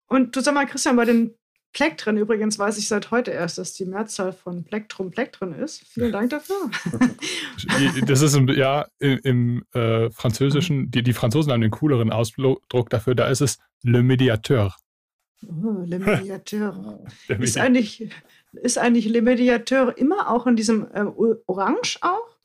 Und 0.09 0.35
du 0.35 0.41
sag 0.41 0.55
mal, 0.55 0.67
Christian, 0.67 0.97
bei 0.97 1.05
den 1.05 1.35
Plektren 1.73 2.17
übrigens 2.17 2.59
weiß 2.59 2.79
ich 2.79 2.89
seit 2.89 3.11
heute 3.11 3.31
erst, 3.31 3.59
dass 3.59 3.75
die 3.75 3.85
Mehrzahl 3.85 4.33
von 4.33 4.65
Plektrum 4.65 5.11
Plektren 5.11 5.53
ist. 5.53 5.85
Vielen 5.87 6.13
Dank 6.13 6.31
dafür. 6.31 6.71
das 8.07 8.23
ist 8.23 8.35
im, 8.35 8.49
ja 8.49 8.87
im, 8.99 9.19
im 9.23 9.65
äh, 9.75 10.11
Französischen, 10.11 10.91
die, 10.91 11.03
die 11.03 11.13
Franzosen 11.13 11.53
haben 11.53 11.61
den 11.61 11.71
cooleren 11.71 12.11
Ausdruck 12.11 12.91
dafür, 12.91 13.15
da 13.15 13.29
ist 13.29 13.43
es 13.43 13.59
Le 13.83 14.03
Mediateur. 14.03 14.75
Oh, 15.47 15.83
Le 15.85 15.99
Mediateur. 15.99 17.05
ist, 17.39 17.59
eigentlich, 17.59 18.11
ist 18.53 18.79
eigentlich 18.79 19.07
Le 19.07 19.23
Mediateur 19.23 19.97
immer 19.97 20.31
auch 20.31 20.47
in 20.47 20.57
diesem 20.57 20.89
äh, 20.93 21.05
Orange 21.47 21.99
auch? 22.01 22.39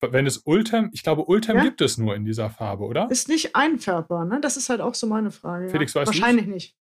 Wenn 0.00 0.26
es 0.26 0.38
Ultem, 0.38 0.90
ich 0.92 1.04
glaube, 1.04 1.24
Ultem 1.26 1.56
ja? 1.56 1.62
gibt 1.62 1.80
es 1.80 1.96
nur 1.96 2.16
in 2.16 2.24
dieser 2.24 2.50
Farbe, 2.50 2.84
oder? 2.84 3.08
Ist 3.08 3.28
nicht 3.28 3.54
einfärbbar, 3.54 4.24
ne? 4.24 4.40
Das 4.40 4.56
ist 4.56 4.68
halt 4.68 4.80
auch 4.80 4.94
so 4.94 5.06
meine 5.06 5.30
Frage. 5.30 5.68
Felix, 5.68 5.94
ja. 5.94 6.00
weißt 6.00 6.08
Wahrscheinlich 6.08 6.46
du's? 6.46 6.81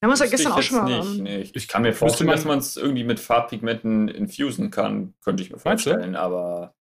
Nicht. 0.00 0.02
Wir 0.02 0.06
haben 0.06 0.10
uns 0.10 0.20
ja 0.20 0.26
gestern 0.26 0.52
auch 0.52 0.62
schon 0.62 0.76
mal. 0.78 1.04
Nicht, 1.04 1.20
nicht. 1.22 1.56
Ich 1.56 1.68
kann 1.68 1.82
mir 1.82 1.92
vorstellen, 1.92 2.28
man, 2.28 2.36
dass 2.36 2.44
man 2.44 2.58
es 2.58 2.76
irgendwie 2.76 3.04
mit 3.04 3.20
Farbpigmenten 3.20 4.08
infusen 4.08 4.70
kann, 4.70 5.14
könnte 5.22 5.42
ich 5.42 5.50
mir 5.50 5.58
vorstellen, 5.58 6.16
aber 6.16 6.74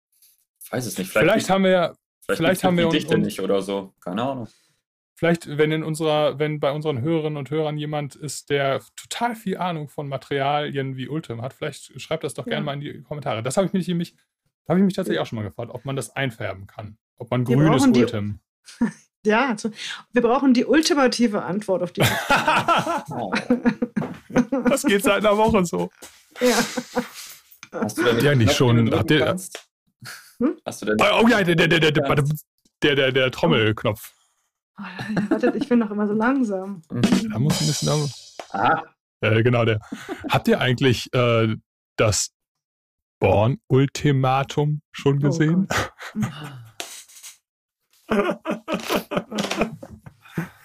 ich 0.64 0.72
weiß 0.72 0.86
es 0.86 0.98
nicht. 0.98 1.12
Vielleicht, 1.12 1.30
vielleicht 1.30 1.50
haben 1.50 1.64
wir 1.64 1.96
vielleicht, 2.22 2.38
vielleicht 2.38 2.64
haben 2.64 2.78
wir 2.78 2.90
die 2.90 2.98
Dichte 2.98 3.18
nicht 3.18 3.40
oder 3.40 3.62
so, 3.62 3.94
keine 4.02 4.24
Ahnung. 4.24 4.48
Vielleicht, 5.18 5.58
wenn 5.58 5.72
in 5.72 5.84
unserer, 5.84 6.40
wenn 6.40 6.60
bei 6.60 6.72
unseren 6.72 7.02
Hörerinnen 7.02 7.38
und 7.38 7.50
Hörern 7.50 7.78
jemand 7.78 8.16
ist, 8.16 8.50
der 8.50 8.82
total 8.98 9.36
viel 9.36 9.58
Ahnung 9.58 9.88
von 9.88 10.10
Materialien 10.10 10.98
wie 10.98 11.08
Ultim 11.08 11.42
hat, 11.42 11.54
vielleicht 11.54 12.00
schreibt 12.02 12.26
das 12.26 12.34
doch 12.34 12.46
ja. 12.46 12.52
gerne 12.52 12.66
mal 12.66 12.74
in 12.74 12.82
die 12.82 13.02
Kommentare. 13.02 13.42
Das 13.42 13.56
habe 13.56 13.66
ich 13.66 13.72
mich 13.72 13.88
nämlich, 13.88 14.14
habe 14.68 14.80
ich 14.80 14.86
mich 14.86 14.94
tatsächlich 14.94 15.22
auch 15.22 15.26
schon 15.26 15.38
mal 15.38 15.44
gefragt, 15.44 15.72
ob 15.74 15.86
man 15.86 15.96
das 15.96 16.14
einfärben 16.18 16.68
kann. 16.68 16.98
Ob 17.16 17.32
man 17.32 17.46
grünes 17.46 17.88
Ultim. 17.88 18.40
Ja, 19.26 19.50
also, 19.50 19.72
wir 20.14 20.22
brauchen 20.22 20.54
die 20.54 20.66
ultimative 20.66 21.44
Antwort 21.44 21.84
auf 21.84 21.92
die 21.92 22.04
Frage. 22.04 23.62
das 24.70 24.84
geht 24.84 25.04
seit 25.04 25.26
einer 25.26 25.38
Woche 25.38 25.66
so. 25.66 25.90
Ja. 26.40 26.58
Hast 27.72 27.98
du 27.98 28.04
denn 28.04 28.20
ja, 28.20 28.36
nicht 28.36 28.54
schon. 28.54 28.86
Den 28.86 29.08
du 29.08 29.38
hm? 30.38 30.58
Hast 30.66 30.82
du 30.82 30.86
denn 30.86 31.02
ah, 31.02 31.20
oh 31.22 31.28
ja, 31.28 31.44
der, 31.44 31.56
der, 31.56 31.68
der, 31.68 31.92
der, 32.82 33.12
der 33.12 33.32
Trommelknopf. 33.32 34.12
Oh, 34.78 34.84
wartet, 35.30 35.56
ich 35.56 35.70
bin 35.70 35.80
noch 35.80 35.92
immer 35.92 36.08
so 36.08 36.14
langsam. 36.14 36.82
Mhm. 36.92 37.32
Da 37.32 37.40
muss 37.40 37.62
ein 37.62 37.68
bisschen. 37.68 38.12
Ah. 38.52 38.84
Äh, 39.22 39.44
genau, 39.44 39.64
der. 39.66 39.80
Habt 40.30 40.48
ihr 40.48 40.60
eigentlich 40.60 41.14
äh, 41.14 41.56
das 41.96 42.32
Born-Ultimatum 43.20 44.82
schon 44.92 45.18
oh 45.18 45.20
gesehen? 45.20 45.68
Oh 45.72 46.20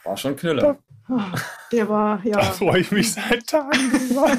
war 0.05 0.17
schon 0.17 0.37
Knüller. 0.37 0.79
Der 1.73 1.89
war, 1.89 2.25
ja. 2.25 2.37
Da 2.37 2.43
freue 2.53 2.81
ich 2.81 2.93
mich 2.93 3.13
seit 3.13 3.47
Tagen 3.47 3.91
drüber. 3.91 4.39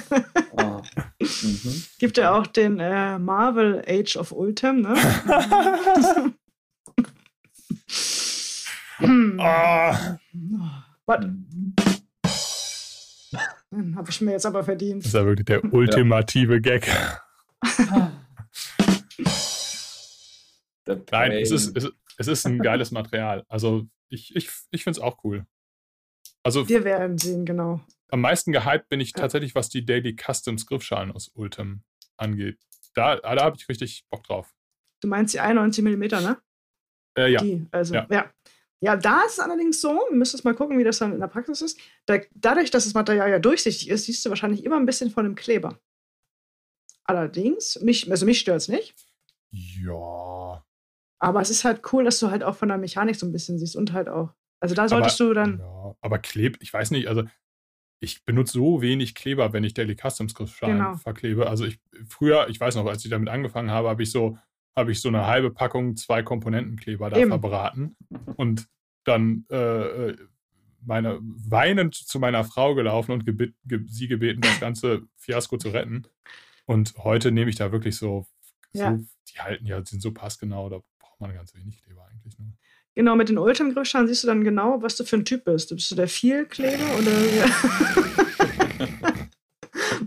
oh. 0.51 0.81
mhm. 1.19 1.83
Gibt 1.99 2.17
ja 2.17 2.33
auch 2.33 2.47
den 2.47 2.79
äh, 2.79 3.19
Marvel 3.19 3.83
Age 3.87 4.15
of 4.15 4.31
Ultim, 4.31 4.81
ne? 4.81 4.95
hm. 8.97 9.37
oh. 9.39 9.93
Was? 11.05 11.25
Hm, 13.73 13.95
Habe 13.95 14.09
ich 14.09 14.21
mir 14.21 14.31
jetzt 14.31 14.45
aber 14.45 14.63
verdient. 14.63 15.03
Das 15.03 15.07
ist 15.07 15.13
ja 15.13 15.25
wirklich 15.25 15.45
der 15.45 15.73
ultimative 15.73 16.55
ja. 16.55 16.59
Gag. 16.59 16.89
Nein, 21.11 21.31
es 21.33 21.51
ist, 21.51 21.77
es, 21.77 21.91
es 22.21 22.27
ist 22.27 22.45
ein 22.45 22.59
geiles 22.59 22.91
Material. 22.91 23.43
Also 23.47 23.87
ich, 24.09 24.35
ich, 24.35 24.49
ich 24.71 24.83
finde 24.83 24.99
es 24.99 25.03
auch 25.03 25.23
cool. 25.23 25.45
Also, 26.43 26.67
Wir 26.67 26.83
werden 26.83 27.17
sehen, 27.17 27.45
genau. 27.45 27.81
Am 28.09 28.21
meisten 28.21 28.51
gehypt 28.51 28.89
bin 28.89 28.99
ich 28.99 29.13
tatsächlich, 29.13 29.55
was 29.55 29.69
die 29.69 29.85
Daily 29.85 30.15
Customs 30.15 30.65
Griffschalen 30.65 31.11
aus 31.11 31.31
Ultim 31.33 31.83
angeht. 32.17 32.59
Da, 32.93 33.17
da 33.17 33.43
habe 33.43 33.55
ich 33.57 33.69
richtig 33.69 34.05
Bock 34.09 34.23
drauf. 34.23 34.53
Du 35.01 35.07
meinst 35.07 35.33
die 35.33 35.39
91 35.39 35.83
mm, 35.83 35.99
ne? 35.99 36.37
Äh, 37.17 37.31
ja. 37.31 37.41
Die, 37.41 37.65
also, 37.71 37.93
ja. 37.93 38.07
ja. 38.09 38.31
Ja, 38.83 38.95
da 38.95 39.21
ist 39.21 39.33
es 39.33 39.39
allerdings 39.39 39.79
so, 39.79 39.89
wir 40.09 40.17
müssen 40.17 40.39
mal 40.43 40.55
gucken, 40.55 40.79
wie 40.79 40.83
das 40.83 40.97
dann 40.97 41.13
in 41.13 41.19
der 41.19 41.27
Praxis 41.27 41.61
ist. 41.61 41.79
Da, 42.07 42.17
dadurch, 42.33 42.71
dass 42.71 42.85
das 42.85 42.95
Material 42.95 43.29
ja 43.29 43.37
durchsichtig 43.37 43.89
ist, 43.89 44.05
siehst 44.05 44.25
du 44.25 44.29
wahrscheinlich 44.29 44.65
immer 44.65 44.77
ein 44.77 44.87
bisschen 44.87 45.11
von 45.11 45.23
dem 45.23 45.35
Kleber. 45.35 45.79
Allerdings, 47.03 47.79
mich, 47.81 48.09
also 48.09 48.25
mich 48.25 48.39
stört 48.39 48.57
es 48.57 48.67
nicht. 48.67 48.95
Ja. 49.51 50.65
Aber 51.21 51.39
es 51.39 51.51
ist 51.51 51.63
halt 51.63 51.81
cool, 51.93 52.03
dass 52.03 52.19
du 52.19 52.31
halt 52.31 52.43
auch 52.43 52.55
von 52.55 52.67
der 52.67 52.79
Mechanik 52.79 53.15
so 53.15 53.27
ein 53.27 53.31
bisschen 53.31 53.59
siehst 53.59 53.75
und 53.75 53.93
halt 53.93 54.09
auch. 54.09 54.33
Also 54.59 54.73
da 54.73 54.89
solltest 54.89 55.21
aber, 55.21 55.29
du 55.29 55.33
dann. 55.35 55.59
Ja, 55.59 55.95
aber 56.01 56.17
Kleb, 56.17 56.57
ich 56.61 56.73
weiß 56.73 56.91
nicht, 56.91 57.07
also 57.07 57.23
ich 57.99 58.25
benutze 58.25 58.53
so 58.53 58.81
wenig 58.81 59.13
Kleber, 59.13 59.53
wenn 59.53 59.63
ich 59.63 59.75
Daily 59.75 59.95
Customs 59.95 60.33
genau. 60.33 60.95
verklebe. 60.95 61.47
Also 61.47 61.65
ich 61.65 61.79
früher, 62.07 62.49
ich 62.49 62.59
weiß 62.59 62.75
noch, 62.75 62.87
als 62.87 63.05
ich 63.05 63.11
damit 63.11 63.29
angefangen 63.29 63.69
habe, 63.69 63.89
habe 63.89 64.01
ich 64.01 64.11
so 64.11 64.37
habe 64.75 64.91
ich 64.91 65.01
so 65.01 65.09
eine 65.09 65.27
halbe 65.27 65.51
Packung 65.51 65.95
zwei 65.95 66.23
Komponentenkleber 66.23 67.09
da 67.09 67.17
Eben. 67.17 67.29
verbraten 67.29 67.95
und 68.37 68.67
dann 69.03 69.45
äh, 69.51 70.09
äh 70.09 70.17
meine 70.83 71.19
weinend 71.21 71.93
zu 71.93 72.19
meiner 72.19 72.43
Frau 72.43 72.73
gelaufen 72.73 73.11
und 73.11 73.23
gebet, 73.23 73.53
ge, 73.65 73.81
sie 73.85 74.07
gebeten, 74.07 74.41
das 74.41 74.59
ganze 74.59 75.03
Fiasko 75.17 75.57
zu 75.57 75.69
retten. 75.69 76.07
Und 76.65 76.95
heute 76.97 77.31
nehme 77.31 77.51
ich 77.51 77.55
da 77.55 77.71
wirklich 77.71 77.97
so, 77.97 78.25
ja. 78.73 78.97
so, 78.97 79.05
die 79.31 79.39
halten 79.39 79.65
ja, 79.67 79.85
sind 79.85 80.01
so 80.01 80.11
passgenau, 80.11 80.69
da 80.69 80.81
man 81.21 81.33
ganz 81.33 81.53
wenig 81.55 81.81
Kleber 81.81 82.05
eigentlich 82.11 82.37
nur. 82.39 82.49
Genau, 82.93 83.15
mit 83.15 83.29
den 83.29 83.37
Ultim-Griffschalen 83.37 84.07
siehst 84.07 84.23
du 84.23 84.27
dann 84.27 84.43
genau, 84.43 84.81
was 84.81 84.97
du 84.97 85.05
für 85.05 85.15
ein 85.15 85.25
Typ 85.25 85.45
bist. 85.45 85.73
Bist 85.73 85.89
du 85.91 85.95
der 85.95 86.09
Vielkleber 86.09 86.83
oder, 86.97 87.11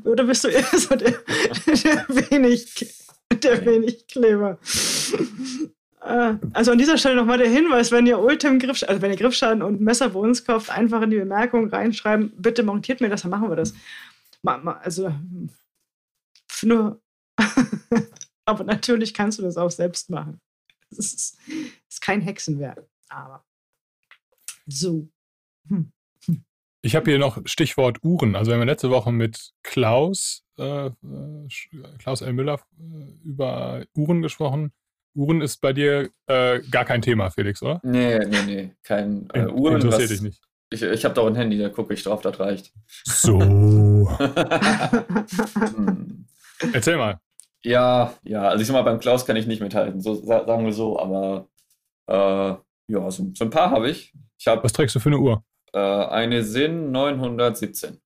oder 0.10 0.24
bist 0.24 0.44
du 0.44 0.48
eher 0.48 0.64
so 0.78 0.94
der, 0.94 1.12
der 1.12 2.06
wenig, 2.08 2.94
der 3.42 3.64
wenig 3.64 4.06
Kleber? 4.06 4.58
Äh, 6.02 6.34
also 6.52 6.72
an 6.72 6.78
dieser 6.78 6.98
Stelle 6.98 7.16
nochmal 7.16 7.38
der 7.38 7.48
Hinweis, 7.48 7.90
wenn 7.90 8.06
ihr 8.06 8.18
Ultim 8.18 8.58
Griffschalen, 8.58 8.90
also 8.90 9.02
wenn 9.02 9.10
ihr 9.10 9.16
Griffschalen 9.16 9.62
und 9.62 9.80
Messer 9.80 10.10
bei 10.10 10.20
uns 10.20 10.44
kauft, 10.44 10.68
einfach 10.68 11.00
in 11.02 11.10
die 11.10 11.18
Bemerkung 11.18 11.70
reinschreiben, 11.70 12.32
bitte 12.36 12.62
montiert 12.62 13.00
mir 13.00 13.08
das, 13.08 13.22
dann 13.22 13.30
machen 13.30 13.48
wir 13.48 13.56
das. 13.56 13.72
Also 14.44 15.10
nur, 16.62 17.00
aber 18.44 18.64
natürlich 18.64 19.14
kannst 19.14 19.38
du 19.38 19.42
das 19.42 19.56
auch 19.56 19.70
selbst 19.70 20.10
machen. 20.10 20.40
Das 20.96 21.12
ist, 21.12 21.38
ist 21.88 22.00
kein 22.00 22.20
Hexenwerk. 22.20 22.86
Aber 23.08 23.44
so. 24.66 25.08
Hm. 25.68 25.92
Ich 26.82 26.94
habe 26.94 27.10
hier 27.10 27.18
noch 27.18 27.40
Stichwort 27.46 28.04
Uhren. 28.04 28.36
Also 28.36 28.50
wir 28.50 28.58
haben 28.58 28.66
letzte 28.66 28.90
Woche 28.90 29.10
mit 29.10 29.54
Klaus, 29.62 30.44
äh, 30.58 30.88
äh 30.88 30.92
Klaus 31.98 32.20
L. 32.20 32.34
Müller 32.34 32.60
äh, 32.78 33.26
über 33.26 33.86
Uhren 33.96 34.20
gesprochen. 34.20 34.70
Uhren 35.14 35.40
ist 35.40 35.62
bei 35.62 35.72
dir 35.72 36.10
äh, 36.26 36.60
gar 36.70 36.84
kein 36.84 37.00
Thema, 37.00 37.30
Felix, 37.30 37.62
oder? 37.62 37.80
Nee, 37.84 38.18
nee, 38.18 38.42
nee. 38.44 38.70
Kein 38.82 39.28
äh, 39.32 39.46
Uhren. 39.46 39.76
Interessiert 39.76 40.02
was, 40.02 40.10
dich 40.10 40.20
nicht. 40.20 40.42
Ich, 40.70 40.82
ich 40.82 41.04
habe 41.04 41.14
doch 41.14 41.26
ein 41.26 41.36
Handy, 41.36 41.56
da 41.56 41.68
gucke 41.70 41.94
ich 41.94 42.02
drauf, 42.02 42.20
das 42.20 42.38
reicht. 42.38 42.72
So. 43.04 43.40
hm. 45.78 46.26
Erzähl 46.72 46.96
mal. 46.96 47.20
Ja, 47.64 48.14
ja, 48.24 48.42
also 48.42 48.60
ich 48.60 48.66
sag 48.66 48.74
mal, 48.74 48.82
beim 48.82 49.00
Klaus 49.00 49.24
kann 49.24 49.36
ich 49.36 49.46
nicht 49.46 49.62
mithalten, 49.62 50.00
so 50.00 50.14
sagen 50.14 50.66
wir 50.66 50.72
so, 50.72 50.98
aber 50.98 51.48
äh, 52.06 52.54
ja, 52.92 53.10
so, 53.10 53.30
so, 53.34 53.44
ein 53.44 53.50
paar 53.50 53.70
habe 53.70 53.90
ich. 53.90 54.12
ich 54.38 54.46
hab, 54.46 54.62
Was 54.62 54.74
trägst 54.74 54.94
du 54.94 55.00
für 55.00 55.08
eine 55.08 55.18
Uhr? 55.18 55.42
Äh, 55.72 55.78
eine 55.78 56.44
Sinn 56.44 56.92
917. 56.92 58.00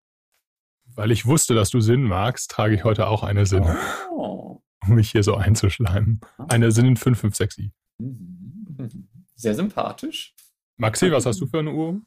Weil 0.95 1.11
ich 1.11 1.27
wusste, 1.27 1.55
dass 1.55 1.71
du 1.71 1.81
Sinn 1.81 2.05
magst, 2.05 2.51
trage 2.51 2.75
ich 2.75 2.85
heute 2.85 3.09
auch 3.09 3.23
eine 3.23 3.47
Sinn. 3.47 3.67
Oh. 4.11 4.63
Um 4.87 4.95
mich 4.95 5.11
hier 5.11 5.23
so 5.23 5.35
einzuschleimen. 5.35 6.21
Ah. 6.39 6.47
Eine 6.49 6.71
Sinn 6.71 6.97
556i. 6.97 7.71
Mhm. 7.99 9.09
Sehr 9.35 9.55
sympathisch. 9.55 10.35
Maxi, 10.77 11.11
was 11.11 11.27
hast 11.27 11.41
du 11.41 11.47
für 11.47 11.59
eine 11.59 11.73
Uhr? 11.73 12.01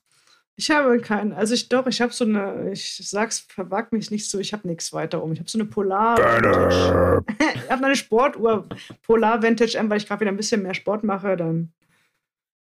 Ich 0.58 0.70
habe 0.70 1.00
keinen. 1.00 1.34
Also 1.34 1.54
ich 1.54 1.70
doch, 1.70 1.88
ich 1.88 2.02
habe 2.02 2.14
so 2.14 2.26
eine, 2.26 2.72
ich 2.72 2.98
sag's, 2.98 3.40
verwag 3.40 3.92
mich 3.92 4.12
nicht 4.12 4.30
so, 4.30 4.40
ich 4.40 4.54
habe 4.54 4.68
nichts 4.68 4.94
weiter 4.94 5.24
um. 5.24 5.32
Ich 5.32 5.40
habe 5.40 5.50
so 5.50 5.58
eine 5.58 5.68
Polar. 5.68 6.18
ich 7.56 7.70
habe 7.70 7.86
eine 7.86 7.96
Sportuhr 7.96 8.68
Polar 9.02 9.42
Vantage 9.42 9.78
M, 9.78 9.90
weil 9.90 9.98
ich 9.98 10.08
gerade 10.08 10.22
wieder 10.22 10.32
ein 10.32 10.38
bisschen 10.38 10.62
mehr 10.62 10.74
Sport 10.74 11.04
mache, 11.04 11.38
dann. 11.38 11.72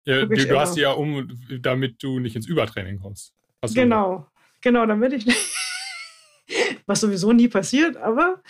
Ja, 0.06 0.24
du, 0.24 0.34
du 0.34 0.58
hast 0.58 0.76
die 0.76 0.80
ja 0.80 0.92
um, 0.92 1.28
damit 1.60 2.02
du 2.02 2.20
nicht 2.20 2.36
ins 2.36 2.46
Übertraining 2.46 3.00
kommst. 3.00 3.34
genau, 3.74 4.26
genau, 4.60 4.86
damit 4.86 5.12
ich 5.12 5.26
nicht. 5.26 5.38
Was 6.86 7.00
sowieso 7.00 7.32
nie 7.32 7.46
passiert, 7.46 7.96
aber 7.96 8.42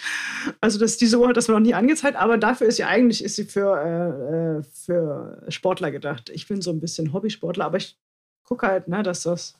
also 0.63 0.79
das, 0.79 0.97
diese 0.97 1.19
Uhr 1.19 1.29
hat 1.29 1.37
das 1.37 1.49
noch 1.49 1.61
nie 1.61 1.75
angezeigt, 1.75 2.17
aber 2.17 2.39
dafür 2.39 2.67
ist 2.67 2.77
sie 2.77 2.85
eigentlich 2.85 3.23
ist 3.23 3.37
sie 3.37 3.45
für, 3.45 3.77
äh, 3.77 4.59
äh 4.61 4.63
für 4.63 5.45
Sportler 5.49 5.91
gedacht. 5.91 6.31
Ich 6.33 6.49
bin 6.49 6.63
so 6.63 6.71
ein 6.71 6.81
bisschen 6.81 7.13
Hobbysportler, 7.13 7.67
aber 7.67 7.77
ich 7.77 7.99
gucke 8.51 8.67
halt, 8.67 8.89
ne, 8.89 9.03
dass 9.03 9.23
das 9.23 9.55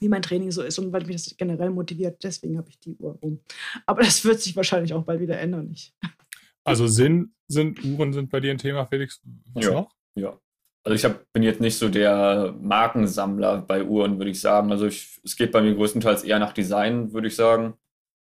wie 0.00 0.08
mein 0.08 0.22
Training 0.22 0.50
so 0.50 0.62
ist 0.62 0.78
und 0.78 0.92
weil 0.92 1.04
mich 1.04 1.24
das 1.24 1.36
generell 1.36 1.70
motiviert. 1.70 2.22
Deswegen 2.22 2.56
habe 2.56 2.70
ich 2.70 2.78
die 2.78 2.96
Uhr 2.96 3.18
um. 3.20 3.40
Aber 3.86 4.02
das 4.02 4.24
wird 4.24 4.40
sich 4.40 4.56
wahrscheinlich 4.56 4.94
auch 4.94 5.04
bald 5.04 5.20
wieder 5.20 5.38
ändern. 5.38 5.70
Ich. 5.72 5.92
Also 6.64 6.86
Sinn 6.86 7.34
sind 7.48 7.84
Uhren 7.84 8.12
sind 8.12 8.30
bei 8.30 8.38
dir 8.38 8.52
ein 8.52 8.58
Thema, 8.58 8.86
Felix. 8.86 9.20
Was 9.52 9.64
ja. 9.64 9.72
noch? 9.72 9.96
Ja. 10.14 10.38
also 10.84 10.94
ich 10.94 11.04
hab, 11.04 11.24
bin 11.32 11.42
jetzt 11.42 11.60
nicht 11.60 11.76
so 11.76 11.88
der 11.88 12.54
Markensammler 12.60 13.62
bei 13.62 13.82
Uhren, 13.82 14.18
würde 14.18 14.30
ich 14.30 14.40
sagen. 14.40 14.70
Also 14.70 14.86
ich, 14.86 15.20
es 15.24 15.34
geht 15.34 15.50
bei 15.50 15.60
mir 15.60 15.74
größtenteils 15.74 16.22
eher 16.22 16.38
nach 16.38 16.52
Design, 16.52 17.12
würde 17.12 17.26
ich 17.26 17.34
sagen. 17.34 17.74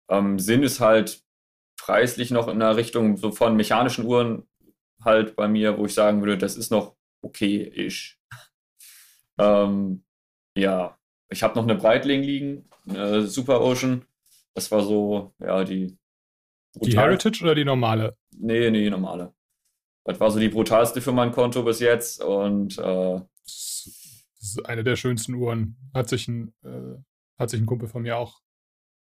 Ähm, 0.08 0.38
Sinn 0.38 0.62
ist 0.62 0.78
halt 0.78 1.24
preislich 1.76 2.30
noch 2.30 2.46
in 2.46 2.60
der 2.60 2.76
Richtung 2.76 3.16
so 3.16 3.32
von 3.32 3.56
mechanischen 3.56 4.04
Uhren 4.04 4.48
halt 5.04 5.34
bei 5.34 5.48
mir, 5.48 5.76
wo 5.76 5.86
ich 5.86 5.94
sagen 5.94 6.20
würde, 6.20 6.38
das 6.38 6.56
ist 6.56 6.70
noch 6.70 6.94
okay-ish. 7.22 8.19
Ähm, 9.40 10.02
ja, 10.56 10.98
ich 11.30 11.42
habe 11.42 11.54
noch 11.54 11.62
eine 11.62 11.76
Breitling 11.76 12.22
liegen, 12.22 12.68
eine 12.88 13.26
Super 13.26 13.60
Ocean. 13.60 14.04
Das 14.54 14.70
war 14.70 14.82
so, 14.82 15.32
ja, 15.38 15.64
die. 15.64 15.96
Brutal. 16.72 16.90
Die 16.90 16.98
Heritage 16.98 17.42
oder 17.42 17.54
die 17.54 17.64
normale? 17.64 18.16
Nee, 18.36 18.70
nee, 18.70 18.84
die 18.84 18.90
normale. 18.90 19.34
Das 20.04 20.18
war 20.20 20.30
so 20.30 20.38
die 20.38 20.48
brutalste 20.48 21.00
für 21.00 21.12
mein 21.12 21.32
Konto 21.32 21.62
bis 21.62 21.80
jetzt 21.80 22.22
und 22.22 22.78
äh, 22.78 23.20
das 23.42 24.36
ist 24.40 24.66
eine 24.66 24.82
der 24.84 24.96
schönsten 24.96 25.34
Uhren. 25.34 25.76
Hat 25.94 26.08
sich 26.08 26.26
ein, 26.28 26.54
äh, 26.64 26.96
hat 27.38 27.50
sich 27.50 27.60
ein 27.60 27.66
Kumpel 27.66 27.88
von 27.88 28.02
mir 28.02 28.16
auch 28.16 28.40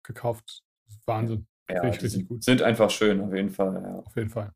gekauft. 0.02 0.64
Wahnsinn. 1.06 1.46
Ja, 1.68 1.80
Finde 1.80 1.96
ich 1.96 2.02
richtig 2.02 2.28
gut. 2.28 2.42
Sind 2.42 2.62
einfach 2.62 2.90
schön, 2.90 3.20
auf 3.20 3.32
jeden 3.32 3.50
Fall. 3.50 3.82
Ja. 3.82 3.98
Auf 4.00 4.16
jeden 4.16 4.30
Fall. 4.30 4.52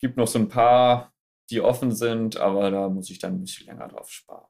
Gibt 0.00 0.16
noch 0.16 0.28
so 0.28 0.38
ein 0.38 0.48
paar, 0.48 1.12
die 1.50 1.60
offen 1.60 1.92
sind, 1.92 2.36
aber 2.36 2.70
da 2.70 2.88
muss 2.88 3.10
ich 3.10 3.18
dann 3.18 3.34
ein 3.34 3.40
bisschen 3.40 3.66
länger 3.66 3.88
drauf 3.88 4.10
sparen. 4.10 4.46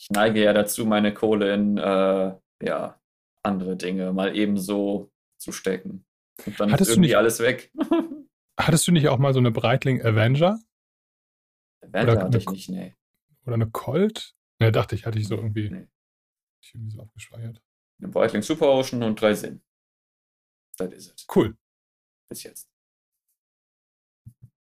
Ich 0.00 0.10
neige 0.10 0.42
ja 0.42 0.52
dazu, 0.52 0.86
meine 0.86 1.12
Kohle 1.12 1.52
in 1.52 1.76
äh, 1.76 2.36
ja, 2.62 3.00
andere 3.42 3.76
Dinge 3.76 4.12
mal 4.12 4.36
ebenso 4.36 5.10
zu 5.38 5.52
stecken. 5.52 6.06
Und 6.46 6.60
dann 6.60 6.72
Hattest 6.72 6.90
ist 6.90 6.96
irgendwie 6.96 7.16
alles 7.16 7.40
weg. 7.40 7.72
Hattest 8.58 8.86
du 8.86 8.92
nicht 8.92 9.08
auch 9.08 9.18
mal 9.18 9.32
so 9.32 9.38
eine 9.38 9.50
Breitling 9.50 10.02
Avenger? 10.02 10.60
Avenger 11.80 12.12
oder 12.12 12.22
hatte 12.22 12.38
ich 12.38 12.48
nicht, 12.48 12.68
nee. 12.68 12.96
Oder 13.44 13.54
eine 13.54 13.70
Colt? 13.70 14.34
Ne, 14.60 14.72
dachte 14.72 14.94
ich, 14.94 15.06
hatte 15.06 15.18
ich 15.18 15.28
so 15.28 15.36
irgendwie, 15.36 15.70
nee. 15.70 15.88
ich 16.62 16.74
irgendwie 16.74 16.94
so 16.94 17.02
abgespeichert. 17.02 17.62
Eine 18.00 18.08
Breitling 18.08 18.42
Super 18.42 18.66
Ocean 18.68 19.02
und 19.02 19.20
drei 19.20 19.34
Sinn. 19.34 19.62
Das 20.76 20.92
ist 20.92 21.14
es. 21.14 21.26
Cool. 21.34 21.56
Bis 22.28 22.42
jetzt. 22.42 22.70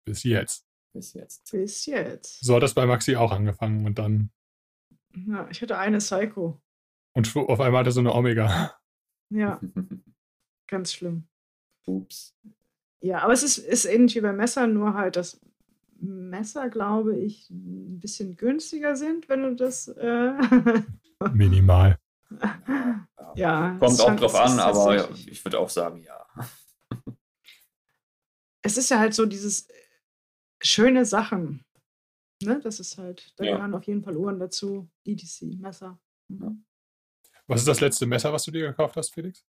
Bis 0.05 0.23
jetzt. 0.23 0.67
Bis 0.93 1.13
jetzt. 1.13 1.51
Bis 1.51 1.85
jetzt. 1.85 2.43
So 2.43 2.55
hat 2.55 2.63
das 2.63 2.73
bei 2.73 2.85
Maxi 2.85 3.15
auch 3.15 3.31
angefangen 3.31 3.85
und 3.85 3.97
dann. 3.97 4.31
Ja, 5.15 5.47
ich 5.49 5.61
hatte 5.61 5.77
eine 5.77 5.99
Psycho. 5.99 6.61
Und 7.13 7.35
auf 7.35 7.59
einmal 7.59 7.81
hatte 7.81 7.91
so 7.91 7.99
eine 7.99 8.13
Omega. 8.13 8.77
Ja. 9.29 9.59
Ganz 10.67 10.93
schlimm. 10.93 11.27
Ups. 11.87 12.35
Ja, 12.99 13.23
aber 13.23 13.33
es 13.33 13.41
ist, 13.41 13.57
ist 13.57 13.85
ähnlich 13.85 14.13
wie 14.15 14.21
beim 14.21 14.37
Messer, 14.37 14.67
nur 14.67 14.93
halt, 14.93 15.15
dass 15.15 15.41
Messer, 15.99 16.69
glaube 16.69 17.17
ich, 17.17 17.49
ein 17.49 17.99
bisschen 17.99 18.35
günstiger 18.35 18.95
sind, 18.95 19.29
wenn 19.29 19.41
du 19.41 19.55
das. 19.55 19.87
Äh 19.87 20.33
Minimal. 21.33 21.97
ja. 23.33 23.75
Kommt 23.79 23.99
auch 24.01 24.15
drauf 24.15 24.35
an, 24.35 24.59
aber 24.59 25.09
ich 25.15 25.43
würde 25.43 25.57
auch 25.57 25.69
sagen, 25.69 26.03
ja. 26.03 26.25
Es 28.61 28.77
ist 28.77 28.89
ja 28.89 28.99
halt 28.99 29.15
so 29.15 29.25
dieses 29.25 29.67
schöne 30.61 31.05
Sachen. 31.05 31.65
Ne? 32.45 32.59
Das 32.61 32.79
ist 32.79 32.97
halt, 32.97 33.33
da 33.37 33.43
ja. 33.43 33.55
gehören 33.55 33.73
auf 33.73 33.83
jeden 33.83 34.03
Fall 34.03 34.17
Uhren 34.17 34.39
dazu. 34.39 34.89
EDC, 35.05 35.59
Messer. 35.59 35.99
Mhm. 36.27 36.65
Was 37.47 37.61
ist 37.61 37.67
das 37.67 37.81
letzte 37.81 38.05
Messer, 38.05 38.31
was 38.31 38.43
du 38.43 38.51
dir 38.51 38.67
gekauft 38.67 38.95
hast, 38.95 39.13
Felix? 39.13 39.45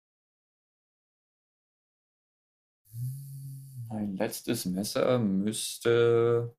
Mein 3.89 4.17
letztes 4.17 4.65
Messer 4.65 5.19
müsste 5.19 6.57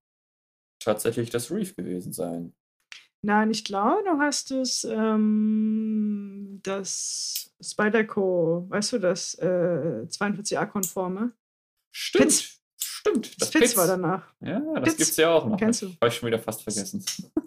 tatsächlich 0.80 1.30
das 1.30 1.52
Reef 1.52 1.76
gewesen 1.76 2.14
sein. 2.14 2.56
Nein, 3.22 3.50
ich 3.50 3.66
glaube, 3.66 4.04
du 4.06 4.20
hast 4.20 4.52
es, 4.52 4.84
ähm, 4.84 6.60
das 6.64 7.56
Spyderco, 7.60 8.66
weißt 8.70 8.94
du, 8.94 9.00
das 9.00 9.34
äh, 9.40 10.06
42a-konforme. 10.08 11.34
Stimmt. 11.92 12.26
Pitz. 12.26 12.62
Stimmt. 12.86 13.42
Das, 13.42 13.50
das 13.50 13.62
Pitz, 13.62 13.78
war 13.78 13.88
danach. 13.88 14.24
Ja, 14.42 14.62
das 14.80 14.96
gibt 14.98 15.10
es 15.10 15.18
ja 15.18 15.32
auch 15.32 15.46
noch. 15.46 15.58
Kennst 15.58 15.82
du? 15.82 15.88
Habe 15.88 16.08
ich 16.08 16.16
schon 16.16 16.28
wieder 16.28 16.40
fast 16.40 16.64
vergessen. 16.64 17.04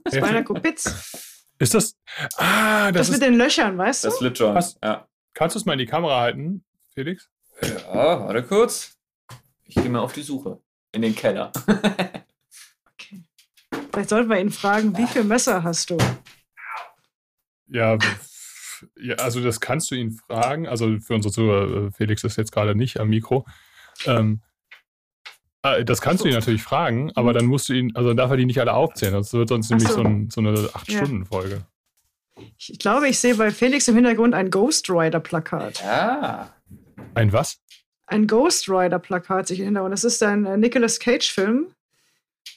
Spyderco 0.06 0.54
Pitz. 0.54 1.36
Ist 1.58 1.74
das. 1.74 1.96
Ah, 2.36 2.90
das, 2.92 3.08
das 3.08 3.16
mit 3.18 3.22
den 3.22 3.34
Löchern, 3.34 3.78
weißt 3.78 4.04
du? 4.04 4.08
Das 4.08 4.20
Lip 4.20 4.38
ja. 4.38 5.08
Kannst 5.34 5.56
du 5.56 5.60
es 5.60 5.64
mal 5.64 5.74
in 5.74 5.78
die 5.78 5.86
Kamera 5.86 6.20
halten, 6.20 6.64
Felix? 6.94 7.30
Ja, 7.62 8.20
warte 8.20 8.42
kurz. 8.42 8.96
Ich 9.64 9.74
gehe 9.74 9.88
mal 9.88 10.00
auf 10.00 10.12
die 10.12 10.22
Suche. 10.22 10.60
In 10.92 11.02
den 11.02 11.14
Keller. 11.14 11.52
okay. 12.92 13.22
Vielleicht 13.92 14.08
sollten 14.08 14.30
wir 14.30 14.40
ihn 14.40 14.50
fragen, 14.50 14.96
wie 14.96 15.06
viele 15.06 15.24
Messer 15.24 15.62
hast 15.62 15.90
du? 15.90 15.98
Ja, 17.66 17.98
ja, 18.96 19.14
also 19.16 19.42
das 19.42 19.60
kannst 19.60 19.90
du 19.90 19.94
ihn 19.94 20.12
fragen. 20.12 20.66
Also 20.66 20.98
für 21.00 21.14
unsere 21.14 21.32
Zuhörer, 21.32 21.86
äh, 21.86 21.90
Felix 21.92 22.24
ist 22.24 22.36
jetzt 22.36 22.52
gerade 22.52 22.74
nicht 22.74 23.00
am 23.00 23.08
Mikro. 23.08 23.46
Ähm, 24.06 24.40
äh, 24.42 24.47
das 25.62 26.00
kannst 26.00 26.24
du 26.24 26.28
ihn 26.28 26.34
natürlich 26.34 26.62
fragen, 26.62 27.10
aber 27.14 27.32
dann 27.32 27.46
musst 27.46 27.68
du 27.68 27.72
ihn, 27.72 27.94
also 27.94 28.10
dann 28.10 28.16
darf 28.16 28.30
er 28.30 28.36
die 28.36 28.46
nicht 28.46 28.60
alle 28.60 28.72
aufzählen. 28.72 29.14
Das 29.14 29.32
wird 29.32 29.48
sonst 29.48 29.70
nämlich 29.70 29.88
so. 29.88 29.94
so, 29.94 30.00
ein, 30.02 30.30
so 30.30 30.40
eine 30.40 30.54
8-Stunden-Folge. 30.54 31.66
Ich 32.56 32.78
glaube, 32.78 33.08
ich 33.08 33.18
sehe 33.18 33.34
bei 33.34 33.50
Felix 33.50 33.88
im 33.88 33.96
Hintergrund 33.96 34.34
ein 34.34 34.50
Ghost 34.50 34.88
Rider-Plakat. 34.88 35.82
Ja. 35.82 36.54
Ein 37.14 37.32
was? 37.32 37.58
ein 38.08 38.26
Ghost 38.26 38.68
Rider-Plakat 38.68 39.46
sich 39.46 39.60
hinter. 39.60 39.84
Und 39.84 39.92
das 39.92 40.04
ist 40.04 40.22
ein 40.22 40.44
äh, 40.46 40.56
Nicolas 40.56 40.98
Cage-Film. 40.98 41.68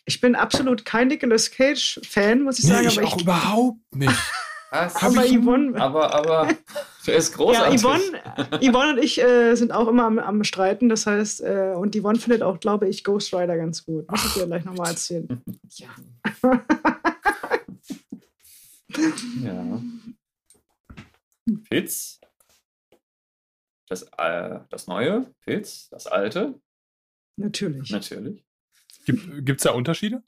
Ich 0.05 0.21
bin 0.21 0.35
absolut 0.35 0.85
kein 0.85 1.09
Nicolas 1.09 1.51
Cage-Fan, 1.51 2.41
muss 2.41 2.59
ich 2.59 2.65
sagen. 2.65 2.81
Nee, 2.81 2.87
ich 2.87 2.97
aber 2.97 3.07
auch 3.07 3.15
ich, 3.17 3.21
überhaupt 3.21 3.95
nicht. 3.95 4.15
aber 4.71 5.25
Yvonne. 5.25 5.79
Aber, 5.79 6.13
aber 6.13 6.49
der 7.05 7.15
ist 7.15 7.33
großartig. 7.33 7.81
Ja, 7.81 7.89
Yvonne, 7.89 8.21
Yvonne 8.61 8.93
und 8.93 8.97
ich 8.99 9.21
äh, 9.21 9.55
sind 9.55 9.71
auch 9.71 9.87
immer 9.87 10.05
am, 10.05 10.19
am 10.19 10.43
Streiten. 10.43 10.89
Das 10.89 11.05
heißt, 11.05 11.41
äh, 11.41 11.73
und 11.75 11.95
Yvonne 11.95 12.19
findet 12.19 12.41
auch, 12.41 12.59
glaube 12.59 12.87
ich, 12.87 13.03
Ghost 13.03 13.33
Rider 13.33 13.57
ganz 13.57 13.85
gut. 13.85 14.09
Muss 14.09 14.25
ich 14.25 14.33
dir 14.33 14.47
gleich 14.47 14.65
nochmal 14.65 14.91
erzählen. 14.91 15.41
ja. 15.77 15.89
ja. 19.43 19.81
Pitz 21.69 22.21
das, 23.91 24.03
äh, 24.17 24.59
das 24.69 24.87
neue 24.87 25.33
Pilz, 25.41 25.89
das 25.89 26.07
alte. 26.07 26.59
Natürlich. 27.35 27.91
Natürlich. 27.91 28.43
Gibt 29.05 29.59
es 29.59 29.63
da 29.63 29.71
Unterschiede? 29.71 30.23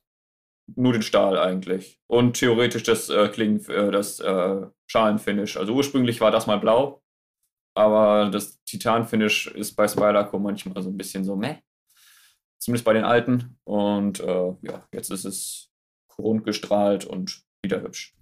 Nur 0.76 0.94
den 0.94 1.02
Stahl 1.02 1.38
eigentlich. 1.38 2.00
Und 2.08 2.38
theoretisch 2.38 2.84
das 2.84 3.10
äh, 3.10 3.28
Klingen, 3.30 3.64
äh, 3.70 3.92
das 3.92 4.20
äh, 4.20 4.66
Schalenfinish. 4.88 5.58
Also 5.58 5.74
ursprünglich 5.74 6.22
war 6.22 6.32
das 6.32 6.48
mal 6.48 6.60
blau, 6.60 7.04
aber 7.76 8.30
das 8.30 8.64
Titanfinish 8.64 9.48
ist 9.48 9.76
bei 9.76 9.88
Spyderco 9.88 10.40
manchmal 10.40 10.82
so 10.82 10.90
ein 10.90 10.98
bisschen 10.98 11.24
so 11.24 11.36
meh. 11.36 11.58
Zumindest 12.60 12.86
bei 12.86 12.94
den 12.94 13.04
alten. 13.04 13.60
Und 13.66 14.22
äh, 14.22 14.56
ja, 14.62 14.88
jetzt 14.94 15.12
ist 15.12 15.26
es 15.26 15.70
rundgestrahlt 16.18 17.06
und 17.06 17.44
wieder 17.62 17.82
hübsch. 17.82 18.16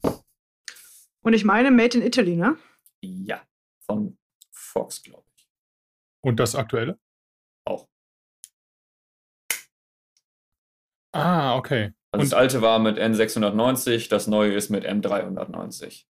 Und 1.24 1.34
ich 1.34 1.46
meine 1.46 1.70
Made 1.70 1.98
in 1.98 2.04
Italy, 2.04 2.36
ne? 2.36 2.58
Ja, 3.02 3.46
von 3.86 4.18
Fox, 4.52 5.04
glaube 5.04 5.26
ich. 5.36 5.48
Und 6.22 6.40
das 6.40 6.56
aktuelle? 6.56 7.00
Auch. 7.66 7.88
Ah, 11.14 11.58
okay. 11.58 11.94
Also 12.12 12.26
das 12.26 12.34
alte 12.34 12.62
war 12.62 12.80
mit 12.80 12.98
N690, 12.98 14.10
das 14.10 14.28
neue 14.28 14.54
ist 14.54 14.70
mit 14.70 14.86
M390. 14.86 16.06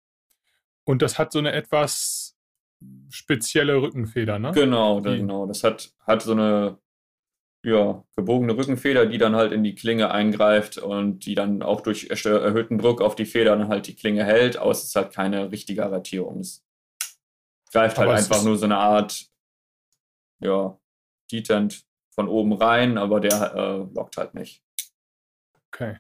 Und 0.84 1.02
das 1.02 1.18
hat 1.18 1.32
so 1.32 1.38
eine 1.38 1.52
etwas 1.52 2.36
spezielle 3.08 3.80
Rückenfeder, 3.80 4.38
ne? 4.38 4.52
Genau, 4.52 5.00
die. 5.00 5.16
genau. 5.16 5.46
Das 5.46 5.64
hat, 5.64 5.94
hat 6.06 6.22
so 6.22 6.32
eine 6.32 6.78
ja, 7.64 8.04
gebogene 8.14 8.56
Rückenfeder, 8.56 9.06
die 9.06 9.18
dann 9.18 9.34
halt 9.34 9.52
in 9.52 9.64
die 9.64 9.74
Klinge 9.74 10.10
eingreift 10.10 10.78
und 10.78 11.26
die 11.26 11.34
dann 11.34 11.62
auch 11.62 11.80
durch 11.80 12.10
erhöhten 12.10 12.78
Druck 12.78 13.00
auf 13.00 13.16
die 13.16 13.24
Federn 13.24 13.68
halt 13.68 13.86
die 13.88 13.96
Klinge 13.96 14.24
hält, 14.24 14.58
außer 14.58 14.84
es 14.84 14.94
hat 14.94 15.12
keine 15.12 15.50
richtige 15.50 15.84
Arretierung. 15.84 16.40
Es 16.40 16.64
greift 17.72 17.98
halt 17.98 18.08
Aber 18.08 18.16
einfach 18.16 18.44
nur 18.44 18.56
so 18.56 18.66
eine 18.66 18.76
Art 18.76 19.26
ja, 20.40 20.78
Detent 21.32 21.84
von 22.10 22.28
oben 22.28 22.52
rein, 22.52 22.98
aber 22.98 23.20
der 23.20 23.54
äh, 23.54 23.94
lockt 23.94 24.16
halt 24.16 24.34
nicht. 24.34 24.62
Okay. 25.76 25.98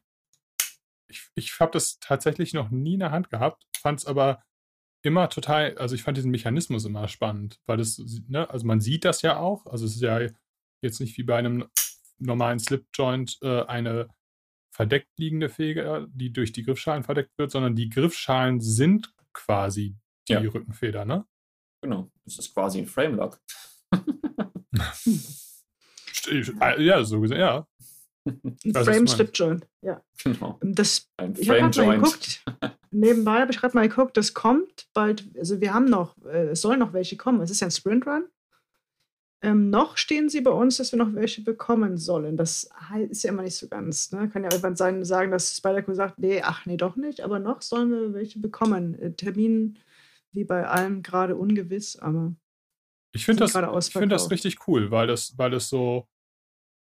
Ich, 1.08 1.28
ich 1.34 1.60
habe 1.60 1.72
das 1.72 1.98
tatsächlich 2.00 2.54
noch 2.54 2.70
nie 2.70 2.94
in 2.94 3.00
der 3.00 3.10
Hand 3.10 3.28
gehabt, 3.30 3.66
fand 3.78 4.00
es 4.00 4.06
aber 4.06 4.42
immer 5.02 5.28
total, 5.28 5.76
also 5.78 5.94
ich 5.94 6.02
fand 6.02 6.16
diesen 6.16 6.30
Mechanismus 6.30 6.84
immer 6.84 7.06
spannend, 7.08 7.60
weil 7.66 7.76
das, 7.76 8.02
ne, 8.26 8.48
also 8.50 8.66
man 8.66 8.80
sieht 8.80 9.04
das 9.04 9.22
ja 9.22 9.36
auch, 9.38 9.66
also 9.66 9.84
es 9.84 9.94
ist 9.94 10.02
ja 10.02 10.18
jetzt 10.82 11.00
nicht 11.00 11.16
wie 11.16 11.22
bei 11.22 11.36
einem 11.36 11.68
normalen 12.18 12.58
Slipjoint 12.58 13.38
äh, 13.42 13.62
eine 13.64 14.08
verdeckt 14.72 15.16
liegende 15.18 15.48
Feder, 15.48 16.06
die 16.08 16.32
durch 16.32 16.52
die 16.52 16.64
Griffschalen 16.64 17.04
verdeckt 17.04 17.38
wird, 17.38 17.50
sondern 17.50 17.76
die 17.76 17.88
Griffschalen 17.88 18.60
sind 18.60 19.14
quasi 19.32 19.96
die 20.28 20.32
ja. 20.32 20.40
Rückenfeder, 20.40 21.04
ne? 21.04 21.24
Genau, 21.82 22.10
das 22.24 22.38
ist 22.38 22.52
quasi 22.52 22.78
ein 22.80 22.86
Framelock. 22.86 23.40
ja, 26.78 27.04
so 27.04 27.20
gesehen, 27.20 27.38
ja. 27.38 27.66
Ein 28.26 28.74
Frame 28.74 29.06
Slip 29.06 29.30
Joint, 29.34 29.66
ja. 29.82 30.02
Genau. 30.22 30.58
Das, 30.62 31.08
Ein 31.16 31.34
ich 31.38 31.48
habe 31.48 31.84
mal 31.84 31.96
geguckt, 31.98 32.44
nebenbei 32.90 33.40
habe 33.40 33.52
ich 33.52 33.58
gerade 33.58 33.76
mal 33.76 33.88
geguckt, 33.88 34.16
das 34.16 34.34
kommt 34.34 34.88
bald, 34.92 35.24
also 35.38 35.60
wir 35.60 35.72
haben 35.72 35.86
noch, 35.86 36.16
äh, 36.24 36.48
es 36.48 36.60
sollen 36.60 36.80
noch 36.80 36.92
welche 36.92 37.16
kommen. 37.16 37.40
Es 37.40 37.50
ist 37.50 37.60
ja 37.60 37.68
ein 37.68 37.72
Sprint 37.72 38.06
Run. 38.06 38.24
Ähm, 39.42 39.70
noch 39.70 39.96
stehen 39.96 40.28
sie 40.28 40.40
bei 40.40 40.50
uns, 40.50 40.78
dass 40.78 40.92
wir 40.92 40.98
noch 40.98 41.14
welche 41.14 41.42
bekommen 41.42 41.98
sollen. 41.98 42.36
Das 42.36 42.70
ist 43.10 43.22
ja 43.22 43.30
immer 43.30 43.42
nicht 43.42 43.56
so 43.56 43.68
ganz. 43.68 44.10
Ne? 44.10 44.28
Kann 44.30 44.42
ja 44.42 44.50
irgendwann 44.50 44.76
sein, 44.76 45.04
sagen, 45.04 45.30
dass 45.30 45.56
Spyderco 45.56 45.92
sagt, 45.94 46.18
nee, 46.18 46.40
ach 46.42 46.64
nee, 46.64 46.78
doch 46.78 46.96
nicht. 46.96 47.20
Aber 47.20 47.38
noch 47.38 47.60
sollen 47.60 47.90
wir 47.90 48.14
welche 48.14 48.38
bekommen. 48.38 48.98
Äh, 48.98 49.12
Termin 49.12 49.78
wie 50.32 50.44
bei 50.44 50.66
allem 50.66 51.02
gerade 51.02 51.36
ungewiss, 51.36 51.96
aber 51.96 52.34
ich 53.12 53.24
finde 53.24 53.44
das, 53.44 53.88
find 53.88 54.12
das 54.12 54.30
richtig 54.30 54.68
cool, 54.68 54.90
weil 54.90 55.06
das, 55.06 55.36
weil 55.38 55.50
das 55.50 55.70
so, 55.70 56.06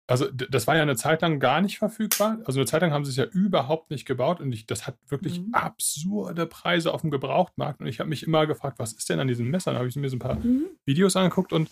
also 0.08 0.30
das 0.30 0.66
war 0.66 0.76
ja 0.76 0.82
eine 0.82 0.94
Zeit 0.94 1.22
lang 1.22 1.40
gar 1.40 1.60
nicht 1.60 1.78
verfügbar. 1.78 2.38
Also 2.44 2.60
eine 2.60 2.66
Zeit 2.66 2.80
lang 2.82 2.92
haben 2.92 3.04
sie 3.04 3.10
es 3.10 3.16
ja 3.16 3.24
überhaupt 3.24 3.90
nicht 3.90 4.06
gebaut 4.06 4.40
und 4.40 4.52
ich, 4.52 4.66
das 4.66 4.86
hat 4.86 4.96
wirklich 5.08 5.40
mhm. 5.40 5.52
absurde 5.52 6.46
Preise 6.46 6.94
auf 6.94 7.00
dem 7.00 7.10
Gebrauchtmarkt. 7.10 7.80
Und 7.80 7.88
ich 7.88 7.98
habe 7.98 8.08
mich 8.08 8.22
immer 8.22 8.46
gefragt, 8.46 8.78
was 8.78 8.92
ist 8.92 9.08
denn 9.08 9.18
an 9.18 9.26
diesen 9.26 9.48
Messern? 9.48 9.74
Da 9.74 9.80
habe 9.80 9.88
ich 9.88 9.96
mir 9.96 10.08
so 10.08 10.16
ein 10.16 10.20
paar 10.20 10.36
mhm. 10.36 10.66
Videos 10.84 11.16
angeguckt 11.16 11.52
und 11.52 11.68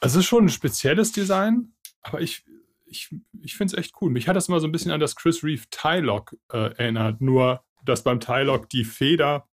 es 0.00 0.16
ist 0.16 0.26
schon 0.26 0.46
ein 0.46 0.50
spezielles 0.50 1.12
Design, 1.12 1.72
aber 2.02 2.20
ich, 2.20 2.44
ich, 2.84 3.14
ich 3.40 3.56
finde 3.56 3.74
es 3.74 3.78
echt 3.78 3.94
cool. 4.00 4.10
Mich 4.10 4.26
hat 4.26 4.34
das 4.34 4.48
immer 4.48 4.60
so 4.60 4.66
ein 4.66 4.72
bisschen 4.72 4.90
an 4.90 5.00
das 5.00 5.14
Chris 5.14 5.44
Reeve 5.44 5.62
Tie-Lock 5.70 6.36
äh, 6.52 6.74
erinnert, 6.76 7.20
nur 7.20 7.64
dass 7.84 8.02
beim 8.02 8.18
Tie-Lock 8.18 8.68
die 8.70 8.84
Feder, 8.84 9.48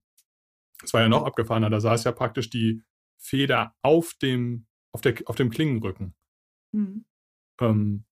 das 0.80 0.92
war 0.92 1.00
ja 1.00 1.08
noch 1.08 1.24
abgefahrener, 1.24 1.70
da 1.70 1.80
saß 1.80 2.04
ja 2.04 2.12
praktisch 2.12 2.50
die 2.50 2.82
Feder 3.16 3.74
auf 3.80 4.12
dem, 4.20 4.66
auf 4.92 5.00
der, 5.00 5.14
auf 5.24 5.36
dem 5.36 5.48
Klingenrücken. 5.48 6.14
Mhm. 6.72 7.06
Ähm, 7.60 8.04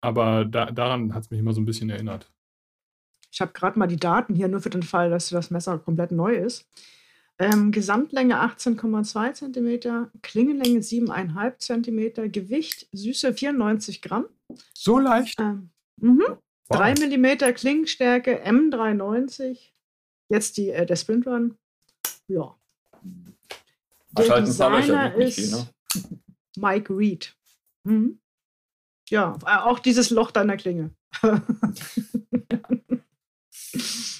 aber 0.00 0.44
da, 0.44 0.70
daran 0.70 1.14
hat 1.14 1.24
es 1.24 1.30
mich 1.30 1.40
immer 1.40 1.52
so 1.52 1.60
ein 1.60 1.64
bisschen 1.64 1.90
erinnert. 1.90 2.30
Ich 3.32 3.40
habe 3.40 3.52
gerade 3.52 3.78
mal 3.78 3.86
die 3.86 3.96
Daten 3.96 4.34
hier, 4.34 4.48
nur 4.48 4.60
für 4.60 4.70
den 4.70 4.82
Fall, 4.82 5.10
dass 5.10 5.30
das 5.30 5.50
Messer 5.50 5.78
komplett 5.78 6.12
neu 6.12 6.34
ist. 6.34 6.68
Ähm, 7.38 7.72
Gesamtlänge 7.72 8.40
18,2 8.40 9.32
cm, 9.32 10.10
Klingenlänge 10.22 10.80
7,5 10.80 11.58
cm, 11.58 12.30
Gewicht 12.30 12.86
süße 12.92 13.34
94 13.34 14.02
Gramm. 14.02 14.26
So 14.72 15.00
leicht? 15.00 15.40
Ähm, 15.40 15.70
mhm. 16.00 16.22
wow. 16.68 16.78
3 16.78 16.94
mm 16.94 17.54
Klingenstärke, 17.54 18.44
M390. 18.46 19.58
Jetzt 20.28 20.56
die, 20.56 20.70
äh, 20.70 20.86
der 20.86 20.96
Sprint 20.96 21.26
Run. 21.26 21.56
Ja. 22.28 22.56
Der 24.12 24.40
Designer 24.42 25.14
ist 25.16 25.34
viel, 25.34 25.50
ne? 25.50 25.68
Mike 26.56 26.96
Reed. 26.96 27.34
Mhm. 27.82 28.20
Ja, 29.10 29.38
äh, 29.46 29.58
auch 29.58 29.78
dieses 29.78 30.10
Loch 30.10 30.30
deiner 30.30 30.56
Klinge. 30.56 30.90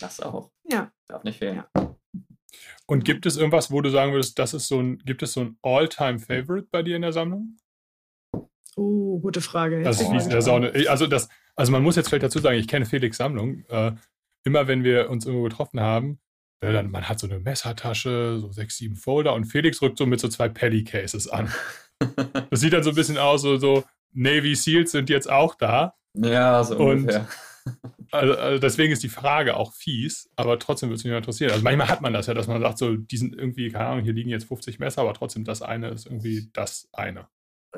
das 0.00 0.20
auch. 0.20 0.50
Ja. 0.64 0.90
Darf 1.08 1.24
nicht 1.24 1.38
fehlen. 1.38 1.64
Ja. 1.74 1.96
Und 2.86 3.04
gibt 3.04 3.26
es 3.26 3.36
irgendwas, 3.36 3.70
wo 3.70 3.80
du 3.80 3.90
sagen 3.90 4.12
würdest, 4.12 4.38
das 4.38 4.52
ist 4.54 4.68
so 4.68 4.78
ein, 4.80 4.98
gibt 4.98 5.22
es 5.22 5.32
so 5.32 5.40
ein 5.40 5.58
All-Time-Favorite 5.62 6.68
bei 6.70 6.82
dir 6.82 6.96
in 6.96 7.02
der 7.02 7.12
Sammlung? 7.12 7.56
Oh, 8.76 9.20
gute 9.20 9.40
Frage. 9.40 9.86
Also, 9.86 10.12
das 10.12 10.48
eine, 10.48 10.72
also, 10.88 11.06
das, 11.06 11.28
also 11.56 11.72
man 11.72 11.82
muss 11.82 11.96
jetzt 11.96 12.08
vielleicht 12.08 12.24
dazu 12.24 12.40
sagen, 12.40 12.58
ich 12.58 12.68
kenne 12.68 12.86
Felix 12.86 13.16
Sammlung. 13.16 13.64
Äh, 13.68 13.92
immer 14.44 14.66
wenn 14.66 14.84
wir 14.84 15.08
uns 15.08 15.24
irgendwo 15.24 15.44
getroffen 15.44 15.80
haben, 15.80 16.18
äh, 16.60 16.72
dann, 16.72 16.90
man 16.90 17.08
hat 17.08 17.18
so 17.18 17.26
eine 17.26 17.38
Messertasche, 17.38 18.38
so 18.40 18.52
sechs, 18.52 18.76
sieben 18.76 18.96
Folder 18.96 19.34
und 19.34 19.44
Felix 19.44 19.80
rückt 19.80 19.96
so 19.96 20.06
mit 20.06 20.20
so 20.20 20.28
zwei 20.28 20.48
Paddy-Cases 20.48 21.28
an. 21.28 21.52
das 22.50 22.60
sieht 22.60 22.72
dann 22.72 22.82
so 22.82 22.90
ein 22.90 22.96
bisschen 22.96 23.18
aus, 23.18 23.42
so, 23.42 23.56
so 23.56 23.84
Navy 24.14 24.54
Seals 24.54 24.92
sind 24.92 25.10
jetzt 25.10 25.30
auch 25.30 25.54
da. 25.54 25.94
Ja, 26.16 26.62
so 26.64 26.76
ungefähr. 26.76 27.20
Und 27.20 27.28
also, 28.12 28.34
also, 28.34 28.58
deswegen 28.58 28.92
ist 28.92 29.02
die 29.02 29.08
Frage 29.08 29.56
auch 29.56 29.72
fies, 29.72 30.30
aber 30.36 30.58
trotzdem 30.58 30.88
würde 30.88 30.96
es 30.96 31.04
mich 31.04 31.12
interessieren. 31.12 31.50
Also 31.50 31.64
manchmal 31.64 31.88
hat 31.88 32.00
man 32.00 32.12
das 32.12 32.26
ja, 32.26 32.34
dass 32.34 32.46
man 32.46 32.60
sagt, 32.60 32.78
so, 32.78 32.94
die 32.94 33.16
sind 33.16 33.34
irgendwie, 33.34 33.70
keine 33.70 33.86
Ahnung, 33.86 34.04
hier 34.04 34.12
liegen 34.12 34.30
jetzt 34.30 34.46
50 34.46 34.78
Messer, 34.78 35.00
aber 35.00 35.14
trotzdem 35.14 35.44
das 35.44 35.62
eine 35.62 35.88
ist 35.88 36.06
irgendwie 36.06 36.50
das 36.52 36.88
eine. 36.92 37.26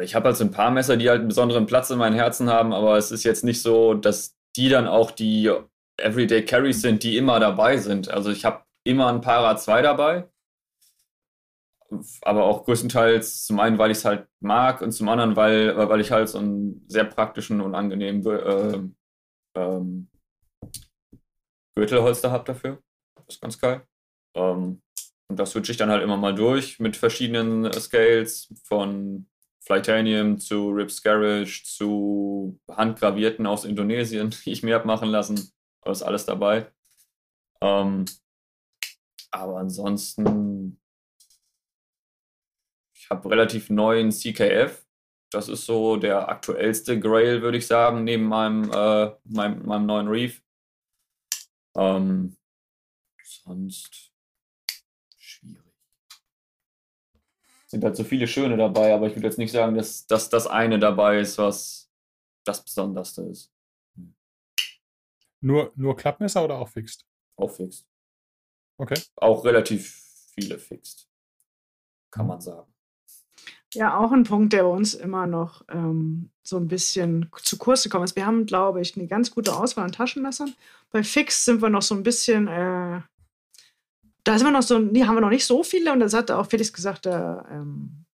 Ich 0.01 0.15
habe 0.15 0.27
halt 0.27 0.37
so 0.37 0.45
ein 0.45 0.51
paar 0.51 0.71
Messer, 0.71 0.97
die 0.97 1.09
halt 1.09 1.21
einen 1.21 1.29
besonderen 1.29 1.67
Platz 1.67 1.89
in 1.91 1.99
meinem 1.99 2.17
Herzen 2.17 2.51
haben, 2.51 2.73
aber 2.73 2.99
es 2.99 3.11
ist 3.13 3.25
jetzt 3.25 3.45
nicht 3.45 3.63
so, 3.63 3.95
dass 3.95 4.37
die 4.57 4.69
dann 4.69 4.87
auch 4.87 5.11
die 5.11 5.51
Everyday 5.99 6.45
Carries 6.45 6.83
sind, 6.83 7.03
die 7.03 7.17
immer 7.17 7.41
dabei 7.41 7.79
sind. 7.79 8.11
Also 8.11 8.31
ich 8.31 8.45
habe 8.45 8.63
immer 8.85 9.09
ein 9.09 9.21
Para 9.23 9.57
2 9.57 9.83
dabei, 9.83 10.29
aber 12.23 12.45
auch 12.45 12.65
größtenteils 12.65 13.45
zum 13.45 13.61
einen, 13.61 13.79
weil 13.79 13.91
ich 13.91 13.99
es 13.99 14.05
halt 14.05 14.29
mag 14.41 14.83
und 14.83 14.93
zum 14.93 15.09
anderen, 15.09 15.37
weil, 15.37 15.77
weil 15.77 16.01
ich 16.01 16.11
halt 16.11 16.29
so 16.29 16.39
einen 16.39 16.85
sehr 16.89 17.05
praktischen 17.05 17.61
und 17.61 17.75
angenehmen 17.75 18.25
äh, 18.27 18.81
ähm, 19.55 20.09
Gürtelholster 21.75 22.31
habe 22.31 22.45
dafür. 22.45 22.83
Das 23.15 23.37
ist 23.37 23.41
ganz 23.41 23.59
geil. 23.59 23.87
Ähm, 24.35 24.83
und 25.29 25.39
das 25.39 25.51
switche 25.51 25.73
ich 25.73 25.79
dann 25.79 25.91
halt 25.91 26.03
immer 26.03 26.17
mal 26.17 26.35
durch 26.35 26.79
mit 26.79 26.97
verschiedenen 26.97 27.73
Scales 27.73 28.53
von 28.65 29.27
Flightanium 29.61 30.39
zu 30.39 30.71
Rips 30.71 31.03
Garage 31.03 31.63
zu 31.65 32.61
handgravierten 32.71 33.47
aus 33.47 33.65
Indonesien, 33.65 34.31
die 34.45 34.53
ich 34.53 34.63
mir 34.63 34.77
habe 34.77 34.87
machen 34.87 35.09
lassen. 35.09 35.51
Da 35.83 35.91
ist 35.91 36.03
alles 36.03 36.25
dabei. 36.25 36.71
Ähm, 37.61 38.05
aber 39.33 39.59
ansonsten, 39.59 40.81
ich 43.07 43.11
habe 43.11 43.31
relativ 43.31 43.71
neuen 43.71 44.11
CKF. 44.11 44.85
Das 45.31 45.49
ist 45.49 45.65
so 45.65 45.97
der 45.97 46.29
aktuellste 46.29 46.99
Grail, 46.99 47.41
würde 47.41 47.59
ich 47.59 47.67
sagen, 47.69 48.03
neben 48.03 48.25
meinem, 48.25 48.69
äh, 48.73 49.15
meinem, 49.23 49.65
meinem 49.65 49.87
neuen 49.87 50.09
Reef. 50.09 50.43
Ähm, 51.77 52.37
sonst 53.23 54.13
schwierig. 55.19 55.73
Es 57.65 57.71
sind 57.71 57.85
halt 57.85 57.95
so 57.95 58.03
viele 58.03 58.27
schöne 58.27 58.57
dabei, 58.57 58.93
aber 58.93 59.07
ich 59.07 59.15
würde 59.15 59.29
jetzt 59.29 59.39
nicht 59.39 59.53
sagen, 59.53 59.77
dass, 59.77 60.09
dass 60.09 60.29
das 60.29 60.49
eine 60.49 60.81
dabei 60.81 61.21
ist, 61.21 61.39
was 61.39 61.89
das 62.45 62.65
Besonderste 62.65 63.23
ist. 63.23 63.53
Nur, 65.41 65.73
nur 65.77 65.97
Klappmesser 65.97 66.43
oder 66.43 66.59
auch 66.59 66.69
fixed? 66.69 67.07
Auch 67.37 67.53
fixed. 67.53 67.87
Okay. 68.79 69.01
Auch 69.15 69.45
relativ 69.45 69.95
viele 70.35 70.59
fixed. 70.59 71.09
Kann 72.11 72.27
man 72.27 72.41
sagen. 72.41 72.76
Ja, 73.77 73.99
auch 73.99 74.11
ein 74.11 74.25
Punkt, 74.25 74.55
der 74.55 74.63
bei 74.63 74.71
uns 74.71 74.95
immer 74.95 75.27
noch 75.27 75.63
ähm, 75.69 76.31
so 76.43 76.57
ein 76.57 76.67
bisschen 76.67 77.29
zu 77.43 77.59
kurz 77.59 77.83
gekommen 77.83 78.05
ist. 78.05 78.17
Wir 78.17 78.25
haben, 78.25 78.47
glaube 78.47 78.81
ich, 78.81 78.97
eine 78.97 79.07
ganz 79.07 79.31
gute 79.31 79.55
Auswahl 79.55 79.85
an 79.85 79.93
Taschenmessern. 79.93 80.55
Bei 80.91 81.05
Fix 81.05 81.45
sind 81.45 81.61
wir 81.61 81.69
noch 81.69 81.83
so 81.83 81.95
ein 81.95 82.03
bisschen, 82.03 82.49
äh, 82.49 83.03
da 84.25 84.39
sind 84.39 84.47
wir 84.47 84.51
noch 84.51 84.63
so, 84.63 84.79
nee, 84.79 85.05
haben 85.05 85.15
wir 85.15 85.21
noch 85.21 85.29
nicht 85.29 85.45
so 85.45 85.63
viele 85.63 85.93
und 85.93 86.01
das 86.01 86.15
hat 86.15 86.31
auch 86.31 86.47
Felix 86.47 86.73
gesagt, 86.73 87.05
da, 87.05 87.47
ähm, 87.51 88.07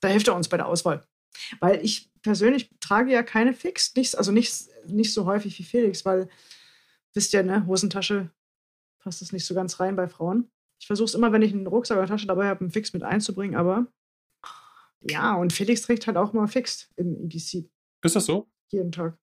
da 0.00 0.08
hilft 0.08 0.26
er 0.26 0.34
uns 0.34 0.48
bei 0.48 0.56
der 0.56 0.66
Auswahl. 0.66 1.06
Weil 1.60 1.84
ich 1.84 2.10
persönlich 2.22 2.68
trage 2.80 3.12
ja 3.12 3.22
keine 3.22 3.54
Fix, 3.54 3.94
nicht, 3.94 4.18
also 4.18 4.32
nicht, 4.32 4.52
nicht 4.88 5.14
so 5.14 5.24
häufig 5.24 5.56
wie 5.56 5.62
Felix, 5.62 6.04
weil, 6.04 6.28
wisst 7.12 7.32
ihr, 7.32 7.44
ne, 7.44 7.64
Hosentasche 7.64 8.28
passt 8.98 9.22
das 9.22 9.30
nicht 9.30 9.46
so 9.46 9.54
ganz 9.54 9.78
rein 9.78 9.94
bei 9.94 10.08
Frauen. 10.08 10.50
Ich 10.80 10.88
versuche 10.88 11.06
es 11.06 11.14
immer, 11.14 11.30
wenn 11.30 11.42
ich 11.42 11.52
einen 11.52 11.68
Rucksack 11.68 11.96
oder 11.96 12.08
Tasche 12.08 12.26
dabei 12.26 12.48
habe, 12.48 12.62
einen 12.62 12.72
Fix 12.72 12.92
mit 12.92 13.04
einzubringen, 13.04 13.54
aber 13.54 13.86
ja, 15.08 15.34
und 15.34 15.52
Felix 15.52 15.82
trägt 15.82 16.06
halt 16.06 16.16
auch 16.16 16.32
mal 16.32 16.46
Fixed 16.46 16.90
im 16.96 17.16
EDC. 17.16 17.68
Ist 18.02 18.16
das 18.16 18.26
so? 18.26 18.48
Jeden 18.70 18.92
Tag. 18.92 19.18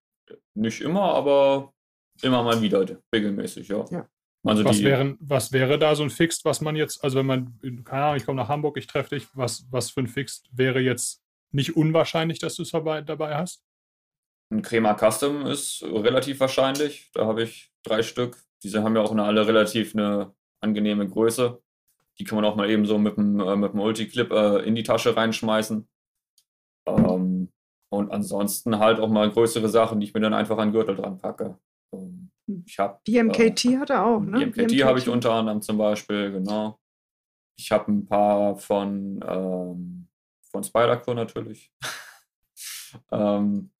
Nicht 0.54 0.82
immer, 0.82 1.14
aber 1.14 1.74
immer 2.22 2.44
mal 2.44 2.62
wieder, 2.62 2.86
regelmäßig, 3.14 3.68
ja. 3.68 3.86
ja. 3.92 4.08
Also 4.44 4.66
was, 4.66 4.82
wären, 4.82 5.18
was 5.20 5.52
wäre 5.52 5.78
da 5.78 5.96
so 5.96 6.04
ein 6.04 6.10
Fixed, 6.10 6.46
was 6.46 6.62
man 6.62 6.76
jetzt, 6.76 7.04
also 7.04 7.20
wenn 7.20 7.28
man, 7.28 7.60
keine 7.84 8.04
Ahnung, 8.04 8.18
ich 8.18 8.26
komme 8.26 8.42
nach 8.42 8.50
Hamburg, 8.50 8.78
ich 8.78 8.88
treffe 8.88 9.16
dich, 9.16 9.28
was, 9.34 9.68
was 9.70 9.92
für 9.92 10.02
ein 10.02 10.08
Fixed 10.08 10.50
wäre 10.52 10.80
jetzt 10.80 11.22
nicht 11.52 11.76
unwahrscheinlich, 11.76 12.40
dass 12.40 12.56
du 12.56 12.64
es 12.64 12.72
dabei, 12.72 13.02
dabei 13.02 13.36
hast? 13.36 13.64
Ein 14.52 14.64
Crema 14.64 14.96
Custom 14.96 15.46
ist 15.46 15.84
relativ 15.84 16.40
wahrscheinlich. 16.40 17.10
Da 17.14 17.26
habe 17.26 17.44
ich 17.44 17.72
drei 17.84 18.04
Stück. 18.04 18.38
Diese 18.64 18.84
haben 18.84 18.96
ja 18.96 19.02
auch 19.02 19.12
eine, 19.12 19.24
alle 19.24 19.48
relativ 19.48 19.96
eine 19.96 20.34
angenehme 20.60 21.08
Größe. 21.08 21.62
Die 22.20 22.24
kann 22.24 22.36
man 22.36 22.46
auch 22.46 22.56
mal 22.56 22.70
eben 22.70 22.86
so 22.86 22.98
mit 22.98 23.18
dem, 23.18 23.40
äh, 23.40 23.56
mit 23.56 23.74
dem 23.74 23.78
Multiclip 23.78 24.32
äh, 24.32 24.60
in 24.60 24.76
die 24.76 24.84
Tasche 24.84 25.16
reinschmeißen. 25.16 25.88
Ähm, 26.88 27.52
und 27.90 28.12
ansonsten 28.12 28.80
halt 28.80 29.00
auch 29.00 29.10
mal 29.10 29.30
größere 29.30 29.70
Sachen, 29.70 30.00
die 30.00 30.08
ich 30.08 30.14
mir 30.14 30.22
dann 30.22 30.34
einfach 30.34 30.58
an 30.58 30.72
Gürtel 30.72 30.96
dran 30.96 31.18
packe. 31.18 31.58
Ähm, 31.94 32.32
ich 32.66 32.80
hab, 32.80 33.04
BMKT 33.04 33.66
äh, 33.66 33.78
hat 33.78 33.90
er 33.90 34.06
auch, 34.06 34.20
ne? 34.20 34.48
BMKT. 34.48 34.84
habe 34.84 35.00
ich 35.00 35.10
unter 35.10 35.32
anderem 35.32 35.62
zum 35.62 35.78
Beispiel, 35.78 36.32
genau. 36.32 36.80
Ich 37.58 37.72
habe 37.72 37.92
ein 37.92 38.06
paar 38.06 38.58
von, 38.58 39.20
ähm, 39.28 40.08
von 40.52 40.64
Spyderco 40.64 41.14
natürlich. 41.14 41.72
ähm, 43.12 43.72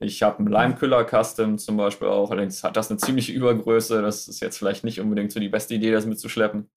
ich 0.00 0.22
habe 0.22 0.38
einen 0.38 0.48
Limekiller 0.48 1.04
Custom 1.04 1.58
zum 1.58 1.76
Beispiel 1.76 2.08
auch. 2.08 2.30
Allerdings 2.30 2.62
hat 2.62 2.76
das 2.76 2.90
eine 2.90 2.98
ziemliche 2.98 3.32
Übergröße. 3.32 4.00
Das 4.00 4.28
ist 4.28 4.40
jetzt 4.40 4.58
vielleicht 4.58 4.84
nicht 4.84 5.00
unbedingt 5.00 5.32
so 5.32 5.40
die 5.40 5.48
beste 5.48 5.74
Idee, 5.74 5.90
das 5.90 6.06
mitzuschleppen. 6.06 6.70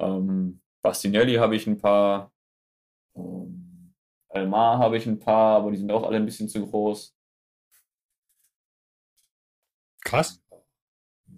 Ähm, 0.00 0.60
Bastinelli 0.82 1.34
habe 1.34 1.56
ich 1.56 1.66
ein 1.66 1.78
paar. 1.78 2.32
Ähm, 3.16 3.94
Elmar 4.28 4.78
habe 4.78 4.96
ich 4.96 5.06
ein 5.06 5.20
paar, 5.20 5.56
aber 5.58 5.70
die 5.70 5.76
sind 5.76 5.92
auch 5.92 6.02
alle 6.04 6.16
ein 6.16 6.26
bisschen 6.26 6.48
zu 6.48 6.66
groß. 6.66 7.14
krass. 10.04 10.40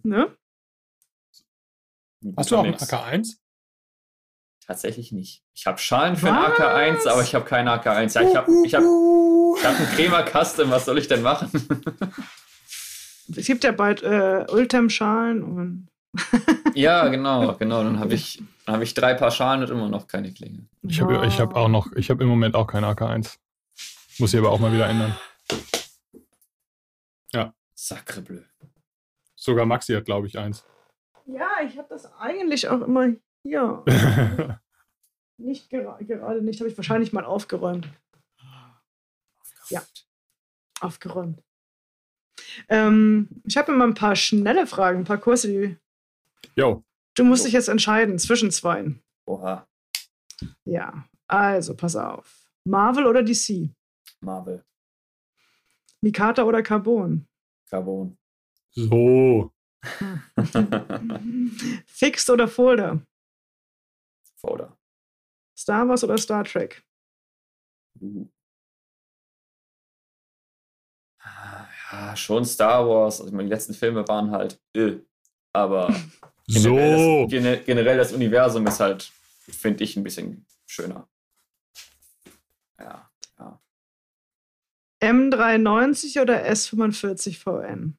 Ne? 0.03 0.37
Hast 2.37 2.51
du 2.51 2.57
auch 2.57 2.65
einen 2.65 2.75
AK1? 2.75 3.37
Tatsächlich 4.67 5.13
nicht. 5.13 5.45
Ich 5.55 5.67
habe 5.67 5.79
Schalen 5.79 6.17
für 6.17 6.33
einen 6.33 6.53
AK1, 6.53 7.09
aber 7.09 7.23
ich 7.23 7.35
habe 7.35 7.45
keine 7.45 7.71
AK1. 7.71 8.15
Ja, 8.15 8.29
ich 8.29 8.37
habe 8.37 8.53
ich 8.65 8.75
hab, 8.75 8.83
ich 8.83 9.65
hab 9.65 9.79
einen 9.79 9.89
Crema 9.95 10.25
Custom, 10.25 10.71
was 10.71 10.85
soll 10.85 10.99
ich 10.99 11.07
denn 11.07 11.23
machen? 11.23 11.51
es 13.37 13.47
gibt 13.47 13.63
ja 13.63 13.73
bald 13.73 14.03
äh, 14.03 14.45
Ultem-Schalen 14.49 15.43
und. 15.43 15.89
ja, 16.77 17.09
genau, 17.09 17.55
genau. 17.55 17.83
Dann 17.83 17.99
habe 17.99 18.15
ich, 18.15 18.43
hab 18.67 18.81
ich 18.83 18.95
drei 18.95 19.15
Paar 19.15 19.31
Schalen 19.31 19.63
und 19.63 19.71
immer 19.71 19.89
noch 19.89 20.07
keine 20.07 20.33
Klinge. 20.33 20.67
Ich 20.83 21.01
habe 21.01 21.27
ich 21.27 21.41
hab 21.41 21.55
auch 21.57 21.69
noch, 21.69 21.93
ich 21.93 22.11
habe 22.11 22.23
im 22.23 22.29
Moment 22.29 22.55
auch 22.55 22.67
keine 22.67 22.87
AK1. 22.89 23.39
Muss 24.19 24.33
ich 24.33 24.39
aber 24.39 24.51
auch 24.51 24.61
mal 24.61 24.73
wieder 24.73 24.89
ändern. 24.89 25.17
Ja. 27.33 27.55
Sacrebleu. 27.75 28.43
Sogar 29.35 29.67
Maxi 29.67 29.93
hat, 29.95 30.07
glaube 30.07 30.27
ich, 30.27 30.39
eins. 30.39 30.65
Ja, 31.27 31.49
ich 31.67 31.77
habe 31.77 31.89
das 31.89 32.11
eigentlich 32.19 32.69
auch 32.69 32.81
immer 32.81 33.13
hier. 33.43 33.85
nicht 35.37 35.69
gera 35.69 35.99
gerade 36.01 36.43
nicht, 36.43 36.61
habe 36.61 36.71
ich 36.71 36.77
wahrscheinlich 36.77 37.13
mal 37.13 37.25
aufgeräumt. 37.25 37.89
Ja, 39.69 39.83
aufgeräumt. 40.81 41.43
Ähm, 42.69 43.29
ich 43.45 43.57
habe 43.57 43.73
immer 43.73 43.85
ein 43.85 43.95
paar 43.95 44.17
schnelle 44.17 44.67
Fragen, 44.67 45.01
ein 45.01 45.05
paar 45.05 45.19
Kurse, 45.19 45.49
die. 45.49 45.77
Jo. 46.55 46.85
Du 47.15 47.25
musst 47.25 47.43
jo. 47.43 47.47
dich 47.47 47.55
jetzt 47.55 47.69
entscheiden 47.69 48.19
zwischen 48.19 48.51
zwei. 48.51 48.95
Oha. 49.27 49.67
Ja, 50.65 51.09
also 51.27 51.75
pass 51.75 51.97
auf. 51.97 52.51
Marvel 52.65 53.07
oder 53.07 53.23
DC? 53.23 53.71
Marvel. 54.21 54.65
Mikata 56.03 56.45
oder 56.45 56.63
Carbon? 56.63 57.27
Carbon. 57.71 58.19
So. 58.73 59.53
Fixed 61.87 62.31
oder 62.31 62.49
Folder? 62.49 63.03
Folder. 64.37 64.77
Star 65.57 65.89
Wars 65.89 66.05
oder 66.05 66.19
Star 66.19 66.45
Trek? 66.45 66.85
Uh. 68.01 68.29
Ja, 71.91 72.17
schon 72.17 72.45
Star 72.45 72.89
Wars. 72.89 73.21
Also 73.21 73.35
meine 73.35 73.49
letzten 73.49 73.75
Filme 73.75 74.07
waren 74.07 74.31
halt 74.31 74.61
äh, 74.75 75.01
aber 75.57 75.95
so. 76.47 76.75
generell, 77.31 77.57
das, 77.57 77.67
generell 77.67 77.97
das 77.97 78.13
Universum 78.13 78.67
ist 78.67 78.81
halt, 78.81 79.11
finde 79.39 79.85
ich, 79.85 79.97
ein 79.97 80.05
bisschen 80.05 80.47
schöner. 80.67 81.09
Ja, 82.79 83.11
ja. 83.39 83.61
M390 85.03 86.21
oder 86.21 86.45
S45 86.45 87.39
VN? 87.39 87.99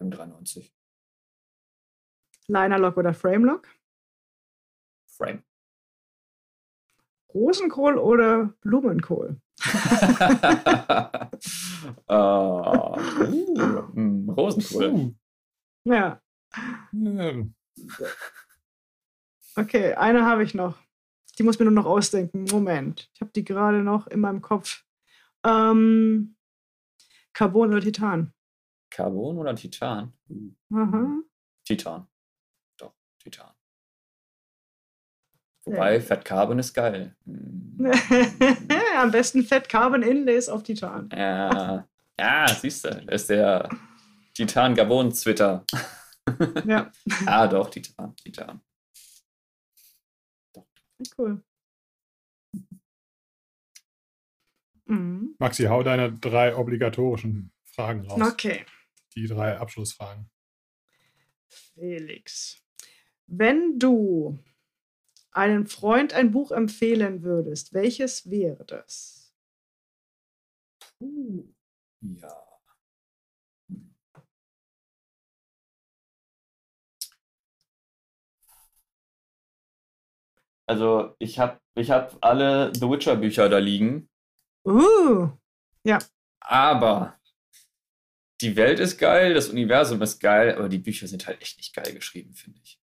M390. 0.00 0.70
Linerlock 2.46 2.96
oder 2.96 3.14
Framelock? 3.14 3.68
Frame. 5.06 5.42
Rosenkohl 7.32 7.98
oder 7.98 8.54
Blumenkohl? 8.60 9.40
uh, 12.08 12.14
uh, 12.14 12.96
Rosenkohl. 14.36 15.14
Ja. 15.84 16.20
Okay, 19.56 19.94
eine 19.94 20.26
habe 20.26 20.42
ich 20.42 20.54
noch. 20.54 20.76
Die 21.38 21.42
muss 21.42 21.58
mir 21.58 21.64
nur 21.64 21.74
noch 21.74 21.86
ausdenken. 21.86 22.44
Moment. 22.50 23.10
Ich 23.14 23.20
habe 23.20 23.30
die 23.32 23.44
gerade 23.44 23.82
noch 23.82 24.06
in 24.06 24.20
meinem 24.20 24.42
Kopf. 24.42 24.84
Ähm, 25.44 26.36
Carbon 27.32 27.70
oder 27.70 27.80
Titan? 27.80 28.32
Carbon 28.90 29.38
oder 29.38 29.54
Titan? 29.54 30.12
Aha. 30.72 31.20
Titan. 31.64 32.06
Doch, 32.76 32.94
Titan. 33.18 33.50
Wobei, 35.64 35.94
ja. 35.94 36.00
Fat 36.00 36.24
Carbon 36.24 36.58
ist 36.58 36.74
geil. 36.74 37.16
Am 38.96 39.10
besten 39.10 39.44
Fat 39.44 39.68
Carbon 39.68 40.02
Inlays 40.02 40.48
auf 40.48 40.62
Titan. 40.62 41.08
Ja, 41.10 41.88
ja 42.18 42.48
siehst 42.48 42.84
du, 42.84 42.90
das 42.90 43.22
ist 43.22 43.30
der 43.30 43.68
Titan 44.34 44.74
Gabon 44.74 45.10
Twitter. 45.12 45.64
Ja. 46.66 46.92
ah, 47.26 47.46
doch, 47.46 47.70
Titan, 47.70 48.14
Titan. 48.16 48.60
Cool. 51.18 51.42
Mhm. 54.86 55.34
Maxi, 55.38 55.64
hau 55.64 55.82
deine 55.82 56.12
drei 56.12 56.56
obligatorischen 56.56 57.52
Fragen 57.64 58.06
raus. 58.06 58.20
Okay. 58.32 58.64
Die 59.16 59.26
drei 59.26 59.58
Abschlussfragen. 59.58 60.30
Felix, 61.48 62.62
wenn 63.26 63.78
du 63.78 64.38
einen 65.30 65.66
Freund 65.66 66.12
ein 66.12 66.30
Buch 66.30 66.52
empfehlen 66.52 67.22
würdest, 67.22 67.72
welches 67.72 68.30
wäre 68.30 68.64
das? 68.64 69.34
Puh, 70.98 71.52
ja. 72.00 72.53
Also 80.66 81.14
ich 81.18 81.38
habe 81.38 81.58
ich 81.74 81.90
hab 81.90 82.16
alle 82.20 82.72
The 82.74 82.88
Witcher 82.88 83.16
Bücher 83.16 83.48
da 83.48 83.58
liegen. 83.58 84.08
Uh, 84.66 85.28
ja. 85.84 85.98
Aber 86.40 87.18
die 88.40 88.56
Welt 88.56 88.80
ist 88.80 88.98
geil, 88.98 89.34
das 89.34 89.48
Universum 89.48 90.00
ist 90.02 90.20
geil, 90.20 90.54
aber 90.56 90.68
die 90.68 90.78
Bücher 90.78 91.06
sind 91.06 91.26
halt 91.26 91.40
echt 91.42 91.56
nicht 91.56 91.74
geil 91.74 91.92
geschrieben, 91.94 92.34
finde 92.34 92.60
ich 92.62 92.78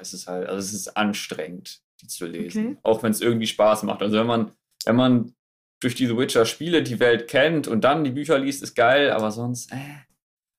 das 0.00 0.14
ist 0.14 0.26
halt, 0.26 0.48
also 0.48 0.58
es 0.58 0.72
ist 0.72 0.96
anstrengend, 0.96 1.82
die 2.00 2.08
zu 2.08 2.26
lesen. 2.26 2.66
Okay. 2.66 2.78
Auch 2.82 3.02
wenn 3.02 3.12
es 3.12 3.20
irgendwie 3.20 3.46
Spaß 3.46 3.82
macht. 3.84 4.02
Also 4.02 4.18
wenn 4.18 4.26
man, 4.26 4.52
wenn 4.84 4.96
man 4.96 5.34
durch 5.80 5.94
diese 5.94 6.16
Witcher-Spiele 6.16 6.82
die 6.82 7.00
Welt 7.00 7.28
kennt 7.28 7.68
und 7.68 7.82
dann 7.82 8.04
die 8.04 8.10
Bücher 8.10 8.38
liest, 8.38 8.62
ist 8.62 8.74
geil, 8.74 9.10
aber 9.10 9.30
sonst, 9.30 9.72
äh. 9.72 9.76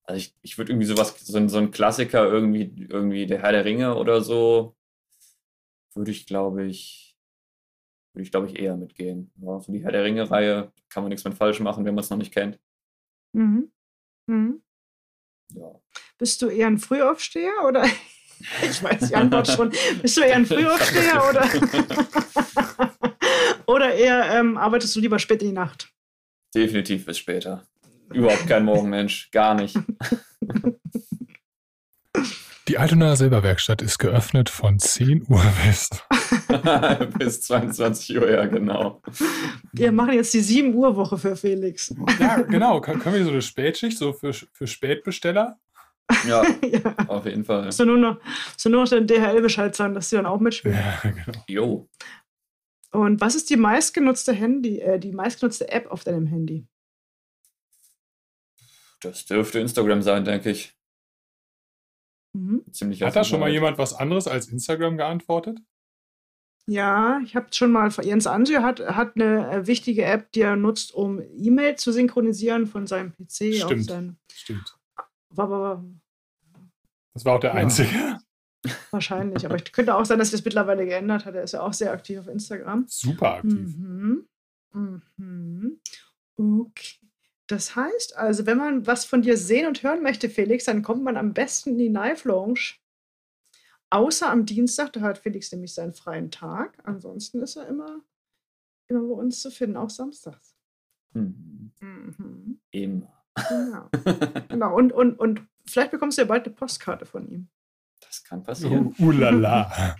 Also 0.04 0.18
ich, 0.18 0.36
ich 0.42 0.58
würde 0.58 0.72
irgendwie 0.72 0.88
sowas, 0.88 1.16
so, 1.20 1.48
so 1.48 1.58
ein 1.58 1.72
Klassiker, 1.72 2.26
irgendwie, 2.26 2.88
irgendwie 2.90 3.28
der 3.28 3.42
Herr 3.42 3.52
der 3.52 3.66
Ringe 3.66 3.96
oder 3.96 4.22
so, 4.22 4.76
würde 5.96 6.12
ich, 6.12 6.26
glaube 6.26 6.66
ich, 6.66 7.18
würde 8.14 8.24
ich, 8.24 8.32
glaube 8.32 8.48
ich, 8.48 8.60
eher 8.60 8.78
mitgehen. 8.78 9.32
Ja, 9.38 9.60
für 9.60 9.72
die 9.72 9.84
Herr 9.84 9.92
der 9.92 10.04
Ringe-Reihe 10.04 10.72
kann 10.90 11.04
man 11.04 11.10
nichts 11.10 11.24
mehr 11.24 11.34
falsch 11.34 11.60
machen, 11.60 11.86
wenn 11.86 11.96
man 11.96 12.04
es 12.04 12.10
noch 12.10 12.18
nicht 12.18 12.34
kennt. 12.34 12.60
Mhm. 13.34 13.72
Mhm. 14.28 14.62
Ja. 15.54 15.80
Bist 16.18 16.42
du 16.42 16.48
eher 16.48 16.68
ein 16.68 16.78
Frühaufsteher 16.78 17.66
oder 17.66 17.86
Ich 18.64 18.84
weiß 18.84 19.10
die 19.10 19.16
Antwort 19.16 19.48
schon. 19.48 19.72
Bist 20.02 20.18
du 20.18 20.22
eher 20.22 20.36
ein 20.36 20.46
Frühaufsteher 20.48 21.24
oder, 21.30 21.48
oder 23.68 23.94
eher 23.94 24.40
ähm, 24.40 24.58
arbeitest 24.58 24.96
du 24.96 25.00
lieber 25.00 25.20
spät 25.20 25.42
in 25.42 25.50
die 25.50 25.54
Nacht? 25.54 25.92
Definitiv 26.54 27.06
bis 27.06 27.18
später. 27.18 27.66
Überhaupt 28.14 28.48
kein 28.48 28.66
Morgenmensch, 28.66 29.32
gar 29.32 29.56
nicht. 29.56 29.78
Die 32.72 32.78
Altonaer 32.78 33.18
Silberwerkstatt 33.18 33.82
ist 33.82 33.98
geöffnet 33.98 34.50
von 34.50 34.80
10 34.80 35.26
Uhr 35.28 35.44
bis. 35.66 35.90
bis 37.20 37.42
22 37.42 38.18
Uhr, 38.18 38.32
ja, 38.32 38.46
genau. 38.46 39.02
Wir 39.74 39.92
machen 39.92 40.14
jetzt 40.14 40.34
die 40.34 40.40
7 40.40 40.74
Uhr 40.74 40.96
Woche 40.96 41.18
für 41.18 41.36
Felix. 41.36 41.94
Ja, 42.18 42.38
genau. 42.38 42.80
Können 42.80 43.04
wir 43.04 43.26
so 43.26 43.32
eine 43.32 43.42
Spätschicht, 43.42 43.98
so 43.98 44.14
für, 44.14 44.32
für 44.32 44.68
Spätbesteller? 44.68 45.60
Ja, 46.26 46.46
ja, 46.66 46.96
auf 47.10 47.26
jeden 47.26 47.44
Fall. 47.44 47.74
So 47.74 47.84
nur 47.84 47.98
noch, 47.98 48.22
so 48.56 48.70
nur 48.70 48.84
noch 48.84 48.90
den 48.90 49.06
DHL-Bescheid 49.06 49.76
sagen, 49.76 49.94
dass 49.94 50.10
sie 50.10 50.16
dann 50.16 50.26
auch 50.26 50.40
mitspielen. 50.40 50.78
Ja, 50.78 51.10
genau. 51.12 51.44
Jo. 51.50 51.90
Und 52.92 53.20
was 53.20 53.36
ist 53.36 53.50
die 53.50 53.58
meistgenutzte 53.58 54.32
Handy, 54.32 54.80
äh, 54.80 54.98
die 54.98 55.12
meistgenutzte 55.12 55.70
App 55.70 55.92
auf 55.92 56.06
deinem 56.06 56.28
Handy? 56.28 56.66
Das 59.02 59.26
dürfte 59.26 59.60
Instagram 59.60 60.02
sein, 60.02 60.24
denke 60.24 60.52
ich. 60.52 60.74
Mhm. 62.34 62.64
Ziemlich 62.72 63.02
Hat 63.02 63.16
da 63.16 63.24
schon 63.24 63.40
mal 63.40 63.52
jemand 63.52 63.78
was 63.78 63.94
anderes 63.94 64.28
als 64.28 64.48
Instagram 64.48 64.98
geantwortet? 64.98 65.60
Ja, 66.68 67.20
ich 67.24 67.36
habe 67.36 67.48
schon 67.52 67.72
mal. 67.72 67.90
Jens 68.02 68.28
Anjou 68.28 68.62
hat, 68.62 68.80
hat 68.80 69.16
eine 69.16 69.52
äh, 69.52 69.68
wichtige 69.68 70.06
App, 70.06 70.32
die 70.32 70.42
er 70.42 70.56
nutzt, 70.56 70.94
um 70.94 71.22
E-Mail 71.36 71.76
zu 71.76 71.92
synchronisieren 71.92 72.68
von 72.68 72.88
seinem 72.88 73.12
PC 73.12 73.56
Stimmt. 73.56 73.64
auf 73.64 73.82
sein. 73.82 74.18
Stimmt. 74.32 74.78
War, 75.30 75.50
war, 75.50 75.86
das 77.14 77.26
war 77.26 77.36
auch 77.36 77.40
der 77.40 77.52
ja. 77.52 77.56
einzige. 77.58 78.20
Wahrscheinlich, 78.92 79.44
aber 79.46 79.56
es 79.56 79.72
könnte 79.72 79.96
auch 79.96 80.06
sein, 80.06 80.20
dass 80.20 80.30
sich 80.30 80.40
das 80.40 80.46
mittlerweile 80.46 80.86
geändert 80.86 81.26
hat. 81.26 81.34
Er 81.34 81.44
ist 81.44 81.54
ja 81.54 81.62
auch 81.62 81.74
sehr 81.74 81.92
aktiv 81.92 82.20
auf 82.20 82.28
Instagram. 82.28 82.86
Super 82.88 83.36
aktiv. 83.36 83.76
Mhm. 83.76 84.28
Mhm. 84.74 85.80
Okay. 86.38 87.00
Das 87.52 87.76
heißt 87.76 88.16
also, 88.16 88.46
wenn 88.46 88.58
man 88.58 88.88
was 88.88 89.04
von 89.04 89.24
dir 89.24 89.36
sehen 89.36 89.68
und 89.68 89.84
hören 89.84 90.02
möchte, 90.02 90.30
Felix, 90.30 90.64
dann 90.64 90.84
kommt 90.84 91.04
man 91.04 91.18
am 91.18 91.34
besten 91.34 91.72
in 91.72 91.78
die 91.80 91.90
Knife 91.90 92.26
Lounge. 92.26 92.76
Außer 93.90 94.30
am 94.30 94.46
Dienstag, 94.46 94.94
da 94.94 95.02
hat 95.02 95.18
Felix 95.18 95.52
nämlich 95.52 95.74
seinen 95.74 95.94
freien 95.94 96.32
Tag. 96.32 96.78
Ansonsten 96.86 97.42
ist 97.42 97.58
er 97.58 97.68
immer, 97.68 98.06
immer 98.88 99.02
bei 99.02 99.16
uns 99.16 99.42
zu 99.42 99.52
finden, 99.52 99.76
auch 99.76 99.90
samstags. 99.90 100.56
Mhm. 101.12 101.74
Mhm. 101.82 102.62
Immer. 102.72 103.26
Genau. 103.50 103.90
genau. 104.48 104.74
Und, 104.74 104.94
und, 104.94 105.20
und 105.20 105.46
vielleicht 105.66 105.92
bekommst 105.92 106.18
du 106.18 106.22
ja 106.22 106.28
bald 106.30 106.46
eine 106.46 106.56
Postkarte 106.56 107.06
von 107.06 107.28
ihm. 107.28 107.50
Das 108.12 108.26
kann 108.26 108.44
passieren. 108.44 108.94
Uh, 109.00 109.06
ulala. 109.06 109.96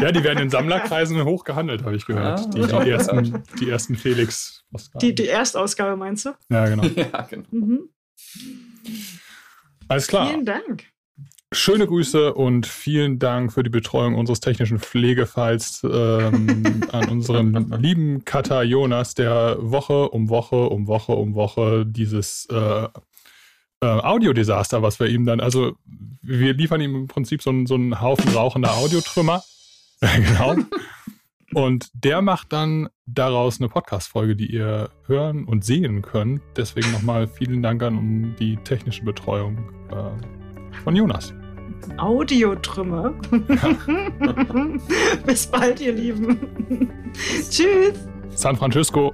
ja, 0.00 0.10
die 0.10 0.24
werden 0.24 0.38
in 0.38 0.48
Sammlerkreisen 0.48 1.22
hochgehandelt, 1.22 1.84
habe 1.84 1.96
ich 1.96 2.06
gehört. 2.06 2.40
Ah, 2.40 2.46
die, 2.46 2.62
die, 2.62 2.90
ersten, 2.90 3.42
die 3.60 3.68
ersten 3.68 3.94
Felix. 3.94 4.64
Die, 5.02 5.14
die 5.14 5.28
Erstausgabe 5.28 5.96
meinst 5.96 6.24
du? 6.24 6.30
Ja, 6.48 6.66
genau. 6.66 6.82
ja, 6.96 7.20
genau. 7.28 7.44
Mhm. 7.50 7.90
Alles 9.86 10.06
klar. 10.06 10.30
Vielen 10.30 10.46
Dank. 10.46 10.84
Schöne 11.52 11.86
Grüße 11.86 12.32
und 12.32 12.66
vielen 12.66 13.18
Dank 13.18 13.52
für 13.52 13.62
die 13.62 13.70
Betreuung 13.70 14.14
unseres 14.14 14.40
technischen 14.40 14.78
Pflegefalls 14.78 15.82
ähm, 15.84 16.84
an 16.92 17.10
unseren 17.10 17.70
lieben 17.82 18.24
Kata 18.24 18.62
Jonas, 18.62 19.14
der 19.14 19.58
Woche 19.60 20.08
um 20.08 20.30
Woche 20.30 20.70
um 20.70 20.86
Woche 20.86 21.12
um 21.12 21.34
Woche 21.34 21.84
dieses 21.86 22.46
äh, 22.46 22.88
äh, 23.84 24.00
Audiodesaster, 24.00 24.82
was 24.82 24.98
wir 24.98 25.08
ihm 25.08 25.26
dann, 25.26 25.40
also 25.40 25.76
wir 26.22 26.54
liefern 26.54 26.80
ihm 26.80 26.94
im 26.94 27.06
Prinzip 27.06 27.42
so, 27.42 27.50
einen, 27.50 27.66
so 27.66 27.74
einen 27.74 28.00
Haufen 28.00 28.32
rauchender 28.32 28.74
Audiotrümmer. 28.74 29.42
genau. 30.00 30.56
Und 31.52 31.90
der 31.92 32.22
macht 32.22 32.52
dann 32.52 32.88
daraus 33.06 33.60
eine 33.60 33.68
Podcast-Folge, 33.68 34.34
die 34.34 34.52
ihr 34.52 34.90
hören 35.06 35.44
und 35.44 35.64
sehen 35.64 36.02
könnt. 36.02 36.40
Deswegen 36.56 36.90
nochmal 36.92 37.28
vielen 37.28 37.62
Dank 37.62 37.82
an 37.82 38.34
die 38.40 38.56
technische 38.56 39.04
Betreuung 39.04 39.58
äh, 39.90 40.80
von 40.82 40.96
Jonas. 40.96 41.34
Audiotrümmer. 41.98 43.12
Bis 45.26 45.46
bald, 45.46 45.80
ihr 45.80 45.92
Lieben. 45.92 46.38
Tschüss. 47.50 48.08
San 48.34 48.56
Francisco. 48.56 49.12